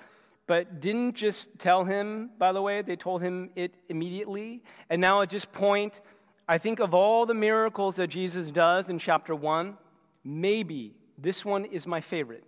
but 0.48 0.82
didn't 0.82 1.16
just 1.16 1.58
tell 1.60 1.86
him, 1.86 2.30
by 2.38 2.52
the 2.52 2.62
way, 2.62 2.82
they 2.82 2.98
told 2.98 3.22
him 3.22 3.52
it 3.56 3.74
immediately. 3.88 4.64
And 4.90 5.00
now 5.00 5.22
at 5.22 5.30
this 5.30 5.46
point, 5.46 6.02
I 6.46 6.58
think 6.58 6.82
of 6.82 6.94
all 6.94 7.26
the 7.26 7.34
miracles 7.34 7.96
that 7.96 8.08
Jesus 8.08 8.48
does 8.52 8.90
in 8.90 9.00
chapter 9.00 9.34
1, 9.34 9.78
maybe 10.26 10.94
this 11.18 11.46
one 11.46 11.64
is 11.64 11.88
my 11.88 12.02
favorite. 12.02 12.44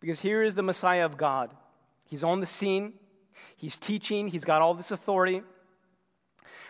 Because 0.00 0.20
here 0.20 0.42
is 0.42 0.54
the 0.54 0.62
Messiah 0.62 1.04
of 1.04 1.18
God. 1.18 1.50
He's 2.06 2.24
on 2.24 2.40
the 2.40 2.46
scene, 2.46 2.94
he's 3.58 3.76
teaching, 3.76 4.28
he's 4.28 4.46
got 4.46 4.62
all 4.62 4.72
this 4.72 4.90
authority. 4.90 5.42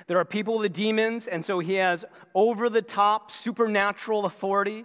There 0.06 0.18
are 0.18 0.24
people 0.24 0.58
with 0.58 0.72
demons, 0.72 1.26
and 1.26 1.44
so 1.44 1.58
he 1.58 1.74
has 1.74 2.04
over 2.34 2.68
the 2.68 2.82
top 2.82 3.30
supernatural 3.30 4.26
authority. 4.26 4.84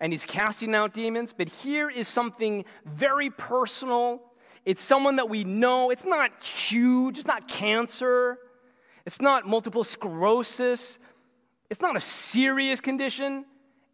and 0.00 0.12
he's 0.12 0.26
casting 0.26 0.74
out 0.74 0.92
demons. 0.92 1.32
But 1.36 1.48
here 1.48 1.88
is 1.88 2.08
something 2.08 2.64
very 2.84 3.30
personal. 3.30 4.20
It's 4.64 4.82
someone 4.82 5.16
that 5.16 5.28
we 5.28 5.44
know. 5.44 5.90
It's 5.90 6.04
not 6.04 6.42
huge, 6.42 7.18
it's 7.18 7.26
not 7.26 7.48
cancer, 7.48 8.38
it's 9.06 9.20
not 9.20 9.46
multiple 9.46 9.84
sclerosis, 9.84 10.98
it's 11.70 11.80
not 11.80 11.96
a 11.96 12.00
serious 12.00 12.80
condition. 12.80 13.44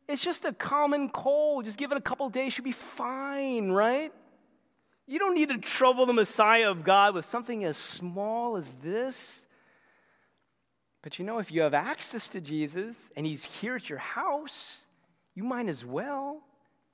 It's 0.09 0.23
just 0.23 0.45
a 0.45 0.53
common 0.53 1.09
cold. 1.09 1.67
Just 1.67 1.79
give 1.79 1.93
it 1.93 1.97
a 1.97 2.01
couple 2.01 2.29
days, 2.31 2.53
should 2.53 2.65
be 2.65 2.73
fine, 2.73 3.71
right? 3.71 4.13
You 5.07 5.21
don't 5.21 5.37
need 5.37 5.51
to 5.51 5.59
trouble 5.59 6.05
the 6.05 6.13
Messiah 6.13 6.69
of 6.69 6.83
God 6.83 7.15
with 7.15 7.27
something 7.27 7.65
as 7.65 7.77
small 7.77 8.57
as 8.57 8.69
this. 8.83 9.47
But 11.03 11.19
you 11.19 11.25
know, 11.25 11.39
if 11.39 11.51
you 11.51 11.63
have 11.63 11.75
access 11.75 12.29
to 12.31 12.41
Jesus 12.41 13.09
and 13.17 13.25
he's 13.25 13.45
here 13.45 13.77
at 13.77 13.89
your 13.89 13.99
house, 13.99 14.81
you 15.35 15.43
might 15.43 15.69
as 15.69 15.85
well. 15.85 16.43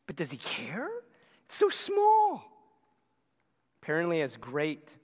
But 0.07 0.17
does 0.17 0.31
he 0.31 0.37
care? 0.37 0.91
It's 1.47 1.57
so 1.57 1.69
small. 1.69 2.45
Apparently, 3.83 4.23
as 4.23 4.37
great 4.37 4.97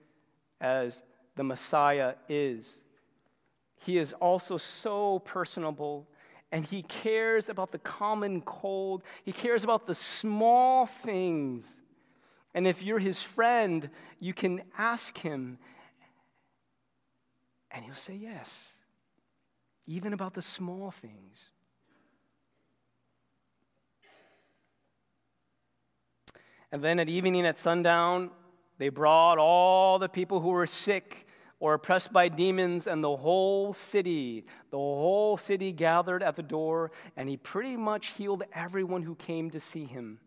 as 0.61 1.03
the 1.35 1.45
Messiah 1.45 2.15
is, 2.29 2.83
he 3.81 3.99
is 3.99 4.13
also 4.15 4.59
so 4.59 5.19
personable 5.21 6.07
and 6.53 6.67
he 6.67 6.83
cares 6.83 7.49
about 7.49 7.73
the 7.73 7.79
common 7.79 8.43
cold. 8.43 9.03
He 9.25 9.33
cares 9.33 9.65
about 9.65 9.87
the 9.87 9.95
small 9.95 10.87
things. 10.87 11.81
And 12.55 12.67
if 12.67 12.83
you're 12.83 12.99
his 12.99 13.23
friend, 13.23 13.89
you 14.21 14.35
can 14.35 14.63
ask 14.77 15.17
him, 15.17 15.59
and 17.71 17.83
he'll 17.85 17.95
say 17.95 18.15
yes, 18.15 18.75
even 19.87 20.13
about 20.13 20.35
the 20.35 20.43
small 20.43 20.91
things. 20.91 21.51
And 26.71 26.83
then 26.83 26.99
at 26.99 27.09
evening 27.09 27.45
at 27.47 27.59
sundown, 27.59 28.31
they 28.79 28.89
brought 28.89 29.39
all 29.39 29.99
the 29.99 30.09
people 30.09 30.41
who 30.41 30.49
were 30.49 30.67
sick 30.67 31.27
or 31.61 31.75
oppressed 31.75 32.13
by 32.13 32.29
demons, 32.29 32.89
and 32.89 33.05
the 33.05 33.17
whole 33.17 33.73
city, 33.73 34.45
the 34.71 34.77
whole 34.77 35.37
city 35.37 35.71
gathered 35.71 36.21
at 36.21 36.35
the 36.35 36.43
door, 36.43 36.91
and 37.17 37.29
he 37.29 37.37
pretty 37.37 37.77
much 37.77 38.09
healed 38.09 38.43
everyone 38.53 39.03
who 39.03 39.15
came 39.15 39.49
to 39.49 39.61
see 39.61 39.85
him. 39.85 40.19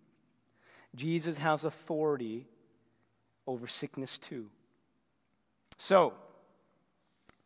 Jesus 0.96 1.38
has 1.38 1.66
authority 1.66 2.48
over 3.46 3.68
sickness 3.68 4.18
too. 4.18 4.50
So, 5.78 6.14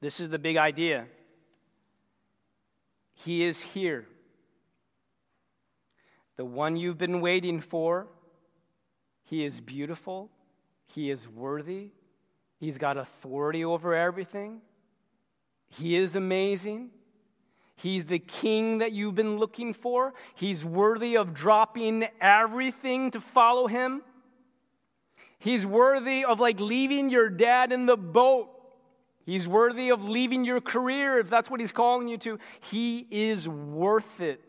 this 0.01 0.19
is 0.19 0.29
the 0.29 0.37
big 0.37 0.57
idea. 0.57 1.07
He 3.25 3.43
is 3.43 3.61
here. 3.61 4.05
The 6.37 6.45
one 6.45 6.77
you've 6.77 6.97
been 6.97 7.19
waiting 7.19 7.59
for. 7.59 8.07
He 9.25 9.43
is 9.43 9.59
beautiful. 9.59 10.29
He 10.87 11.11
is 11.11 11.27
worthy. 11.27 11.91
He's 12.59 12.77
got 12.77 12.97
authority 12.97 13.65
over 13.65 13.93
everything. 13.93 14.61
He 15.67 15.95
is 15.95 16.15
amazing. 16.15 16.89
He's 17.75 18.05
the 18.05 18.19
king 18.19 18.79
that 18.79 18.91
you've 18.91 19.15
been 19.15 19.37
looking 19.37 19.73
for. 19.73 20.13
He's 20.35 20.65
worthy 20.65 21.15
of 21.15 21.33
dropping 21.33 22.07
everything 22.19 23.11
to 23.11 23.21
follow 23.21 23.67
him. 23.67 24.01
He's 25.39 25.65
worthy 25.65 26.25
of 26.25 26.39
like 26.39 26.59
leaving 26.59 27.09
your 27.09 27.29
dad 27.29 27.71
in 27.71 27.85
the 27.85 27.97
boat. 27.97 28.49
He's 29.29 29.47
worthy 29.47 29.89
of 29.89 30.07
leaving 30.07 30.45
your 30.45 30.61
career 30.61 31.19
if 31.19 31.29
that's 31.29 31.49
what 31.49 31.59
he's 31.59 31.71
calling 31.71 32.07
you 32.07 32.17
to. 32.19 32.39
He 32.61 33.07
is 33.11 33.47
worth 33.47 34.21
it. 34.21 34.43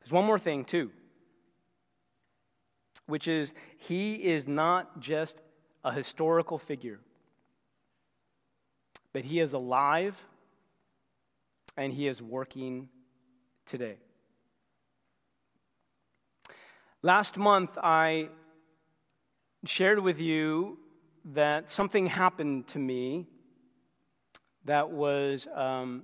There's 0.00 0.12
one 0.12 0.24
more 0.24 0.38
thing, 0.38 0.64
too 0.64 0.90
which 3.06 3.28
is 3.28 3.52
he 3.76 4.14
is 4.14 4.46
not 4.46 5.00
just 5.00 5.42
a 5.84 5.92
historical 5.92 6.58
figure, 6.58 7.00
but 9.12 9.22
he 9.22 9.40
is 9.40 9.52
alive 9.52 10.16
and 11.76 11.92
he 11.92 12.06
is 12.06 12.22
working 12.22 12.88
today. 13.66 13.96
Last 17.02 17.36
month, 17.36 17.76
I 17.76 18.28
shared 19.64 19.98
with 19.98 20.20
you 20.20 20.78
that 21.24 21.70
something 21.70 22.06
happened 22.06 22.68
to 22.68 22.78
me 22.78 23.26
that 24.64 24.90
was 24.90 25.46
um, 25.54 26.02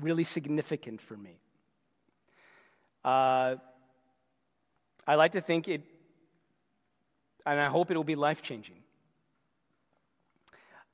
really 0.00 0.24
significant 0.24 1.00
for 1.00 1.16
me. 1.16 1.38
Uh, 3.04 3.56
I 5.06 5.14
like 5.16 5.32
to 5.32 5.40
think 5.40 5.68
it 5.68 5.82
and 7.46 7.60
I 7.60 7.66
hope 7.66 7.90
it 7.90 7.96
will 7.96 8.04
be 8.04 8.14
life 8.14 8.42
changing. 8.42 8.76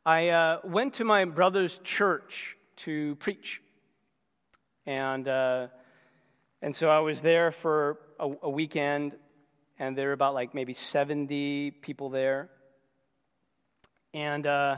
I 0.04 0.28
uh, 0.28 0.60
went 0.64 0.94
to 0.94 1.04
my 1.04 1.24
brother's 1.24 1.78
church 1.84 2.56
to 2.78 3.14
preach. 3.16 3.62
And, 4.86 5.28
uh, 5.28 5.68
and 6.62 6.74
so 6.74 6.88
I 6.90 7.00
was 7.00 7.20
there 7.20 7.52
for 7.52 7.98
a, 8.18 8.30
a, 8.42 8.50
weekend, 8.50 9.14
and 9.78 9.96
there 9.96 10.08
were 10.08 10.12
about 10.12 10.34
like 10.34 10.54
maybe 10.54 10.72
70 10.72 11.72
people 11.82 12.08
there. 12.08 12.48
And 14.12 14.46
uh, 14.46 14.76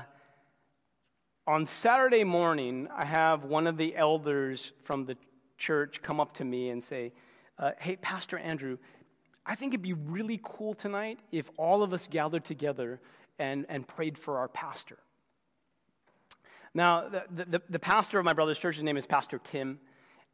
on 1.47 1.67
Saturday 1.67 2.25
morning, 2.25 2.89
I 2.95 3.05
have 3.05 3.45
one 3.45 3.67
of 3.67 3.77
the 3.77 3.97
elders 3.97 4.73
from 4.85 5.07
the 5.07 5.17
church 5.57 6.03
come 6.03 6.21
up 6.21 6.35
to 6.35 6.45
me 6.45 6.69
and 6.69 6.83
say, 6.83 7.13
uh, 7.59 7.73
Hey, 7.79 7.97
Pastor 7.97 8.39
Andrew, 8.39 8.79
I 9.47 9.55
think 9.55 9.73
it'd 9.73 9.83
be 9.83 9.95
really 9.95 10.41
cool 10.43 10.75
tonight 10.75 11.19
if 11.33 11.51
all 11.57 11.83
of 11.83 11.93
us 11.93 12.07
gathered 12.07 12.45
together 12.45 13.01
and, 13.39 13.67
and 13.69 13.89
prayed 13.89 14.19
for 14.19 14.39
our 14.39 14.49
pastor. 14.49 14.99
Now, 16.75 17.09
the, 17.09 17.45
the, 17.45 17.63
the 17.69 17.79
pastor 17.79 18.19
of 18.19 18.25
my 18.25 18.33
brother's 18.33 18.59
church, 18.59 18.77
his 18.77 18.85
name 18.85 18.97
is 18.97 19.07
Pastor 19.07 19.39
Tim, 19.43 19.79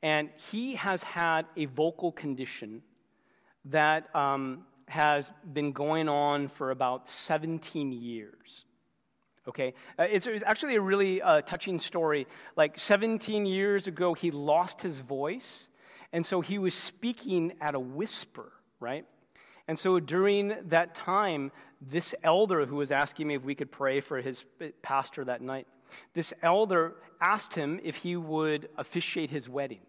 and 0.03 0.31
he 0.51 0.75
has 0.75 1.03
had 1.03 1.47
a 1.57 1.65
vocal 1.67 2.13
condition 2.13 2.83
that 3.65 4.15
um, 4.15 4.65
has 4.89 5.31
been 5.53 5.73
going 5.73 6.09
on 6.09 6.49
for 6.49 6.71
about 6.71 7.09
17 7.09 7.93
years. 7.93 8.65
Okay? 9.49 9.75
Uh, 9.99 10.03
it's, 10.03 10.27
it's, 10.27 10.45
actually 10.47 10.77
a 10.77 10.81
really 10.81 11.23
uh, 11.23 11.41
touching 11.41 11.81
story. 11.81 12.27
Like 12.57 12.79
17 12.79 13.47
years 13.47 13.87
ago, 13.87 14.15
he 14.15 14.31
lost 14.31 14.83
his 14.83 15.01
voice, 15.01 15.69
and 16.13 16.25
so 16.25 16.41
he 16.41 16.59
was 16.59 16.75
speaking 16.75 17.55
at 17.61 17.75
a 17.75 17.81
whisper 17.81 18.53
right? 18.81 19.05
And 19.67 19.79
so 19.79 20.01
during 20.01 20.55
that 20.69 20.95
time, 20.95 21.53
this 21.81 22.15
elder 22.23 22.67
who 22.67 22.77
was 22.77 22.91
asking 22.91 23.29
me 23.29 23.35
if 23.35 23.45
we 23.45 23.55
could 23.55 23.71
pray 23.71 24.01
for 24.01 24.21
his 24.21 24.45
pastor 24.83 25.25
that 25.25 25.43
night, 25.43 25.67
this 26.15 26.33
elder 26.43 26.97
asked 27.21 27.55
him 27.55 27.81
if 27.83 27.97
he 27.97 28.17
would 28.17 28.69
officiate 28.77 29.31
his 29.31 29.49
wedding. 29.49 29.81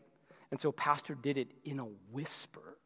And 0.52 0.60
so 0.60 0.72
pastor 0.72 1.16
did 1.16 1.38
it 1.38 1.50
in 1.64 1.80
a 1.80 1.88
whisper. 2.12 2.78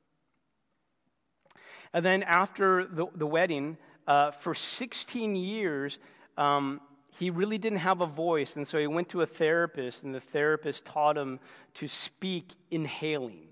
And 1.93 2.05
then 2.05 2.23
after 2.23 2.85
the, 2.85 3.07
the 3.15 3.27
wedding, 3.27 3.77
uh, 4.07 4.31
for 4.31 4.53
16 4.53 5.35
years, 5.35 5.99
um, 6.37 6.81
he 7.19 7.29
really 7.29 7.57
didn't 7.57 7.79
have 7.79 8.01
a 8.01 8.05
voice. 8.05 8.55
And 8.55 8.67
so 8.67 8.77
he 8.79 8.87
went 8.87 9.09
to 9.09 9.21
a 9.21 9.25
therapist, 9.25 10.03
and 10.03 10.13
the 10.13 10.19
therapist 10.19 10.85
taught 10.85 11.17
him 11.17 11.39
to 11.75 11.87
speak 11.87 12.53
inhaling. 12.71 13.47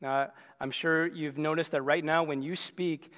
Now, 0.00 0.30
I'm 0.60 0.70
sure 0.70 1.06
you've 1.06 1.38
noticed 1.38 1.72
that 1.72 1.82
right 1.82 2.04
now 2.04 2.24
when 2.24 2.42
you 2.42 2.56
speak, 2.56 3.12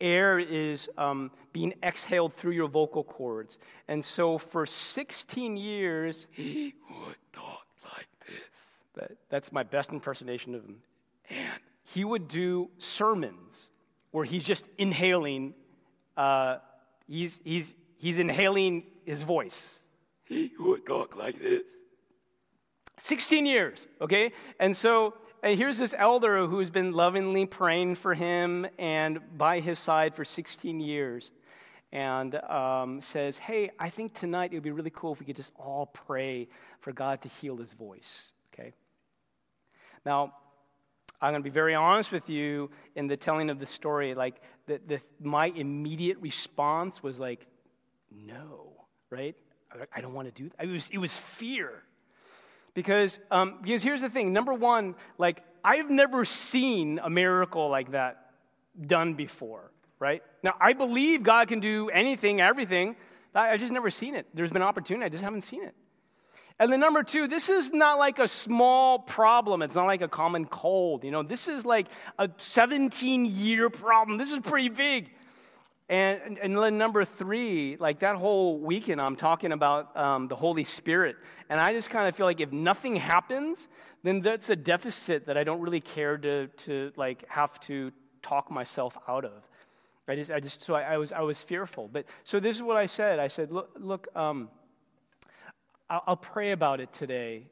air 0.00 0.38
is 0.38 0.88
um, 0.98 1.30
being 1.52 1.74
exhaled 1.82 2.34
through 2.34 2.52
your 2.52 2.68
vocal 2.68 3.04
cords. 3.04 3.58
And 3.88 4.04
so 4.04 4.38
for 4.38 4.66
16 4.66 5.56
years, 5.56 6.26
he 6.32 6.74
would 6.90 7.16
talk 7.32 7.66
like 7.94 8.08
this. 8.26 8.62
That, 8.94 9.12
that's 9.28 9.52
my 9.52 9.62
best 9.62 9.90
impersonation 9.90 10.54
of 10.54 10.64
him. 10.64 10.76
And 11.28 11.60
he 11.84 12.04
would 12.04 12.28
do 12.28 12.70
sermons 12.78 13.70
where 14.10 14.24
he's 14.24 14.44
just 14.44 14.66
inhaling, 14.78 15.54
uh, 16.16 16.56
he's, 17.06 17.40
he's, 17.44 17.74
he's 18.00 18.18
inhaling 18.18 18.82
his 19.04 19.22
voice. 19.22 19.80
He 20.24 20.50
would 20.58 20.84
talk 20.86 21.16
like 21.16 21.38
this. 21.38 21.62
16 22.98 23.46
years, 23.46 23.86
okay? 24.00 24.32
And 24.58 24.76
so 24.76 25.14
and 25.42 25.56
here's 25.56 25.78
this 25.78 25.94
elder 25.96 26.46
who's 26.46 26.68
been 26.68 26.92
lovingly 26.92 27.46
praying 27.46 27.94
for 27.94 28.12
him 28.12 28.66
and 28.78 29.20
by 29.38 29.60
his 29.60 29.78
side 29.78 30.14
for 30.14 30.24
16 30.24 30.80
years 30.80 31.30
and 31.92 32.34
um, 32.34 33.00
says, 33.00 33.38
Hey, 33.38 33.70
I 33.78 33.88
think 33.88 34.12
tonight 34.12 34.52
it 34.52 34.56
would 34.56 34.62
be 34.62 34.70
really 34.70 34.92
cool 34.94 35.14
if 35.14 35.20
we 35.20 35.26
could 35.26 35.36
just 35.36 35.52
all 35.56 35.86
pray 35.86 36.48
for 36.80 36.92
God 36.92 37.22
to 37.22 37.28
heal 37.28 37.56
his 37.56 37.72
voice. 37.72 38.32
Okay? 38.52 38.74
Now, 40.04 40.34
I'm 41.22 41.32
going 41.32 41.42
to 41.42 41.48
be 41.48 41.52
very 41.52 41.74
honest 41.74 42.12
with 42.12 42.28
you 42.28 42.70
in 42.94 43.06
the 43.06 43.16
telling 43.16 43.48
of 43.48 43.58
the 43.58 43.66
story. 43.66 44.14
Like, 44.14 44.36
the, 44.66 44.80
the, 44.86 45.00
my 45.20 45.46
immediate 45.46 46.18
response 46.20 47.02
was 47.02 47.18
like, 47.18 47.46
no, 48.10 48.72
right? 49.10 49.36
I 49.94 50.00
don't 50.00 50.14
want 50.14 50.34
to 50.34 50.42
do 50.42 50.48
that. 50.50 50.64
It 50.64 50.72
was, 50.72 50.88
it 50.92 50.98
was 50.98 51.12
fear. 51.12 51.82
Because, 52.74 53.18
um, 53.30 53.58
because 53.62 53.82
here's 53.82 54.00
the 54.00 54.08
thing 54.08 54.32
number 54.32 54.54
one, 54.54 54.94
like, 55.18 55.42
I've 55.64 55.90
never 55.90 56.24
seen 56.24 57.00
a 57.02 57.10
miracle 57.10 57.68
like 57.68 57.92
that 57.92 58.30
done 58.80 59.14
before, 59.14 59.72
right? 59.98 60.22
Now, 60.42 60.54
I 60.60 60.72
believe 60.72 61.22
God 61.22 61.48
can 61.48 61.60
do 61.60 61.90
anything, 61.90 62.40
everything. 62.40 62.96
I've 63.34 63.60
just 63.60 63.72
never 63.72 63.90
seen 63.90 64.14
it. 64.14 64.26
There's 64.34 64.50
been 64.50 64.62
opportunity, 64.62 65.04
I 65.04 65.08
just 65.08 65.22
haven't 65.22 65.42
seen 65.42 65.64
it. 65.64 65.74
And 66.58 66.70
then 66.70 66.78
number 66.78 67.02
two, 67.02 67.26
this 67.26 67.48
is 67.48 67.72
not 67.72 67.98
like 67.98 68.18
a 68.18 68.28
small 68.28 68.98
problem. 68.98 69.62
It's 69.62 69.74
not 69.74 69.86
like 69.86 70.02
a 70.02 70.08
common 70.08 70.44
cold. 70.44 71.04
You 71.04 71.10
know, 71.10 71.22
this 71.22 71.48
is 71.48 71.64
like 71.64 71.86
a 72.18 72.28
17 72.36 73.24
year 73.24 73.70
problem. 73.70 74.18
This 74.18 74.30
is 74.30 74.40
pretty 74.40 74.68
big. 74.68 75.10
And, 75.90 76.38
and 76.38 76.56
then 76.56 76.78
number 76.78 77.04
three, 77.04 77.76
like 77.80 77.98
that 77.98 78.14
whole 78.14 78.60
weekend, 78.60 79.00
I'm 79.00 79.16
talking 79.16 79.50
about 79.50 79.96
um, 79.96 80.28
the 80.28 80.36
Holy 80.36 80.62
Spirit. 80.62 81.16
And 81.48 81.60
I 81.60 81.72
just 81.72 81.90
kind 81.90 82.06
of 82.06 82.14
feel 82.14 82.26
like 82.26 82.40
if 82.40 82.52
nothing 82.52 82.94
happens, 82.94 83.66
then 84.04 84.20
that's 84.20 84.48
a 84.50 84.56
deficit 84.56 85.26
that 85.26 85.36
I 85.36 85.42
don't 85.42 85.60
really 85.60 85.80
care 85.80 86.16
to, 86.16 86.46
to 86.46 86.92
like 86.94 87.28
have 87.28 87.58
to 87.62 87.90
talk 88.22 88.52
myself 88.52 88.96
out 89.08 89.24
of. 89.24 89.32
I 90.06 90.14
just, 90.14 90.30
I 90.30 90.38
just 90.38 90.62
so 90.62 90.74
I, 90.74 90.94
I 90.94 90.96
was, 90.96 91.10
I 91.10 91.22
was 91.22 91.40
fearful. 91.40 91.88
But 91.92 92.06
so 92.22 92.38
this 92.38 92.54
is 92.54 92.62
what 92.62 92.76
I 92.76 92.86
said. 92.86 93.18
I 93.18 93.26
said, 93.26 93.50
look, 93.50 93.70
look 93.76 94.06
um, 94.14 94.48
I'll, 95.88 96.04
I'll 96.06 96.16
pray 96.16 96.52
about 96.52 96.78
it 96.80 96.92
today. 96.92 97.46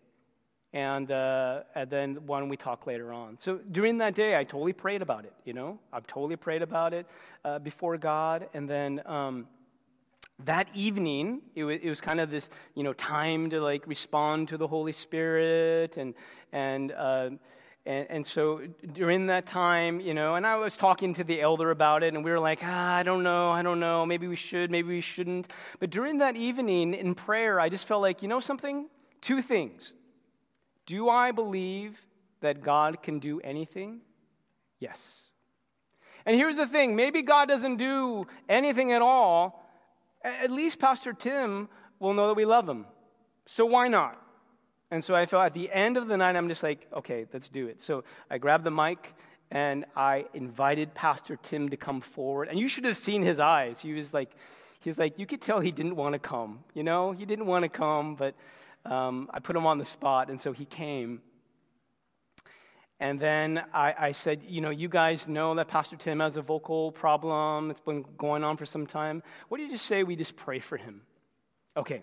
And, 0.79 1.11
uh, 1.11 1.63
and 1.75 1.91
then 1.91 2.19
don't 2.25 2.49
we 2.49 2.57
talk 2.57 2.87
later 2.87 3.13
on? 3.13 3.37
So 3.41 3.59
during 3.73 3.99
that 3.99 4.15
day, 4.15 4.39
I 4.39 4.45
totally 4.45 4.73
prayed 4.73 5.03
about 5.03 5.25
it, 5.25 5.33
you 5.45 5.53
know? 5.53 5.81
I've 5.93 6.07
totally 6.07 6.37
prayed 6.37 6.63
about 6.63 6.95
it 6.95 7.05
uh, 7.45 7.59
before 7.59 7.99
God. 7.99 8.49
And 8.55 8.71
then 8.71 9.03
um, 9.05 9.49
that 10.45 10.69
evening, 10.75 11.43
it 11.57 11.65
was, 11.65 11.81
it 11.83 11.89
was 11.89 12.01
kind 12.01 12.21
of 12.21 12.31
this, 12.31 12.49
you 12.77 12.85
know, 12.85 12.93
time 12.93 13.51
to 13.51 13.61
like 13.61 13.89
respond 13.89 14.47
to 14.51 14.57
the 14.57 14.69
Holy 14.69 14.93
Spirit 14.93 15.97
and, 15.97 16.15
and, 16.53 16.93
uh, 16.93 17.31
and, 17.85 18.07
and, 18.09 18.25
so 18.25 18.61
during 18.93 19.27
that 19.27 19.47
time, 19.47 19.99
you 19.99 20.15
know, 20.15 20.37
and 20.37 20.47
I 20.47 20.55
was 20.55 20.77
talking 20.77 21.13
to 21.15 21.25
the 21.25 21.41
elder 21.41 21.73
about 21.73 22.05
it, 22.05 22.15
and 22.15 22.25
we 22.25 22.31
were 22.31 22.39
like, 22.39 22.61
ah, 22.63 22.95
I 22.95 23.03
don't 23.03 23.25
know, 23.25 23.51
I 23.51 23.63
don't 23.63 23.81
know, 23.81 24.07
maybe 24.07 24.29
we 24.29 24.37
should, 24.37 24.71
maybe 24.71 24.91
we 24.91 25.01
shouldn't. 25.01 25.51
But 25.81 25.91
during 25.91 26.19
that 26.19 26.37
evening 26.37 26.95
in 26.95 27.17
prayer, 27.17 27.59
I 27.59 27.69
just 27.69 27.89
felt 27.89 28.01
like, 28.01 28.23
you 28.23 28.29
know 28.29 28.39
something? 28.39 28.89
Two 29.21 29.43
things. 29.43 29.95
Do 30.89 31.11
I 31.11 31.33
believe 31.33 32.01
that 32.41 32.63
God 32.63 33.03
can 33.03 33.19
do 33.19 33.41
anything? 33.41 34.01
Yes. 34.81 35.29
And 36.25 36.35
here's 36.35 36.57
the 36.57 36.67
thing 36.67 36.97
maybe 36.97 37.21
God 37.21 37.47
doesn't 37.47 37.77
do 37.77 38.27
anything 38.49 38.93
at 38.93 39.03
all. 39.03 39.63
At 40.25 40.51
least 40.51 40.79
Pastor 40.79 41.13
Tim 41.13 41.69
will 41.99 42.15
know 42.15 42.29
that 42.29 42.35
we 42.35 42.47
love 42.47 42.67
him. 42.67 42.87
So 43.45 43.67
why 43.67 43.89
not? 43.89 44.19
And 44.91 45.05
so 45.05 45.15
I 45.15 45.27
felt 45.27 45.45
at 45.45 45.53
the 45.53 45.71
end 45.71 45.99
of 45.99 46.09
the 46.09 46.17
night, 46.17 46.37
I'm 46.37 46.49
just 46.49 46.63
like, 46.63 46.87
okay, 46.91 47.27
let's 47.35 47.51
do 47.51 47.67
it. 47.67 47.83
So 47.83 48.05
I 48.31 48.39
grabbed 48.39 48.65
the 48.65 48.71
mic 48.71 49.15
and 49.51 49.85
I 49.95 50.25
invited 50.33 50.95
Pastor 50.95 51.37
Tim 51.37 51.69
to 51.69 51.77
come 51.77 52.01
forward. 52.01 52.49
And 52.49 52.59
you 52.59 52.67
should 52.67 52.87
have 52.87 52.97
seen 52.97 53.23
his 53.23 53.41
eyes. 53.41 53.81
He 53.81 53.93
was 53.93 54.15
like, 54.15 54.31
he 54.81 54.89
was 54.89 54.97
like, 54.97 55.19
you 55.19 55.27
could 55.27 55.43
tell 55.43 55.61
he 55.61 55.71
didn't 55.71 55.97
want 55.97 56.15
to 56.15 56.19
come. 56.19 56.61
You 56.73 56.83
know, 56.83 57.13
he 57.13 57.27
didn't 57.27 57.45
want 57.45 57.65
to 57.65 57.69
come, 57.69 58.15
but 58.15 58.35
um, 58.91 59.31
I 59.33 59.41
put 59.41 59.57
him 59.57 59.67
on 59.67 59.79
the 59.79 59.85
spot, 59.85 60.31
and 60.31 60.41
so 60.41 60.53
he 60.53 60.65
came. 60.65 61.21
And 63.01 63.21
then 63.21 63.65
I, 63.73 63.95
I, 63.97 64.13
said, 64.13 64.43
you 64.49 64.61
know, 64.61 64.71
you 64.71 64.89
guys 64.89 65.29
know 65.29 65.55
that 65.55 65.69
Pastor 65.69 65.97
Tim 65.97 66.19
has 66.19 66.37
a 66.37 66.43
vocal 66.43 66.91
problem. 66.91 67.71
It's 67.71 67.79
been 67.79 68.05
going 68.17 68.43
on 68.43 68.57
for 68.57 68.67
some 68.67 68.89
time. 68.89 69.23
What 69.49 69.59
do 69.59 69.65
you 69.65 69.71
just 69.71 69.87
say 69.87 70.03
we 70.03 70.17
just 70.17 70.35
pray 70.35 70.59
for 70.59 70.77
him? 70.77 71.03
Okay. 71.77 72.03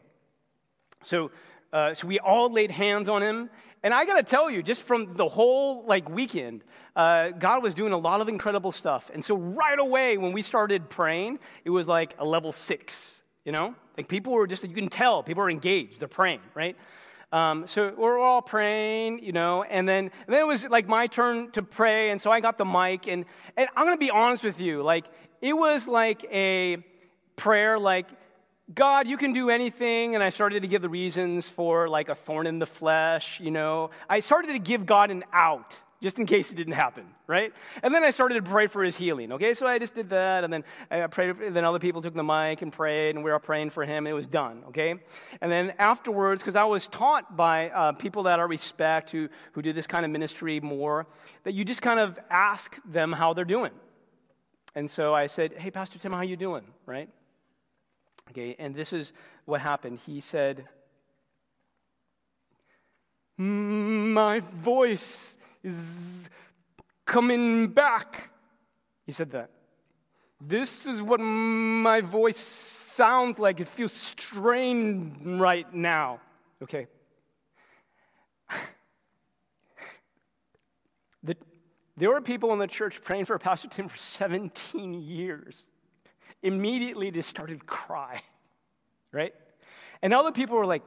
So 1.03 1.31
uh, 1.75 1.93
so 1.93 2.07
we 2.07 2.19
all 2.19 2.49
laid 2.49 2.71
hands 2.71 3.09
on 3.09 3.21
him. 3.21 3.49
And 3.83 3.93
I 3.93 4.05
got 4.05 4.15
to 4.15 4.23
tell 4.23 4.49
you, 4.49 4.63
just 4.63 4.81
from 4.81 5.13
the 5.13 5.27
whole 5.27 5.83
like 5.85 6.09
weekend, 6.09 6.63
uh, 6.95 7.31
God 7.31 7.61
was 7.61 7.75
doing 7.75 7.91
a 7.91 7.97
lot 7.97 8.21
of 8.21 8.29
incredible 8.29 8.71
stuff. 8.71 9.11
And 9.13 9.23
so 9.23 9.35
right 9.35 9.77
away, 9.77 10.17
when 10.17 10.31
we 10.31 10.41
started 10.41 10.89
praying, 10.89 11.39
it 11.65 11.69
was 11.71 11.85
like 11.85 12.15
a 12.17 12.23
level 12.25 12.53
six. 12.53 13.21
You 13.45 13.51
know, 13.51 13.75
like 13.95 14.07
people 14.07 14.33
were 14.33 14.47
just 14.47 14.63
you 14.63 14.75
can 14.75 14.89
tell 14.89 15.23
people 15.23 15.43
are 15.43 15.49
engaged. 15.49 15.99
They're 15.99 16.07
praying, 16.07 16.41
right? 16.53 16.75
Um, 17.31 17.67
so 17.67 17.93
we're 17.97 18.19
all 18.19 18.41
praying, 18.41 19.23
you 19.23 19.31
know, 19.31 19.63
and 19.63 19.87
then, 19.87 20.11
and 20.25 20.33
then 20.33 20.41
it 20.41 20.47
was 20.47 20.63
like 20.65 20.87
my 20.87 21.07
turn 21.07 21.51
to 21.51 21.63
pray, 21.63 22.11
and 22.11 22.21
so 22.21 22.31
I 22.31 22.39
got 22.39 22.57
the 22.57 22.65
mic, 22.65 23.07
and, 23.07 23.25
and 23.57 23.67
I'm 23.75 23.85
gonna 23.85 23.97
be 23.97 24.11
honest 24.11 24.43
with 24.43 24.59
you, 24.59 24.83
like 24.83 25.05
it 25.41 25.53
was 25.53 25.87
like 25.87 26.23
a 26.31 26.77
prayer, 27.35 27.77
like 27.77 28.07
God, 28.73 29.07
you 29.07 29.17
can 29.17 29.31
do 29.31 29.49
anything. 29.49 30.15
And 30.15 30.23
I 30.23 30.29
started 30.29 30.63
to 30.63 30.67
give 30.67 30.81
the 30.81 30.89
reasons 30.89 31.47
for 31.47 31.87
like 31.87 32.09
a 32.09 32.15
thorn 32.15 32.47
in 32.47 32.57
the 32.59 32.65
flesh, 32.65 33.39
you 33.39 33.51
know. 33.51 33.91
I 34.09 34.19
started 34.19 34.53
to 34.53 34.59
give 34.59 34.85
God 34.85 35.11
an 35.11 35.23
out 35.31 35.75
just 36.01 36.19
in 36.19 36.25
case 36.25 36.51
it 36.51 36.55
didn't 36.55 36.73
happen, 36.73 37.05
right? 37.25 37.53
And 37.81 37.93
then 37.95 38.03
I 38.03 38.09
started 38.09 38.35
to 38.35 38.49
pray 38.49 38.67
for 38.67 38.83
his 38.83 38.95
healing, 38.95 39.31
okay? 39.31 39.53
So 39.53 39.65
I 39.65 39.79
just 39.79 39.95
did 39.95 40.09
that, 40.09 40.43
and 40.43 40.51
then 40.51 40.63
I 40.91 41.07
prayed, 41.07 41.35
then 41.51 41.63
other 41.65 41.79
people 41.79 42.01
took 42.01 42.13
the 42.13 42.23
mic 42.23 42.61
and 42.61 42.71
prayed, 42.71 43.15
and 43.15 43.23
we 43.23 43.31
were 43.31 43.39
praying 43.39 43.69
for 43.71 43.85
him, 43.85 44.05
and 44.05 44.07
it 44.07 44.13
was 44.13 44.27
done, 44.27 44.63
okay? 44.67 44.95
And 45.41 45.51
then 45.51 45.73
afterwards, 45.79 46.41
because 46.41 46.55
I 46.55 46.65
was 46.65 46.87
taught 46.87 47.35
by 47.35 47.69
uh, 47.69 47.91
people 47.93 48.23
that 48.23 48.39
I 48.39 48.43
respect 48.43 49.09
who, 49.11 49.29
who 49.53 49.61
do 49.61 49.73
this 49.73 49.87
kind 49.87 50.05
of 50.05 50.11
ministry 50.11 50.59
more, 50.59 51.07
that 51.43 51.53
you 51.53 51.65
just 51.65 51.81
kind 51.81 51.99
of 51.99 52.19
ask 52.29 52.77
them 52.85 53.11
how 53.11 53.33
they're 53.33 53.45
doing. 53.45 53.71
And 54.75 54.91
so 54.91 55.15
I 55.15 55.27
said, 55.27 55.53
hey, 55.53 55.71
Pastor 55.71 55.97
Tim, 55.97 56.11
how 56.11 56.21
you 56.21 56.35
doing, 56.35 56.65
right? 56.85 57.09
Okay, 58.31 58.55
and 58.59 58.75
this 58.75 58.91
is 58.91 59.13
what 59.45 59.61
happened. 59.61 59.99
He 60.05 60.19
said, 60.19 60.67
My 63.37 64.39
voice 64.39 65.37
is 65.65 66.29
coming 67.05 67.67
back. 67.67 68.29
He 69.05 69.11
said 69.11 69.31
that. 69.31 69.49
This 70.39 70.85
is 70.85 71.01
what 71.01 71.19
my 71.19 72.01
voice 72.01 72.37
sounds 72.37 73.39
like. 73.39 73.59
It 73.59 73.67
feels 73.67 73.93
strained 73.93 75.39
right 75.39 75.71
now. 75.73 76.19
Okay. 76.61 76.87
the, 81.23 81.35
there 81.97 82.09
were 82.09 82.21
people 82.21 82.53
in 82.53 82.59
the 82.59 82.67
church 82.67 83.01
praying 83.03 83.25
for 83.25 83.37
Pastor 83.39 83.67
Tim 83.67 83.87
for 83.87 83.97
17 83.97 84.93
years 84.93 85.65
immediately 86.45 87.09
they 87.09 87.21
started 87.21 87.59
to 87.59 87.65
cry, 87.65 88.21
right? 89.11 89.33
And 90.01 90.13
other 90.13 90.31
people 90.31 90.57
were 90.57 90.65
like, 90.65 90.83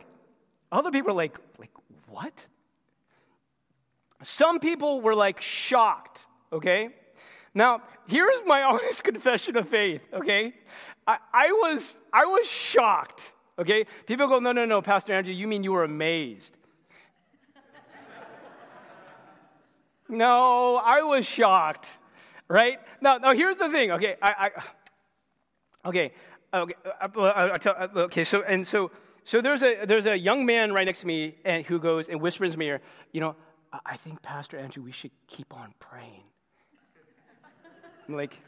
other 0.71 0.91
people 0.91 1.09
were 1.09 1.17
like, 1.17 1.38
like, 1.59 1.73
what? 2.09 2.33
Some 4.22 4.61
people 4.61 5.00
were 5.00 5.14
like 5.14 5.40
shocked, 5.40 6.26
okay? 6.52 6.90
Now, 7.54 7.83
here's 8.07 8.44
my 8.46 8.62
honest 8.62 9.04
confession 9.04 9.57
of 9.57 9.68
faith, 9.68 10.07
okay? 10.12 10.54
I, 11.07 11.18
I, 11.33 11.52
was, 11.52 11.96
I 12.12 12.26
was 12.26 12.50
shocked, 12.50 13.33
okay? 13.59 13.87
People 14.07 14.28
go, 14.28 14.38
no, 14.38 14.52
no, 14.52 14.64
no, 14.64 14.83
Pastor 14.83 15.12
Andrew, 15.12 15.33
you 15.33 15.46
mean 15.46 15.62
you 15.62 15.72
were 15.72 15.85
amazed. 15.85 16.57
no, 20.09 20.76
I 20.76 21.02
was 21.02 21.26
shocked, 21.26 21.96
right? 22.48 22.78
Now, 23.00 23.18
now 23.18 23.35
here's 23.35 23.57
the 23.57 23.70
thing, 23.70 23.92
okay? 23.92 24.16
I, 24.20 24.50
I 24.57 24.62
Okay, 25.88 26.12
okay, 26.52 26.74
uh, 27.00 27.09
uh, 27.16 27.59
uh, 27.64 27.88
okay. 27.96 28.24
So 28.24 28.42
and 28.42 28.66
so, 28.66 28.90
so 29.24 29.40
there's 29.40 29.62
a 29.62 29.87
there's 29.87 30.07
a 30.07 30.18
young 30.18 30.44
man 30.44 30.72
right 30.72 30.87
next 30.87 31.00
to 31.00 31.07
me, 31.07 31.37
and 31.44 31.64
who 31.64 31.78
goes 31.78 32.09
and 32.09 32.20
whispers 32.20 32.54
in 32.54 32.59
my 32.59 32.66
ear, 32.66 32.81
you 33.12 33.20
know, 33.20 33.35
I 33.85 33.96
think 33.96 34.22
Pastor 34.22 34.59
Andrew, 34.59 34.83
we 34.83 34.92
should 34.92 35.11
keep 35.26 35.54
on 35.54 35.74
praying. 35.78 36.22
I'm 38.09 38.16
like, 38.16 38.38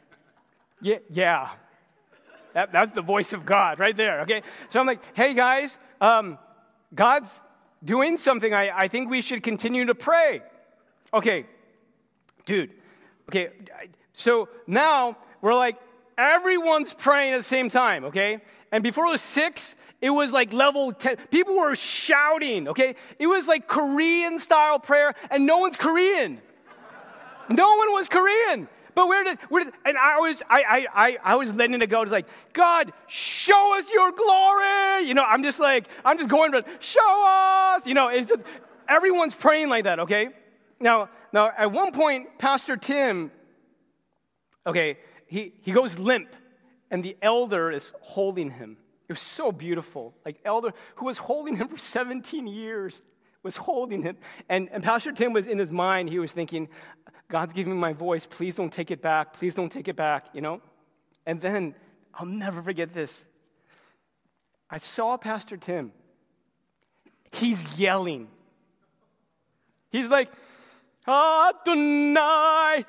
yeah, 0.81 0.97
yeah. 1.09 1.49
That, 2.53 2.71
that's 2.71 2.91
the 2.91 3.01
voice 3.01 3.33
of 3.33 3.45
God 3.45 3.79
right 3.79 3.95
there. 3.95 4.21
Okay, 4.21 4.41
so 4.69 4.79
I'm 4.79 4.87
like, 4.87 4.99
hey 5.13 5.33
guys, 5.33 5.77
um, 6.01 6.37
God's 6.93 7.39
doing 7.83 8.17
something. 8.17 8.53
I, 8.53 8.71
I 8.75 8.87
think 8.87 9.09
we 9.09 9.21
should 9.21 9.43
continue 9.43 9.85
to 9.85 9.95
pray. 9.95 10.41
Okay, 11.13 11.45
dude. 12.45 12.71
Okay, 13.29 13.49
so 14.13 14.49
now 14.67 15.17
we're 15.41 15.55
like 15.55 15.77
Everyone's 16.17 16.93
praying 16.93 17.33
at 17.33 17.37
the 17.37 17.43
same 17.43 17.69
time, 17.69 18.05
okay? 18.05 18.41
And 18.71 18.83
before 18.83 19.05
it 19.07 19.11
was 19.11 19.21
six, 19.21 19.75
it 20.01 20.09
was 20.09 20.31
like 20.31 20.53
level 20.53 20.91
10. 20.93 21.17
People 21.29 21.57
were 21.57 21.75
shouting, 21.75 22.67
okay? 22.69 22.95
It 23.19 23.27
was 23.27 23.47
like 23.47 23.67
Korean 23.67 24.39
style 24.39 24.79
prayer, 24.79 25.13
and 25.29 25.45
no 25.45 25.59
one's 25.59 25.77
Korean. 25.77 26.41
no 27.49 27.77
one 27.77 27.91
was 27.91 28.07
Korean. 28.07 28.67
But 28.93 29.07
where 29.07 29.23
did, 29.23 29.39
where 29.49 29.63
did 29.63 29.73
and 29.85 29.97
I 29.97 30.19
was, 30.19 30.41
I, 30.49 30.87
I, 30.93 31.17
I, 31.23 31.35
was 31.35 31.55
letting 31.55 31.81
it 31.81 31.89
go. 31.89 32.01
It's 32.01 32.11
like, 32.11 32.27
God, 32.51 32.91
show 33.07 33.77
us 33.77 33.89
your 33.89 34.11
glory. 34.11 35.07
You 35.07 35.13
know, 35.13 35.23
I'm 35.23 35.43
just 35.43 35.59
like, 35.59 35.87
I'm 36.03 36.17
just 36.17 36.29
going, 36.29 36.51
but 36.51 36.67
show 36.79 37.25
us. 37.75 37.87
You 37.87 37.93
know, 37.93 38.09
it's 38.09 38.29
just, 38.29 38.41
everyone's 38.89 39.33
praying 39.33 39.69
like 39.69 39.85
that, 39.85 39.99
okay? 39.99 40.29
Now, 40.79 41.09
now, 41.31 41.51
at 41.57 41.71
one 41.71 41.93
point, 41.93 42.37
Pastor 42.37 42.75
Tim, 42.75 43.31
okay, 44.67 44.97
he, 45.31 45.53
he 45.61 45.71
goes 45.71 45.97
limp, 45.97 46.35
and 46.91 47.01
the 47.01 47.15
elder 47.21 47.71
is 47.71 47.93
holding 48.01 48.51
him. 48.51 48.75
It 49.07 49.13
was 49.13 49.21
so 49.21 49.49
beautiful. 49.49 50.13
Like, 50.25 50.41
elder 50.43 50.73
who 50.95 51.05
was 51.05 51.17
holding 51.17 51.55
him 51.55 51.69
for 51.69 51.77
17 51.77 52.47
years 52.47 53.01
was 53.41 53.55
holding 53.55 54.03
him. 54.03 54.17
And, 54.49 54.67
and 54.73 54.83
Pastor 54.83 55.13
Tim 55.13 55.31
was 55.31 55.47
in 55.47 55.57
his 55.57 55.71
mind, 55.71 56.09
he 56.09 56.19
was 56.19 56.33
thinking, 56.33 56.67
God's 57.29 57.53
giving 57.53 57.71
me 57.71 57.79
my 57.79 57.93
voice. 57.93 58.25
Please 58.25 58.57
don't 58.57 58.73
take 58.73 58.91
it 58.91 59.01
back. 59.01 59.31
Please 59.31 59.55
don't 59.55 59.71
take 59.71 59.87
it 59.87 59.95
back, 59.95 60.25
you 60.33 60.41
know? 60.41 60.59
And 61.25 61.39
then 61.39 61.75
I'll 62.13 62.25
never 62.25 62.61
forget 62.61 62.93
this. 62.93 63.25
I 64.69 64.79
saw 64.79 65.15
Pastor 65.15 65.55
Tim. 65.55 65.93
He's 67.31 67.77
yelling. 67.77 68.27
He's 69.91 70.09
like, 70.09 70.29
Adonai, 71.07 72.85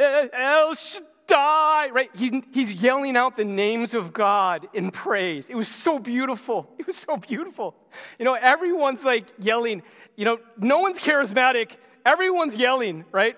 El 0.00 0.74
Shaddai, 0.74 1.13
right? 1.30 2.10
He's, 2.14 2.32
he's 2.52 2.72
yelling 2.74 3.16
out 3.16 3.36
the 3.36 3.44
names 3.44 3.94
of 3.94 4.12
God 4.12 4.68
in 4.72 4.90
praise. 4.90 5.48
It 5.48 5.54
was 5.54 5.68
so 5.68 5.98
beautiful. 5.98 6.68
It 6.78 6.86
was 6.86 6.96
so 6.96 7.16
beautiful. 7.16 7.74
You 8.18 8.26
know, 8.26 8.34
everyone's 8.34 9.04
like 9.04 9.26
yelling. 9.38 9.82
You 10.16 10.26
know, 10.26 10.38
no 10.58 10.80
one's 10.80 10.98
charismatic. 10.98 11.70
Everyone's 12.04 12.54
yelling, 12.54 13.04
right? 13.10 13.36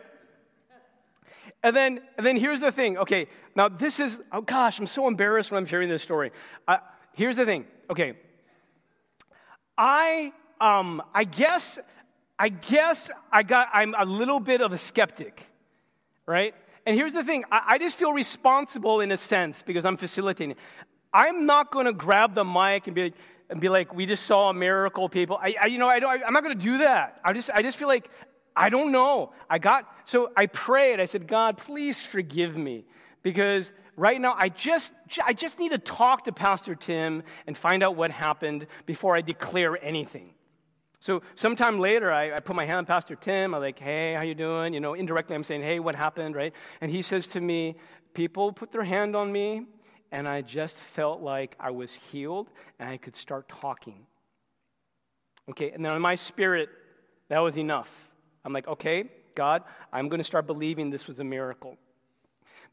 And 1.62 1.74
then, 1.74 2.01
and 2.16 2.26
then 2.26 2.37
here's 2.37 2.61
the 2.61 2.72
thing. 2.72 2.99
Okay, 2.99 3.28
now 3.55 3.68
this 3.68 4.01
is, 4.01 4.18
oh 4.32 4.41
gosh, 4.41 4.78
I'm 4.78 4.87
so 4.87 5.07
embarrassed 5.09 5.51
when 5.51 5.59
I'm 5.59 5.66
sharing 5.66 5.89
this 5.89 6.03
story. 6.03 6.32
Uh, 6.66 6.78
here's 7.12 7.37
the 7.37 7.45
thing. 7.45 7.66
Okay, 7.89 8.14
I, 9.78 10.32
um, 10.61 11.03
I 11.14 11.24
guess, 11.24 11.78
I 12.39 12.49
guess 12.49 13.11
I 13.32 13.43
got, 13.43 13.68
I'm 13.72 13.95
a 13.99 14.05
little 14.05 14.41
bit 14.41 14.61
of 14.61 14.72
a 14.72 14.78
skeptic, 14.78 15.47
right? 16.26 16.55
And 16.87 16.97
here's 16.97 17.12
the 17.12 17.24
thing. 17.24 17.45
I, 17.51 17.62
I 17.70 17.78
just 17.78 17.99
feel 17.99 18.12
responsible 18.12 19.01
in 19.01 19.11
a 19.11 19.16
sense 19.16 19.62
because 19.62 19.84
I'm 19.84 19.97
facilitating. 19.97 20.57
I'm 21.12 21.45
not 21.45 21.72
going 21.72 21.87
to 21.87 21.93
grab 21.93 22.34
the 22.34 22.45
mic 22.45 22.87
and 22.87 22.95
be 22.95 23.05
like, 23.05 23.14
and 23.49 23.61
be 23.61 23.68
like, 23.68 23.95
we 23.95 24.07
just 24.07 24.24
saw 24.24 24.51
a 24.51 24.55
miracle, 24.55 25.09
people. 25.09 25.39
I, 25.41 25.55
I 25.62 25.66
you 25.66 25.78
know, 25.78 25.89
I 25.89 26.01
don't, 26.01 26.11
I, 26.11 26.24
I'm 26.24 26.32
not 26.32 26.43
going 26.43 26.57
to 26.57 26.64
do 26.64 26.78
that. 26.78 27.20
I 27.24 27.32
just, 27.32 27.51
I 27.51 27.62
just 27.62 27.76
feel 27.76 27.89
like 27.89 28.11
I 28.57 28.70
don't 28.70 28.91
know. 28.91 29.32
I 29.51 29.59
got, 29.59 29.87
so 30.05 30.32
I 30.37 30.47
prayed. 30.47 30.99
I 31.01 31.05
said, 31.05 31.28
God, 31.28 31.59
please 31.59 32.03
forgive 32.05 32.57
me 32.57 32.87
because 33.22 33.72
right 33.97 34.20
now 34.20 34.34
I 34.37 34.49
just, 34.49 34.93
I 35.24 35.32
just 35.32 35.59
need 35.59 35.72
to 35.72 35.78
talk 35.78 36.24
to 36.24 36.32
Pastor 36.32 36.74
Tim 36.74 37.22
and 37.47 37.57
find 37.57 37.82
out 37.82 37.97
what 37.97 38.11
happened 38.11 38.66
before 38.87 39.14
I 39.14 39.20
declare 39.20 39.82
anything. 39.84 40.32
So 41.07 41.22
sometime 41.36 41.78
later, 41.78 42.11
I, 42.11 42.34
I, 42.34 42.40
put 42.40 42.57
my 42.57 42.64
hand 42.64 42.78
on 42.78 42.84
Pastor 42.84 43.14
Tim. 43.14 43.54
I'm 43.54 43.61
like, 43.61 43.78
hey, 43.78 44.14
how 44.14 44.24
you 44.24 44.34
doing? 44.34 44.74
You 44.74 44.80
know, 44.80 44.94
indirectly 44.94 45.36
I'm 45.36 45.44
saying, 45.44 45.62
hey, 45.62 45.78
what 45.78 45.94
happened, 45.94 46.34
right? 46.34 46.52
And 46.80 46.90
he 46.90 47.00
says 47.00 47.28
to 47.28 47.40
me, 47.40 47.76
people 48.12 48.52
put 48.52 48.72
their 48.72 48.82
hand 48.82 49.14
on 49.14 49.30
me, 49.30 49.66
and 50.11 50.26
I 50.26 50.42
just 50.42 50.76
felt 50.76 51.20
like 51.20 51.54
I 51.61 51.70
was 51.70 51.94
healed 51.94 52.50
and 52.80 52.90
I 52.90 52.96
could 52.96 53.14
start 53.14 53.48
talking. 53.48 54.04
Okay, 55.48 55.70
and 55.70 55.84
then 55.84 55.94
in 55.94 56.02
my 56.02 56.16
spirit, 56.16 56.70
that 57.28 57.38
was 57.38 57.57
enough. 57.57 58.11
I'm 58.44 58.52
like, 58.52 58.66
okay, 58.66 59.04
God, 59.36 59.62
I'm 59.92 60.09
going 60.09 60.18
to 60.18 60.24
start 60.24 60.48
believing 60.48 60.90
this 60.90 61.07
was 61.07 61.20
a 61.20 61.24
miracle. 61.24 61.78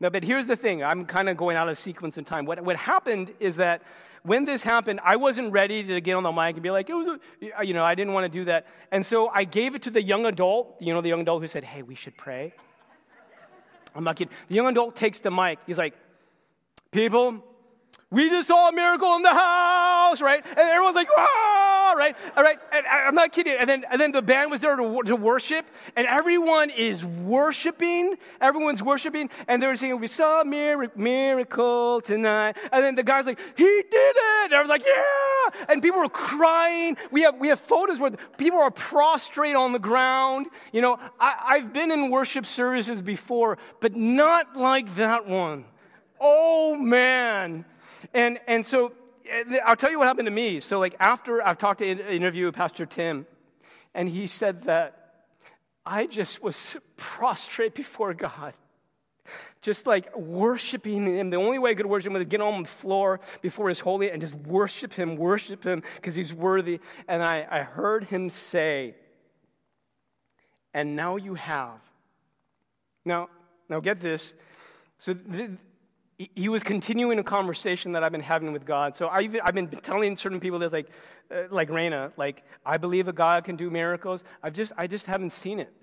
Now, 0.04 0.10
but 0.10 0.22
here's 0.22 0.46
the 0.46 0.58
thing 0.58 0.84
I'm 0.84 1.06
kind 1.06 1.30
of 1.30 1.38
going 1.38 1.56
out 1.56 1.70
of 1.70 1.78
sequence 1.78 2.18
in 2.18 2.26
time. 2.26 2.46
What, 2.46 2.60
what 2.62 2.76
happened 2.76 3.34
is 3.40 3.56
that 3.56 3.82
when 4.24 4.44
this 4.44 4.62
happened, 4.62 5.00
I 5.02 5.16
wasn't 5.16 5.54
ready 5.54 5.82
to 5.82 6.02
get 6.02 6.16
on 6.16 6.24
the 6.24 6.32
mic 6.32 6.56
and 6.56 6.62
be 6.62 6.72
like, 6.72 6.90
it 6.90 6.94
was 6.94 7.20
you 7.64 7.74
know, 7.74 7.86
I 7.86 7.96
didn't 7.96 8.12
want 8.12 8.26
to 8.26 8.40
do 8.40 8.44
that. 8.46 8.68
And 8.92 9.06
so 9.06 9.30
I 9.34 9.46
gave 9.46 9.76
it 9.76 9.82
to 9.84 9.90
the 9.90 10.04
young 10.04 10.26
adult, 10.26 10.76
you 10.82 10.94
know, 10.94 11.00
the 11.00 11.08
young 11.08 11.22
adult 11.22 11.42
who 11.42 11.48
said, 11.48 11.64
hey, 11.64 11.84
we 11.84 11.96
should 11.96 12.18
pray. 12.18 12.54
I'm 13.96 14.04
not 14.04 14.18
kidding. 14.18 14.34
The 14.50 14.56
young 14.56 14.68
adult 14.68 14.98
takes 14.98 15.22
the 15.22 15.32
mic. 15.32 15.60
He's 15.66 15.78
like, 15.78 15.94
people, 16.92 17.42
we 18.12 18.30
just 18.30 18.50
saw 18.50 18.68
a 18.68 18.74
miracle 18.74 19.16
in 19.16 19.22
the 19.22 19.34
house, 19.34 20.22
right? 20.22 20.44
And 20.46 20.60
everyone's 20.60 20.96
like, 20.96 21.08
ah, 21.16 21.73
right? 21.98 22.16
All 22.36 22.44
right. 22.44 22.60
And 22.72 22.86
uh, 22.86 22.90
I'm 22.90 23.16
not 23.16 23.32
kidding. 23.32 23.56
And 23.60 23.70
then, 23.70 23.86
and 23.92 24.00
then 24.00 24.12
the 24.12 24.22
band 24.22 24.52
was 24.52 24.62
there 24.62 24.76
to, 24.76 25.02
to 25.04 25.16
worship, 25.16 25.66
and 25.96 26.08
everyone 26.08 26.70
is 26.70 27.04
worshiping. 27.06 28.16
Everyone's 28.42 28.84
worshiping, 28.84 29.30
and 29.48 29.62
they're 29.62 29.76
saying, 29.76 30.00
we 30.00 30.08
saw 30.08 30.42
a 30.42 30.46
miracle 30.46 32.02
tonight. 32.02 32.58
And 32.72 32.84
then 32.84 32.96
the 32.96 33.04
guy's 33.04 33.26
like, 33.26 33.40
he 33.56 33.64
did 33.64 33.86
it. 33.92 34.46
And 34.46 34.54
I 34.54 34.62
was 34.62 34.70
like, 34.70 34.86
yeah. 34.86 35.66
And 35.70 35.82
people 35.82 36.00
were 36.00 36.10
crying. 36.10 36.98
We 37.12 37.22
have, 37.22 37.38
we 37.38 37.50
have 37.50 37.60
photos 37.60 38.00
where 38.00 38.12
people 38.38 38.60
are 38.60 38.72
prostrate 38.72 39.56
on 39.56 39.74
the 39.74 39.80
ground. 39.80 40.48
You 40.72 40.82
know, 40.82 41.00
I, 41.20 41.36
I've 41.46 41.74
been 41.74 41.92
in 41.92 42.10
worship 42.10 42.46
services 42.46 43.02
before, 43.02 43.58
but 43.80 43.96
not 43.96 44.56
like 44.56 44.96
that 44.96 45.28
one. 45.28 45.66
Oh, 46.20 46.76
man 46.76 47.66
and, 48.14 48.40
and 48.48 48.66
so 48.66 48.94
I'll 49.66 49.76
tell 49.76 49.92
you 49.92 50.00
what 50.00 50.08
happened 50.08 50.28
to 50.28 50.32
me. 50.32 50.60
So, 50.60 50.80
like, 50.80 50.96
after 51.00 51.46
I've 51.46 51.58
talked 51.58 51.80
to 51.80 51.88
interview 51.88 52.46
with 52.46 52.56
Pastor 52.56 52.86
Tim, 52.86 53.26
and 53.94 54.10
he 54.10 54.28
said 54.28 54.64
that 54.64 55.04
I 55.86 56.08
just 56.08 56.42
was 56.42 56.78
prostrate 56.98 57.76
before 57.76 58.14
God. 58.14 58.54
Just 59.62 59.88
like 59.88 60.14
worshiping 60.16 61.06
Him. 61.18 61.30
The 61.30 61.38
only 61.38 61.58
way 61.58 61.72
I 61.72 61.74
could 61.76 61.86
worship 61.86 62.08
Him 62.08 62.14
was 62.14 62.28
get 62.28 62.42
on 62.42 62.64
the 62.64 62.68
floor 62.68 63.22
before 63.42 63.70
His 63.70 63.80
holy 63.80 64.12
and 64.12 64.20
just 64.20 64.36
worship 64.36 64.92
Him, 64.92 65.16
worship 65.16 65.64
Him 65.64 65.84
because 65.96 66.16
He's 66.16 66.34
worthy. 66.34 66.80
And 67.08 67.24
I, 67.24 67.48
I 67.50 67.60
heard 67.62 68.04
Him 68.06 68.30
say, 68.30 68.96
and 70.74 70.96
now 70.96 71.16
you 71.16 71.36
have. 71.36 71.80
Now, 73.06 73.30
now 73.70 73.80
get 73.80 74.02
this. 74.02 74.34
So 75.00 75.14
th- 75.14 75.52
he 76.18 76.48
was 76.48 76.62
continuing 76.62 77.18
a 77.20 77.24
conversation 77.24 77.94
that 77.94 78.04
I've 78.04 78.12
been 78.12 78.22
having 78.22 78.54
with 78.54 78.66
God. 78.66 78.96
So 78.96 79.08
I've, 79.08 79.36
I've 79.44 79.56
been 79.56 79.68
telling 79.68 80.16
certain 80.16 80.40
people 80.40 80.60
this, 80.60 80.72
like, 80.72 80.90
uh, 81.32 81.44
like 81.50 81.70
Raina, 81.70 82.12
like, 82.18 82.44
I 82.66 82.78
believe 82.78 83.08
a 83.08 83.14
God 83.14 83.44
can 83.44 83.56
do 83.56 83.70
miracles. 83.70 84.24
I've 84.44 84.54
just, 84.54 84.72
I 84.78 84.86
just 84.86 85.08
haven't 85.08 85.32
seen 85.32 85.60
it. 85.60 85.74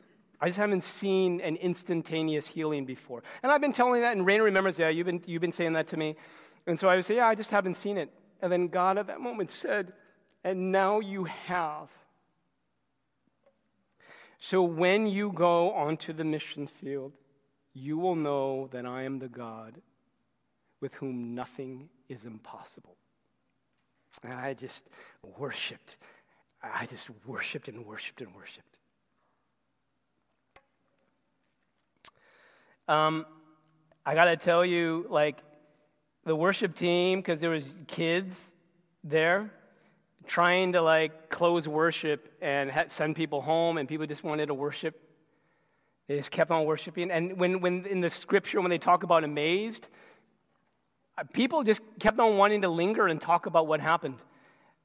I 0.41 0.47
just 0.47 0.59
haven't 0.59 0.85
seen 0.85 1.41
an 1.41 1.57
instantaneous 1.57 2.47
healing 2.47 2.87
before. 2.87 3.22
And 3.43 3.51
I've 3.51 3.61
been 3.61 3.72
telling 3.72 4.03
that, 4.03 4.16
and 4.16 4.26
Raina 4.26 4.45
remembers, 4.45 4.78
yeah, 4.78 4.89
you've 4.89 5.07
been, 5.07 5.22
you've 5.26 5.43
been 5.43 5.53
saying 5.53 5.72
that 5.74 5.89
to 5.89 5.97
me. 5.97 6.16
And 6.66 6.78
so 6.78 6.89
I 6.89 6.95
would 6.95 7.05
say, 7.05 7.16
yeah, 7.16 7.26
I 7.26 7.35
just 7.35 7.51
haven't 7.51 7.74
seen 7.74 7.99
it. 7.99 8.11
And 8.41 8.51
then 8.51 8.68
God 8.68 8.99
at 8.99 9.09
that 9.09 9.20
moment 9.20 9.51
said, 9.51 9.93
and 10.45 10.72
now 10.72 11.01
you 11.01 11.24
have. 11.24 11.91
So 14.39 14.62
when 14.62 15.07
you 15.07 15.33
go 15.33 15.72
onto 15.72 16.14
the 16.14 16.24
mission 16.24 16.66
field, 16.66 17.12
you 17.74 17.99
will 17.99 18.16
know 18.16 18.68
that 18.72 18.87
I 18.87 19.03
am 19.03 19.18
the 19.18 19.28
God 19.28 19.74
with 20.81 20.95
whom 20.95 21.35
nothing 21.35 21.89
is 22.09 22.24
impossible. 22.24 22.97
And 24.22 24.35
I 24.35 24.55
just 24.55 24.89
worshiped. 25.39 25.97
I 26.62 26.87
just 26.87 27.09
worshiped 27.26 27.68
and 27.68 27.87
worshiped 27.87 28.20
and 28.20 28.35
worshiped. 28.35 28.76
Um, 32.89 33.24
I 34.05 34.14
got 34.14 34.24
to 34.24 34.37
tell 34.37 34.64
you, 34.64 35.07
like, 35.09 35.39
the 36.24 36.35
worship 36.35 36.74
team, 36.74 37.20
because 37.20 37.41
there 37.41 37.51
was 37.51 37.68
kids 37.87 38.55
there 39.05 39.51
trying 40.26 40.72
to, 40.72 40.83
like, 40.83 41.31
close 41.31 41.68
worship 41.68 42.33
and 42.43 42.72
send 42.89 43.16
people 43.16 43.41
home, 43.41 43.78
and 43.78 43.89
people 43.89 44.07
just 44.07 44.24
wanted 44.24 44.47
to 44.47 44.55
worship. 44.55 45.01
They 46.09 46.16
just 46.16 46.31
kept 46.31 46.51
on 46.51 46.64
worshiping. 46.64 47.11
And 47.11 47.39
when, 47.39 47.61
when 47.61 47.87
in 47.87 48.01
the 48.01 48.11
scripture, 48.11 48.61
when 48.61 48.70
they 48.70 48.78
talk 48.78 49.05
about 49.05 49.22
amazed, 49.22 49.87
people 51.32 51.62
just 51.62 51.82
kept 51.98 52.18
on 52.18 52.36
wanting 52.36 52.62
to 52.62 52.68
linger 52.68 53.06
and 53.06 53.20
talk 53.20 53.46
about 53.46 53.66
what 53.66 53.80
happened. 53.80 54.16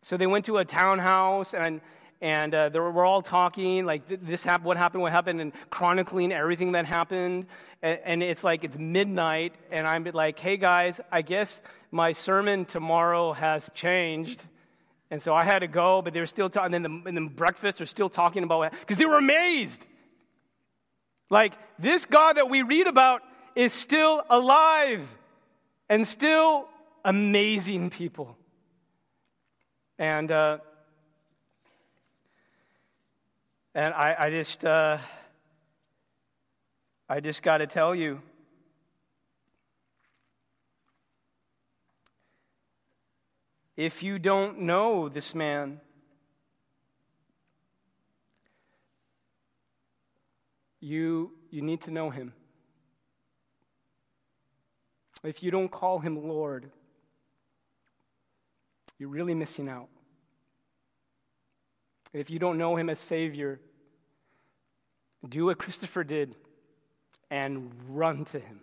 So 0.01 0.17
they 0.17 0.27
went 0.27 0.45
to 0.45 0.57
a 0.57 0.65
townhouse 0.65 1.53
and 1.53 1.81
and 2.21 2.55
uh, 2.55 2.69
they 2.69 2.79
were 2.79 3.05
all 3.05 3.21
talking 3.21 3.85
like 3.85 4.01
this 4.07 4.43
happened, 4.43 4.65
what 4.65 4.77
happened, 4.77 5.03
what 5.03 5.11
happened, 5.11 5.41
and 5.41 5.51
chronicling 5.69 6.31
everything 6.31 6.71
that 6.71 6.85
happened. 6.85 7.45
And, 7.81 7.99
and, 8.05 8.23
it's 8.23 8.43
like 8.43 8.63
it's 8.63 8.77
midnight, 8.77 9.53
and 9.69 9.85
I'm 9.85 10.05
like, 10.05 10.39
hey 10.39 10.55
guys, 10.55 11.01
I 11.11 11.21
guess 11.21 11.61
my 11.91 12.13
sermon 12.13 12.65
tomorrow 12.65 13.33
has 13.33 13.69
changed. 13.75 14.43
And 15.11 15.21
so 15.21 15.35
I 15.35 15.43
had 15.43 15.59
to 15.59 15.67
go, 15.67 16.01
but 16.01 16.13
they 16.13 16.19
were 16.19 16.25
still 16.25 16.49
talking. 16.49 16.73
And 16.73 16.85
then 16.85 17.03
the, 17.03 17.09
and 17.09 17.17
then 17.17 17.27
breakfast, 17.27 17.77
they're 17.77 17.87
still 17.87 18.09
talking 18.09 18.43
about 18.43 18.71
because 18.79 18.97
they 18.97 19.05
were 19.05 19.17
amazed. 19.17 19.85
Like 21.29 21.53
this 21.77 22.05
God 22.05 22.37
that 22.37 22.49
we 22.49 22.61
read 22.61 22.87
about 22.87 23.21
is 23.55 23.73
still 23.73 24.23
alive 24.29 25.07
and 25.89 26.07
still 26.07 26.67
amazing 27.03 27.89
people. 27.89 28.37
And, 29.97 30.31
uh, 30.31 30.57
and 33.73 33.93
I, 33.93 34.15
I 34.19 34.29
just, 34.29 34.65
uh, 34.65 34.97
I 37.07 37.19
just 37.19 37.43
got 37.43 37.59
to 37.59 37.67
tell 37.67 37.93
you, 37.93 38.21
if 43.77 44.01
you 44.01 44.17
don't 44.19 44.61
know 44.61 45.07
this 45.07 45.35
man, 45.35 45.79
you, 50.79 51.31
you 51.51 51.61
need 51.61 51.81
to 51.81 51.91
know 51.91 52.09
him 52.09 52.33
if 55.27 55.43
you 55.43 55.51
don't 55.51 55.69
call 55.69 55.99
him 55.99 56.27
Lord, 56.27 56.69
you're 58.97 59.09
really 59.09 59.33
missing 59.33 59.67
out. 59.67 59.89
If 62.13 62.29
you 62.29 62.39
don't 62.39 62.57
know 62.57 62.75
him 62.75 62.89
as 62.89 62.99
Savior, 62.99 63.59
do 65.27 65.45
what 65.45 65.57
Christopher 65.57 66.03
did 66.03 66.35
and 67.29 67.71
run 67.89 68.25
to 68.25 68.39
him. 68.39 68.61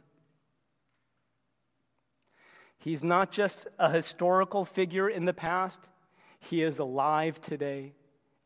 He's 2.78 3.02
not 3.02 3.30
just 3.30 3.68
a 3.78 3.90
historical 3.90 4.64
figure 4.64 5.08
in 5.08 5.24
the 5.24 5.32
past, 5.32 5.80
he 6.40 6.62
is 6.62 6.78
alive 6.78 7.40
today, 7.40 7.92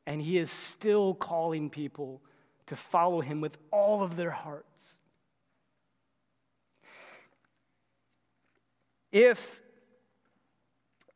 and 0.07 0.21
he 0.21 0.39
is 0.39 0.51
still 0.51 1.15
calling 1.15 1.71
people 1.71 2.21
to 2.67 2.77
follow 2.77 3.21
him 3.21 3.41
with 3.41 3.57
all 3.71 4.03
of 4.03 4.17
their 4.17 4.31
hearts. 4.31 4.96
If 9.17 9.63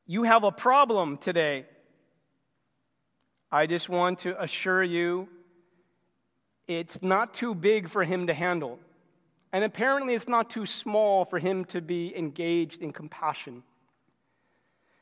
you 0.06 0.22
have 0.22 0.42
a 0.42 0.50
problem 0.50 1.18
today, 1.18 1.66
I 3.52 3.66
just 3.66 3.90
want 3.90 4.20
to 4.20 4.42
assure 4.42 4.82
you 4.82 5.28
it's 6.66 7.02
not 7.02 7.34
too 7.34 7.54
big 7.54 7.90
for 7.90 8.02
him 8.02 8.28
to 8.28 8.32
handle. 8.32 8.78
And 9.52 9.64
apparently, 9.64 10.14
it's 10.14 10.28
not 10.28 10.48
too 10.48 10.64
small 10.64 11.26
for 11.26 11.38
him 11.38 11.66
to 11.66 11.82
be 11.82 12.16
engaged 12.16 12.80
in 12.80 12.94
compassion. 12.94 13.64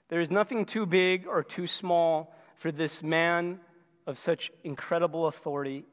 There 0.08 0.20
is 0.20 0.32
nothing 0.32 0.64
too 0.64 0.84
big 0.84 1.28
or 1.28 1.44
too 1.44 1.68
small 1.68 2.34
for 2.56 2.72
this 2.72 3.04
man 3.04 3.60
of 4.08 4.18
such 4.18 4.50
incredible 4.64 5.28
authority. 5.28 5.84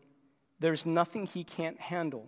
There's 0.59 0.87
nothing 0.87 1.27
he 1.27 1.43
can't 1.43 1.79
handle. 1.79 2.25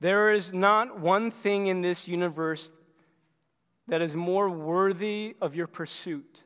There 0.00 0.32
is 0.32 0.52
not 0.52 0.98
one 0.98 1.30
thing 1.30 1.66
in 1.66 1.82
this 1.82 2.08
universe 2.08 2.72
that 3.88 4.00
is 4.00 4.16
more 4.16 4.48
worthy 4.48 5.36
of 5.40 5.54
your 5.54 5.66
pursuit 5.66 6.42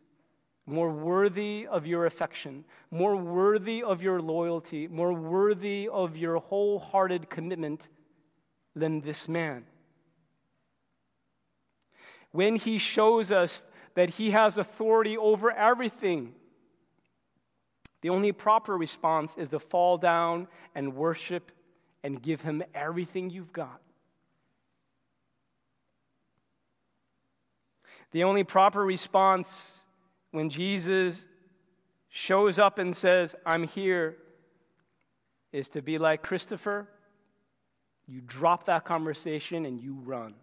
more 0.66 0.90
worthy 0.90 1.66
of 1.66 1.86
your 1.86 2.06
affection, 2.06 2.64
more 2.90 3.16
worthy 3.16 3.82
of 3.82 4.02
your 4.02 4.20
loyalty, 4.20 4.88
more 4.88 5.12
worthy 5.12 5.88
of 5.88 6.16
your 6.16 6.38
wholehearted 6.38 7.28
commitment 7.28 7.88
than 8.74 9.00
this 9.00 9.28
man. 9.28 9.64
When 12.32 12.56
he 12.56 12.78
shows 12.78 13.30
us 13.30 13.64
that 13.94 14.10
he 14.10 14.30
has 14.30 14.58
authority 14.58 15.16
over 15.16 15.50
everything, 15.52 16.32
the 18.00 18.10
only 18.10 18.32
proper 18.32 18.76
response 18.76 19.36
is 19.36 19.50
to 19.50 19.58
fall 19.58 19.98
down 19.98 20.48
and 20.74 20.96
worship 20.96 21.52
and 22.04 22.22
give 22.22 22.42
him 22.42 22.62
everything 22.74 23.30
you've 23.30 23.52
got. 23.52 23.80
The 28.12 28.22
only 28.22 28.44
proper 28.44 28.84
response 28.84 29.80
when 30.30 30.50
Jesus 30.50 31.26
shows 32.10 32.60
up 32.60 32.78
and 32.78 32.94
says, 32.94 33.34
I'm 33.44 33.64
here, 33.64 34.18
is 35.50 35.68
to 35.70 35.82
be 35.82 35.98
like 35.98 36.22
Christopher. 36.22 36.88
You 38.06 38.20
drop 38.20 38.66
that 38.66 38.84
conversation 38.84 39.64
and 39.64 39.80
you 39.80 39.94
run. 39.94 40.34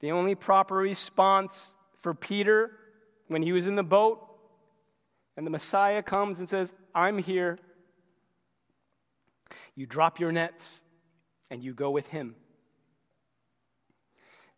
The 0.00 0.12
only 0.12 0.34
proper 0.34 0.76
response 0.76 1.74
for 2.00 2.14
Peter 2.14 2.70
when 3.28 3.42
he 3.42 3.52
was 3.52 3.66
in 3.66 3.76
the 3.76 3.82
boat 3.82 4.24
and 5.36 5.46
the 5.46 5.50
Messiah 5.50 6.02
comes 6.02 6.38
and 6.38 6.48
says, 6.48 6.72
I'm 6.94 7.18
here, 7.18 7.58
you 9.74 9.86
drop 9.86 10.20
your 10.20 10.32
nets 10.32 10.82
and 11.50 11.62
you 11.62 11.74
go 11.74 11.90
with 11.90 12.08
him. 12.08 12.34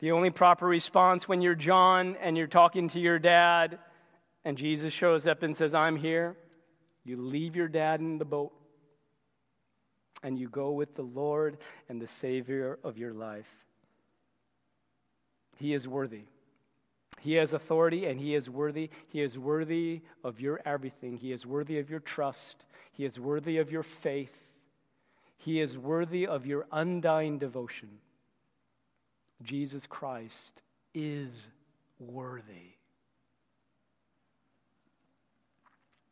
The 0.00 0.12
only 0.12 0.30
proper 0.30 0.66
response 0.66 1.28
when 1.28 1.40
you're 1.40 1.54
John 1.54 2.16
and 2.20 2.36
you're 2.36 2.46
talking 2.46 2.88
to 2.88 3.00
your 3.00 3.18
dad 3.18 3.78
and 4.44 4.58
Jesus 4.58 4.92
shows 4.92 5.26
up 5.26 5.42
and 5.42 5.56
says, 5.56 5.72
I'm 5.72 5.96
here, 5.96 6.36
you 7.04 7.20
leave 7.20 7.56
your 7.56 7.68
dad 7.68 8.00
in 8.00 8.18
the 8.18 8.24
boat 8.24 8.52
and 10.22 10.38
you 10.38 10.48
go 10.48 10.72
with 10.72 10.94
the 10.94 11.02
Lord 11.02 11.58
and 11.88 12.00
the 12.00 12.08
Savior 12.08 12.78
of 12.82 12.98
your 12.98 13.12
life. 13.12 13.50
He 15.56 15.74
is 15.74 15.86
worthy. 15.86 16.24
He 17.20 17.34
has 17.34 17.52
authority 17.52 18.06
and 18.06 18.20
he 18.20 18.34
is 18.34 18.50
worthy. 18.50 18.90
He 19.08 19.22
is 19.22 19.38
worthy 19.38 20.02
of 20.22 20.40
your 20.40 20.60
everything. 20.64 21.16
He 21.16 21.32
is 21.32 21.46
worthy 21.46 21.78
of 21.78 21.88
your 21.88 22.00
trust. 22.00 22.64
He 22.92 23.04
is 23.04 23.18
worthy 23.18 23.58
of 23.58 23.70
your 23.70 23.82
faith. 23.82 24.36
He 25.36 25.60
is 25.60 25.76
worthy 25.76 26.26
of 26.26 26.46
your 26.46 26.66
undying 26.72 27.38
devotion. 27.38 27.88
Jesus 29.42 29.86
Christ 29.86 30.62
is 30.94 31.48
worthy. 31.98 32.74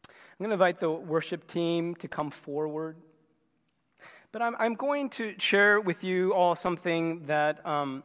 I'm 0.08 0.46
going 0.46 0.50
to 0.50 0.54
invite 0.54 0.80
the 0.80 0.90
worship 0.90 1.46
team 1.46 1.94
to 1.96 2.08
come 2.08 2.30
forward. 2.30 2.96
But 4.32 4.42
I'm, 4.42 4.56
I'm 4.58 4.74
going 4.74 5.10
to 5.10 5.34
share 5.38 5.80
with 5.80 6.02
you 6.02 6.32
all 6.34 6.56
something 6.56 7.26
that 7.26 7.64
um, 7.66 8.02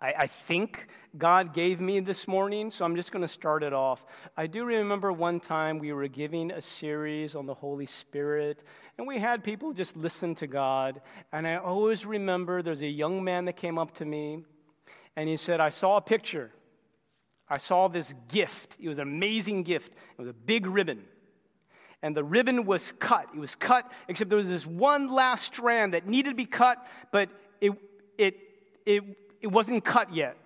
I, 0.00 0.14
I, 0.16 0.26
think 0.28 0.86
God 1.16 1.52
gave 1.52 1.80
me 1.80 1.98
this 1.98 2.28
morning, 2.28 2.70
so 2.70 2.84
I'm 2.84 2.94
just 2.94 3.10
going 3.10 3.22
to 3.22 3.28
start 3.28 3.64
it 3.64 3.72
off. 3.72 4.04
I 4.36 4.46
do 4.46 4.64
remember 4.64 5.12
one 5.12 5.40
time 5.40 5.80
we 5.80 5.92
were 5.92 6.06
giving 6.06 6.52
a 6.52 6.62
series 6.62 7.34
on 7.34 7.46
the 7.46 7.54
Holy 7.54 7.86
Spirit, 7.86 8.62
and 8.96 9.08
we 9.08 9.18
had 9.18 9.42
people 9.42 9.72
just 9.72 9.96
listen 9.96 10.36
to 10.36 10.46
God. 10.46 11.00
And 11.32 11.48
I 11.48 11.56
always 11.56 12.06
remember 12.06 12.62
there's 12.62 12.80
a 12.80 12.86
young 12.86 13.24
man 13.24 13.46
that 13.46 13.56
came 13.56 13.76
up 13.76 13.94
to 13.94 14.04
me, 14.04 14.44
and 15.16 15.28
he 15.28 15.36
said, 15.36 15.58
I 15.58 15.70
saw 15.70 15.96
a 15.96 16.00
picture. 16.00 16.52
I 17.48 17.58
saw 17.58 17.88
this 17.88 18.14
gift. 18.28 18.76
It 18.78 18.88
was 18.88 18.98
an 18.98 19.08
amazing 19.08 19.64
gift. 19.64 19.92
It 19.92 20.18
was 20.18 20.28
a 20.28 20.32
big 20.32 20.66
ribbon. 20.66 21.02
And 22.02 22.16
the 22.16 22.22
ribbon 22.22 22.66
was 22.66 22.92
cut. 23.00 23.26
It 23.34 23.40
was 23.40 23.56
cut, 23.56 23.90
except 24.06 24.30
there 24.30 24.38
was 24.38 24.48
this 24.48 24.64
one 24.64 25.08
last 25.08 25.46
strand 25.46 25.94
that 25.94 26.06
needed 26.06 26.30
to 26.30 26.36
be 26.36 26.44
cut, 26.44 26.86
but 27.10 27.30
it, 27.60 27.72
it, 28.16 28.36
it 28.86 29.02
it 29.40 29.48
wasn't 29.48 29.84
cut 29.84 30.14
yet. 30.14 30.36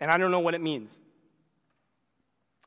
And 0.00 0.10
I 0.10 0.16
don't 0.16 0.30
know 0.30 0.40
what 0.40 0.54
it 0.54 0.60
means. 0.60 0.98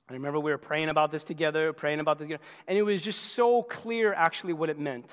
I 0.10 0.14
remember 0.14 0.40
we 0.40 0.52
were 0.52 0.58
praying 0.58 0.90
about 0.90 1.12
this 1.12 1.24
together, 1.24 1.74
praying 1.74 2.00
about 2.00 2.18
this 2.18 2.28
together, 2.28 2.44
and 2.68 2.78
it 2.78 2.82
was 2.82 3.04
just 3.04 3.34
so 3.34 3.62
clear 3.62 4.14
actually 4.14 4.54
what 4.54 4.70
it 4.70 4.80
meant. 4.80 5.12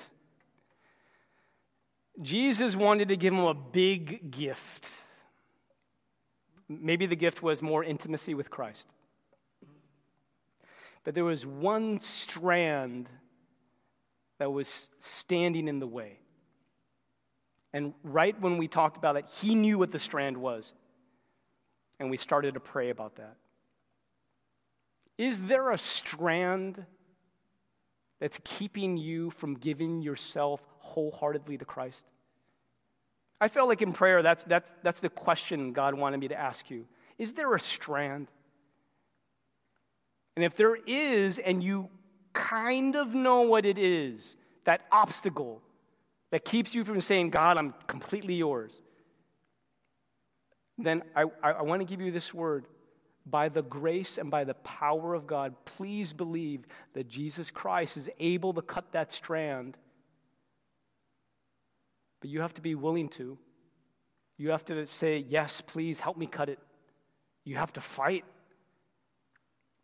Jesus 2.21 2.75
wanted 2.75 3.09
to 3.09 3.17
give 3.17 3.33
him 3.33 3.41
a 3.41 3.53
big 3.53 4.31
gift. 4.31 4.89
Maybe 6.69 7.05
the 7.05 7.15
gift 7.15 7.43
was 7.43 7.61
more 7.61 7.83
intimacy 7.83 8.33
with 8.33 8.49
Christ. 8.49 8.87
But 11.03 11.13
there 11.13 11.25
was 11.25 11.45
one 11.45 11.99
strand 11.99 13.09
that 14.39 14.51
was 14.51 14.89
standing 14.97 15.67
in 15.67 15.79
the 15.79 15.87
way. 15.87 16.19
And 17.75 17.93
right 18.05 18.39
when 18.39 18.57
we 18.57 18.69
talked 18.69 18.95
about 18.95 19.17
it, 19.17 19.25
he 19.41 19.53
knew 19.53 19.77
what 19.77 19.91
the 19.91 19.99
strand 19.99 20.37
was. 20.37 20.73
And 21.99 22.09
we 22.09 22.15
started 22.15 22.53
to 22.53 22.61
pray 22.61 22.89
about 22.89 23.17
that. 23.17 23.35
Is 25.17 25.41
there 25.41 25.71
a 25.71 25.77
strand 25.77 26.85
that's 28.21 28.39
keeping 28.45 28.95
you 28.95 29.29
from 29.29 29.55
giving 29.55 30.01
yourself 30.01 30.61
wholeheartedly 30.77 31.57
to 31.57 31.65
Christ? 31.65 32.05
I 33.41 33.49
felt 33.49 33.67
like 33.67 33.81
in 33.81 33.91
prayer, 33.91 34.23
that's, 34.23 34.45
that's, 34.45 34.71
that's 34.81 35.01
the 35.01 35.09
question 35.09 35.73
God 35.73 35.95
wanted 35.95 36.21
me 36.21 36.29
to 36.29 36.39
ask 36.39 36.69
you. 36.69 36.85
Is 37.17 37.33
there 37.33 37.53
a 37.55 37.59
strand? 37.59 38.29
And 40.37 40.45
if 40.45 40.55
there 40.55 40.77
is, 40.87 41.39
and 41.39 41.61
you 41.61 41.89
kind 42.31 42.95
of 42.95 43.13
know 43.13 43.41
what 43.41 43.65
it 43.65 43.77
is, 43.77 44.37
that 44.63 44.85
obstacle, 44.93 45.61
that 46.35 46.43
keeps 46.43 46.75
you 46.75 46.83
from 46.83 46.99
saying, 46.99 47.29
God, 47.29 47.55
I'm 47.55 47.73
completely 47.87 48.33
yours, 48.33 48.81
then 50.77 51.01
I, 51.15 51.23
I, 51.41 51.61
want 51.61 51.79
to 51.79 51.85
give 51.85 52.01
you 52.01 52.11
this 52.11 52.33
word. 52.33 52.65
By 53.25 53.47
the 53.47 53.61
grace 53.61 54.17
and 54.17 54.29
by 54.29 54.43
the 54.43 54.55
power 54.55 55.13
of 55.13 55.25
God, 55.27 55.55
please 55.63 56.11
believe 56.11 56.65
that 56.93 57.07
Jesus 57.07 57.49
Christ 57.49 57.95
is 57.95 58.09
able 58.19 58.53
to 58.53 58.61
cut 58.61 58.91
that 58.91 59.13
strand. 59.13 59.77
But 62.19 62.29
you 62.29 62.41
have 62.41 62.53
to 62.55 62.61
be 62.61 62.75
willing 62.75 63.07
to. 63.11 63.37
You 64.37 64.49
have 64.49 64.65
to 64.65 64.85
say, 64.87 65.25
Yes, 65.29 65.61
please 65.61 66.01
help 66.01 66.17
me 66.17 66.27
cut 66.27 66.49
it. 66.49 66.59
You 67.45 67.55
have 67.55 67.71
to 67.73 67.81
fight. 67.81 68.25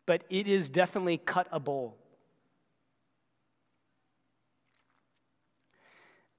But 0.05 0.25
it 0.29 0.49
is 0.49 0.69
definitely 0.69 1.17
cuttable. 1.17 1.93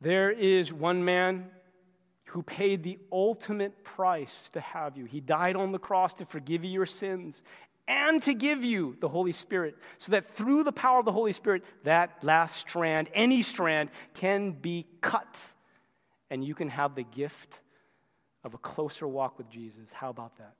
There 0.03 0.33
is 0.33 0.73
one 0.73 1.05
man 1.05 1.49
who 2.25 2.43
paid 2.43 2.83
the 2.83 2.99
ultimate 3.13 3.85
price 3.85 4.51
to 4.53 4.61
have 4.61 4.97
you. 4.97 5.05
He 5.05 5.21
died 5.21 5.55
on 5.55 5.71
the 5.71 5.79
cross 5.79 6.13
to 6.15 6.27
forgive 6.27 6.65
you 6.65 6.71
your 6.71 6.87
sins 6.87 7.41
and 7.87 8.21
to 8.25 8.35
give 8.35 8.65
you 8.65 8.97
the 9.01 9.09
Holy 9.09 9.33
Spirit, 9.33 9.77
so 9.99 10.13
that 10.13 10.29
through 10.29 10.65
the 10.65 10.73
power 10.73 10.99
of 10.99 11.05
the 11.05 11.13
Holy 11.13 11.33
Spirit, 11.33 11.63
that 11.85 12.19
last 12.23 12.57
strand, 12.57 13.11
any 13.15 13.43
strand, 13.43 13.91
can 14.15 14.53
be 14.53 14.87
cut, 15.01 15.39
and 16.31 16.45
you 16.45 16.55
can 16.55 16.69
have 16.69 16.95
the 16.95 17.03
gift 17.03 17.61
of 18.43 18.55
a 18.55 18.59
closer 18.59 19.07
walk 19.07 19.39
with 19.39 19.49
Jesus. 19.51 19.93
How 19.93 20.11
about 20.11 20.37
that? 20.39 20.55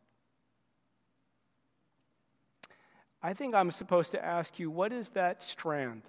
I 3.23 3.35
think 3.35 3.55
I'm 3.55 3.71
supposed 3.71 4.13
to 4.13 4.25
ask 4.25 4.59
you, 4.59 4.71
what 4.71 4.93
is 4.93 5.11
that 5.11 5.43
strand? 5.43 6.03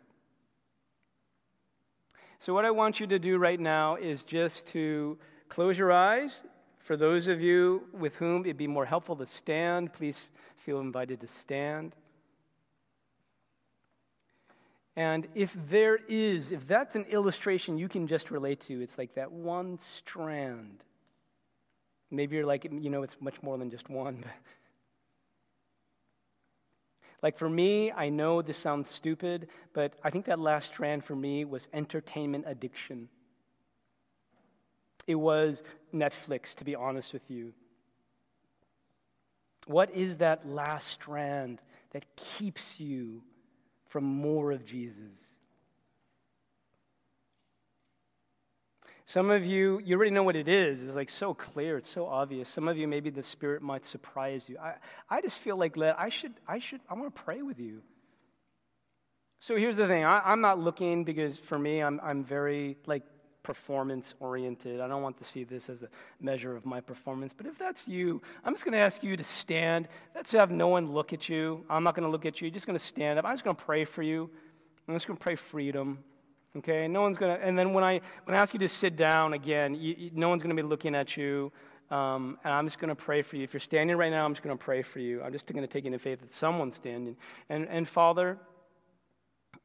So, 2.43 2.53
what 2.53 2.65
I 2.65 2.71
want 2.71 2.99
you 2.99 3.07
to 3.07 3.19
do 3.19 3.37
right 3.37 3.57
now 3.57 3.95
is 3.95 4.23
just 4.23 4.67
to 4.73 5.17
close 5.47 5.77
your 5.77 5.93
eyes. 5.93 6.43
For 6.79 6.97
those 6.97 7.27
of 7.27 7.39
you 7.39 7.83
with 7.93 8.17
whom 8.17 8.41
it'd 8.41 8.57
be 8.57 8.67
more 8.67 8.83
helpful 8.83 9.15
to 9.15 9.25
stand, 9.25 9.93
please 9.93 10.25
feel 10.57 10.81
invited 10.81 11.21
to 11.21 11.27
stand. 11.29 11.95
And 14.97 15.25
if 15.35 15.55
there 15.69 15.97
is, 16.09 16.51
if 16.51 16.67
that's 16.67 16.97
an 16.97 17.05
illustration 17.05 17.77
you 17.77 17.87
can 17.87 18.07
just 18.07 18.29
relate 18.29 18.59
to, 18.61 18.81
it's 18.81 18.97
like 18.97 19.15
that 19.15 19.31
one 19.31 19.79
strand. 19.79 20.83
Maybe 22.11 22.35
you're 22.35 22.45
like, 22.45 22.65
you 22.65 22.89
know, 22.89 23.03
it's 23.03 23.15
much 23.21 23.41
more 23.41 23.57
than 23.57 23.69
just 23.71 23.89
one. 23.89 24.25
Like 27.23 27.37
for 27.39 27.49
me, 27.49 27.91
I 27.91 28.09
know 28.09 28.43
this 28.43 28.57
sounds 28.57 28.87
stupid, 28.87 29.47
but 29.73 29.93
I 30.03 30.11
think 30.11 30.25
that 30.25 30.39
last 30.39 30.67
strand 30.67 31.03
for 31.03 31.15
me 31.15 31.45
was 31.45 31.67
entertainment 31.73 32.45
addiction. 32.47 33.09
It 35.07 35.15
was 35.15 35.63
Netflix, 35.93 36.53
to 36.55 36.63
be 36.63 36.75
honest 36.75 37.13
with 37.13 37.31
you. 37.31 37.53
What 39.65 39.89
is 39.95 40.17
that 40.17 40.47
last 40.47 40.89
strand 40.89 41.59
that 41.93 42.05
keeps 42.15 42.79
you 42.79 43.23
from 43.93 44.03
more 44.03 44.51
of 44.51 44.65
Jesus. 44.65 45.32
Some 49.05 49.29
of 49.29 49.45
you, 49.45 49.81
you 49.83 49.95
already 49.97 50.11
know 50.11 50.23
what 50.23 50.35
it 50.35 50.47
is. 50.47 50.81
It's 50.81 50.95
like 50.95 51.09
so 51.09 51.33
clear, 51.33 51.77
it's 51.77 51.89
so 51.89 52.07
obvious. 52.07 52.47
Some 52.49 52.67
of 52.67 52.77
you, 52.77 52.87
maybe 52.87 53.09
the 53.09 53.23
Spirit 53.23 53.61
might 53.61 53.85
surprise 53.85 54.47
you. 54.47 54.57
I, 54.57 54.75
I 55.09 55.21
just 55.21 55.39
feel 55.39 55.57
like 55.57 55.77
I 55.77 56.09
should, 56.09 56.33
I 56.47 56.59
should, 56.59 56.79
I 56.89 56.93
want 56.93 57.13
to 57.13 57.21
pray 57.21 57.41
with 57.41 57.59
you. 57.59 57.81
So 59.39 59.57
here's 59.57 59.75
the 59.75 59.87
thing 59.87 60.05
I, 60.05 60.31
am 60.31 60.39
not 60.39 60.57
looking 60.57 61.03
because 61.03 61.37
for 61.37 61.59
me, 61.59 61.81
I'm, 61.81 61.99
I'm 62.01 62.23
very 62.23 62.77
like 62.85 63.03
performance 63.43 64.15
oriented. 64.21 64.79
I 64.79 64.87
don't 64.87 65.01
want 65.01 65.17
to 65.17 65.25
see 65.25 65.43
this 65.43 65.69
as 65.69 65.83
a 65.83 65.89
measure 66.21 66.55
of 66.55 66.65
my 66.65 66.79
performance. 66.79 67.33
But 67.35 67.47
if 67.47 67.57
that's 67.57 67.85
you, 67.85 68.21
I'm 68.45 68.53
just 68.53 68.63
going 68.63 68.71
to 68.71 68.79
ask 68.79 69.03
you 69.03 69.17
to 69.17 69.23
stand. 69.23 69.89
Let's 70.15 70.31
have 70.31 70.49
no 70.49 70.69
one 70.69 70.93
look 70.93 71.11
at 71.11 71.27
you. 71.27 71.65
I'm 71.69 71.83
not 71.83 71.93
going 71.93 72.05
to 72.05 72.09
look 72.09 72.25
at 72.25 72.39
you. 72.39 72.47
You're 72.47 72.53
just 72.53 72.65
going 72.65 72.79
to 72.79 72.83
stand 72.83 73.19
up. 73.19 73.25
I'm 73.25 73.33
just 73.33 73.43
going 73.43 73.57
to 73.57 73.61
pray 73.61 73.83
for 73.83 74.01
you. 74.01 74.29
I'm 74.87 74.95
just 74.95 75.07
going 75.07 75.17
to 75.17 75.23
pray 75.23 75.35
freedom. 75.35 75.99
Okay? 76.57 76.87
No 76.87 77.01
one's 77.01 77.17
to, 77.31 77.39
and 77.41 77.57
then 77.57 77.73
when 77.73 77.83
I, 77.83 78.01
when 78.25 78.37
I 78.37 78.41
ask 78.41 78.53
you 78.53 78.59
to 78.59 78.69
sit 78.69 78.95
down 78.95 79.33
again, 79.33 79.75
you, 79.75 79.95
you, 79.97 80.11
no 80.13 80.29
one's 80.29 80.41
to 80.55 80.61
be 80.61 80.67
looking 80.67 80.95
at 80.95 81.17
you. 81.17 81.51
Um, 81.91 82.37
and 82.43 82.53
I'm 82.53 82.65
just 82.65 82.79
going 82.79 82.89
to 82.89 82.95
pray 82.95 83.21
for 83.21 83.35
you. 83.35 83.43
If 83.43 83.53
you're 83.53 83.59
standing 83.59 83.97
right 83.97 84.11
now, 84.11 84.25
I'm 84.25 84.33
just 84.33 84.43
going 84.43 84.57
to 84.57 84.63
pray 84.63 84.81
for 84.81 84.99
you. 84.99 85.21
I'm 85.21 85.31
just 85.31 85.45
going 85.45 85.61
to 85.61 85.67
take 85.67 85.85
into 85.85 85.99
faith 85.99 86.21
that 86.21 86.31
someone's 86.31 86.75
standing. 86.75 87.17
And, 87.49 87.67
and 87.67 87.87
Father, 87.87 88.37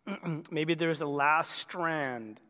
maybe 0.51 0.74
there's 0.74 1.01
a 1.01 1.07
last 1.07 1.53
strand 1.53 2.41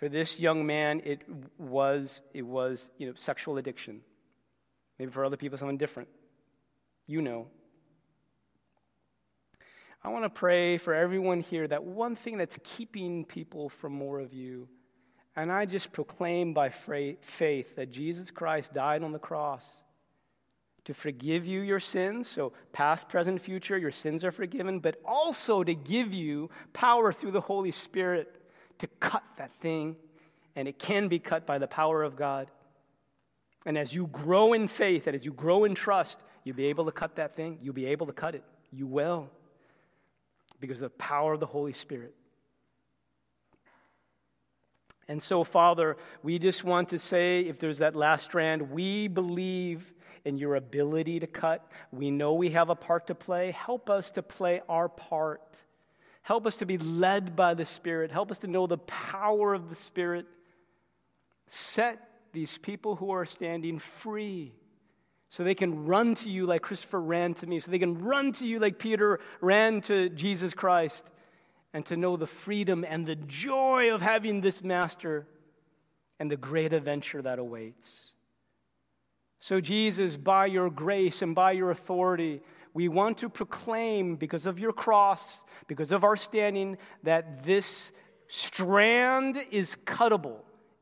For 0.00 0.08
this 0.08 0.40
young 0.40 0.64
man, 0.64 1.02
it 1.04 1.20
was, 1.58 2.22
it 2.32 2.40
was 2.40 2.90
you 2.96 3.06
know, 3.06 3.12
sexual 3.16 3.58
addiction. 3.58 4.00
Maybe 4.98 5.10
for 5.12 5.26
other 5.26 5.36
people, 5.36 5.58
something 5.58 5.76
different. 5.76 6.08
You 7.06 7.20
know. 7.20 7.48
I 10.02 10.08
want 10.08 10.24
to 10.24 10.30
pray 10.30 10.78
for 10.78 10.94
everyone 10.94 11.40
here 11.40 11.68
that 11.68 11.84
one 11.84 12.16
thing 12.16 12.38
that's 12.38 12.58
keeping 12.64 13.24
people 13.24 13.68
from 13.68 13.92
more 13.92 14.18
of 14.18 14.32
you, 14.32 14.68
and 15.36 15.52
I 15.52 15.66
just 15.66 15.92
proclaim 15.92 16.54
by 16.54 16.70
faith 16.70 17.76
that 17.76 17.90
Jesus 17.90 18.30
Christ 18.30 18.72
died 18.72 19.02
on 19.02 19.12
the 19.12 19.18
cross 19.18 19.82
to 20.84 20.94
forgive 20.94 21.46
you 21.46 21.60
your 21.60 21.80
sins, 21.80 22.28
so 22.28 22.52
past, 22.72 23.08
present, 23.08 23.40
future, 23.42 23.76
your 23.76 23.90
sins 23.90 24.24
are 24.24 24.32
forgiven, 24.32 24.80
but 24.80 24.96
also 25.04 25.62
to 25.62 25.74
give 25.74 26.14
you 26.14 26.50
power 26.72 27.12
through 27.12 27.32
the 27.32 27.40
Holy 27.40 27.70
Spirit 27.70 28.40
to 28.78 28.86
cut 28.98 29.22
that 29.36 29.54
thing, 29.60 29.96
and 30.56 30.66
it 30.66 30.78
can 30.78 31.08
be 31.08 31.18
cut 31.18 31.46
by 31.46 31.58
the 31.58 31.66
power 31.66 32.02
of 32.02 32.16
God. 32.16 32.50
And 33.66 33.76
as 33.76 33.94
you 33.94 34.06
grow 34.06 34.54
in 34.54 34.68
faith 34.68 35.06
and 35.06 35.14
as 35.14 35.24
you 35.24 35.32
grow 35.32 35.64
in 35.64 35.74
trust, 35.74 36.18
you'll 36.44 36.56
be 36.56 36.66
able 36.66 36.86
to 36.86 36.92
cut 36.92 37.16
that 37.16 37.36
thing. 37.36 37.58
You'll 37.60 37.74
be 37.74 37.86
able 37.86 38.06
to 38.06 38.14
cut 38.14 38.34
it. 38.34 38.42
You 38.72 38.86
will. 38.86 39.28
Because 40.60 40.78
of 40.78 40.92
the 40.92 40.98
power 40.98 41.32
of 41.32 41.40
the 41.40 41.46
Holy 41.46 41.72
Spirit. 41.72 42.14
And 45.08 45.22
so, 45.22 45.42
Father, 45.42 45.96
we 46.22 46.38
just 46.38 46.62
want 46.62 46.90
to 46.90 46.98
say 46.98 47.40
if 47.40 47.58
there's 47.58 47.78
that 47.78 47.96
last 47.96 48.24
strand, 48.24 48.70
we 48.70 49.08
believe 49.08 49.92
in 50.24 50.38
your 50.38 50.54
ability 50.54 51.20
to 51.20 51.26
cut. 51.26 51.66
We 51.90 52.10
know 52.10 52.34
we 52.34 52.50
have 52.50 52.68
a 52.70 52.76
part 52.76 53.08
to 53.08 53.14
play. 53.14 53.50
Help 53.50 53.90
us 53.90 54.10
to 54.12 54.22
play 54.22 54.60
our 54.68 54.88
part 54.88 55.40
Help 56.22 56.46
us 56.46 56.56
to 56.56 56.66
be 56.66 56.78
led 56.78 57.34
by 57.34 57.54
the 57.54 57.64
Spirit. 57.64 58.10
Help 58.10 58.30
us 58.30 58.38
to 58.38 58.46
know 58.46 58.66
the 58.66 58.78
power 58.78 59.54
of 59.54 59.68
the 59.68 59.74
Spirit. 59.74 60.26
Set 61.46 61.98
these 62.32 62.58
people 62.58 62.94
who 62.94 63.10
are 63.10 63.26
standing 63.26 63.78
free 63.78 64.52
so 65.30 65.44
they 65.44 65.54
can 65.54 65.86
run 65.86 66.14
to 66.16 66.30
you 66.30 66.44
like 66.44 66.60
Christopher 66.60 67.00
ran 67.00 67.34
to 67.34 67.46
me, 67.46 67.60
so 67.60 67.70
they 67.70 67.78
can 67.78 67.98
run 68.02 68.32
to 68.32 68.46
you 68.46 68.58
like 68.58 68.78
Peter 68.78 69.20
ran 69.40 69.80
to 69.82 70.08
Jesus 70.10 70.52
Christ, 70.52 71.04
and 71.72 71.86
to 71.86 71.96
know 71.96 72.16
the 72.16 72.26
freedom 72.26 72.84
and 72.86 73.06
the 73.06 73.14
joy 73.14 73.94
of 73.94 74.02
having 74.02 74.40
this 74.40 74.62
master 74.62 75.26
and 76.18 76.28
the 76.28 76.36
great 76.36 76.72
adventure 76.72 77.22
that 77.22 77.38
awaits. 77.38 78.10
So, 79.38 79.60
Jesus, 79.60 80.16
by 80.16 80.46
your 80.46 80.68
grace 80.68 81.22
and 81.22 81.34
by 81.34 81.52
your 81.52 81.70
authority, 81.70 82.42
we 82.74 82.88
want 82.88 83.18
to 83.18 83.28
proclaim, 83.28 84.16
because 84.16 84.46
of 84.46 84.58
your 84.58 84.72
cross, 84.72 85.44
because 85.68 85.92
of 85.92 86.04
our 86.04 86.16
standing, 86.16 86.76
that 87.04 87.44
this 87.44 87.92
strand 88.26 89.40
is 89.50 89.76
cuttable 89.86 90.40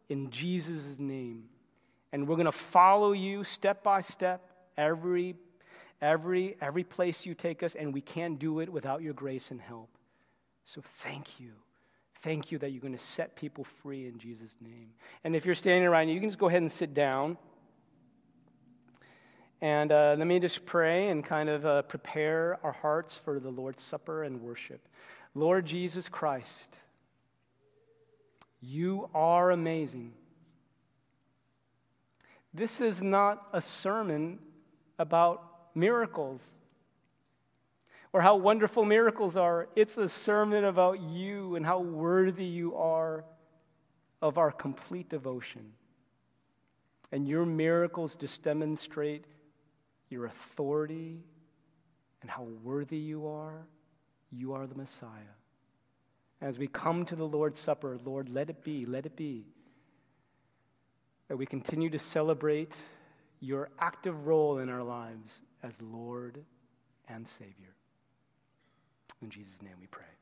in 0.09 0.31
Jesus' 0.31 0.99
name. 0.99 1.45
And 2.13 2.27
we're 2.27 2.37
going 2.37 2.47
to 2.47 2.53
follow 2.53 3.13
you 3.13 3.45
step 3.45 3.83
by 3.83 4.01
step, 4.01 4.51
every, 4.77 5.37
every, 6.01 6.57
every 6.61 6.85
place 6.85 7.27
you 7.27 7.35
take 7.35 7.63
us, 7.63 7.75
and 7.75 7.93
we 7.93 8.01
can't 8.01 8.39
do 8.39 8.61
it 8.61 8.69
without 8.69 9.03
your 9.03 9.15
grace 9.15 9.51
and 9.51 9.61
help. 9.61 9.91
So 10.65 10.83
thank 11.03 11.41
you. 11.41 11.53
Thank 12.23 12.51
you 12.51 12.59
that 12.59 12.71
you're 12.71 12.81
going 12.81 12.97
to 12.97 12.99
set 12.99 13.37
people 13.37 13.65
free 13.83 14.07
in 14.07 14.19
Jesus' 14.19 14.57
name. 14.61 14.91
And 15.23 15.37
if 15.37 15.47
you're 15.47 15.55
standing 15.55 15.85
around, 15.85 16.09
you 16.09 16.19
can 16.19 16.29
just 16.29 16.39
go 16.39 16.49
ahead 16.49 16.63
and 16.63 16.73
sit 16.73 16.93
down. 16.93 17.37
And 19.61 19.91
uh, 19.91 20.15
let 20.19 20.27
me 20.27 20.39
just 20.39 20.67
pray 20.67 21.09
and 21.09 21.25
kind 21.25 21.49
of 21.49 21.67
uh, 21.67 21.83
prepare 21.83 22.59
our 22.63 22.73
hearts 22.73 23.17
for 23.17 23.41
the 23.41 23.51
Lord's 23.51 23.83
Supper 23.83 24.23
and 24.23 24.41
worship. 24.41 24.81
Lord 25.35 25.67
Jesus 25.67 26.09
Christ, 26.09 26.77
you 28.61 29.09
are 29.15 29.51
amazing. 29.51 30.13
This 32.59 32.81
is 32.81 33.05
not 33.05 33.47
a 33.53 33.61
sermon 33.61 34.41
about 34.99 35.45
miracles 35.77 36.57
or 38.13 38.21
how 38.21 38.35
wonderful 38.35 38.85
miracles 38.85 39.37
are. 39.37 39.69
It's 39.77 39.97
a 39.97 40.09
sermon 40.09 40.65
about 40.65 41.01
you 41.01 41.55
and 41.55 41.65
how 41.65 41.79
worthy 41.79 42.47
you 42.47 42.75
are 42.75 43.25
of 44.21 44.39
our 44.39 44.51
complete 44.51 45.09
devotion. 45.09 45.73
And 47.13 47.29
your 47.29 47.47
miracles 47.47 48.17
just 48.17 48.43
demonstrate 48.43 49.25
your 50.11 50.27
authority, 50.27 51.21
and 52.23 52.31
how 52.31 52.43
worthy 52.43 52.97
you 52.97 53.29
are, 53.29 53.67
you 54.33 54.55
are 54.55 54.67
the 54.67 54.75
Messiah. 54.75 55.37
As 56.41 56.59
we 56.59 56.67
come 56.67 57.05
to 57.05 57.15
the 57.15 57.29
Lord's 57.29 57.61
Supper, 57.61 57.99
Lord, 58.05 58.29
let 58.31 58.51
it 58.51 58.65
be, 58.65 58.85
let 58.85 59.07
it 59.07 59.15
be 59.17 59.45
that 61.29 61.37
we 61.37 61.47
continue 61.47 61.91
to 61.91 61.99
celebrate 61.99 62.73
your 63.41 63.69
active 63.79 64.27
role 64.27 64.59
in 64.59 64.69
our 64.69 64.83
lives 64.83 65.41
as 65.63 65.81
Lord 65.81 66.39
and 67.09 67.27
Savior. 67.27 67.75
In 69.23 69.31
Jesus' 69.31 69.63
name 69.63 69.75
we 69.81 69.87
pray. 69.87 70.18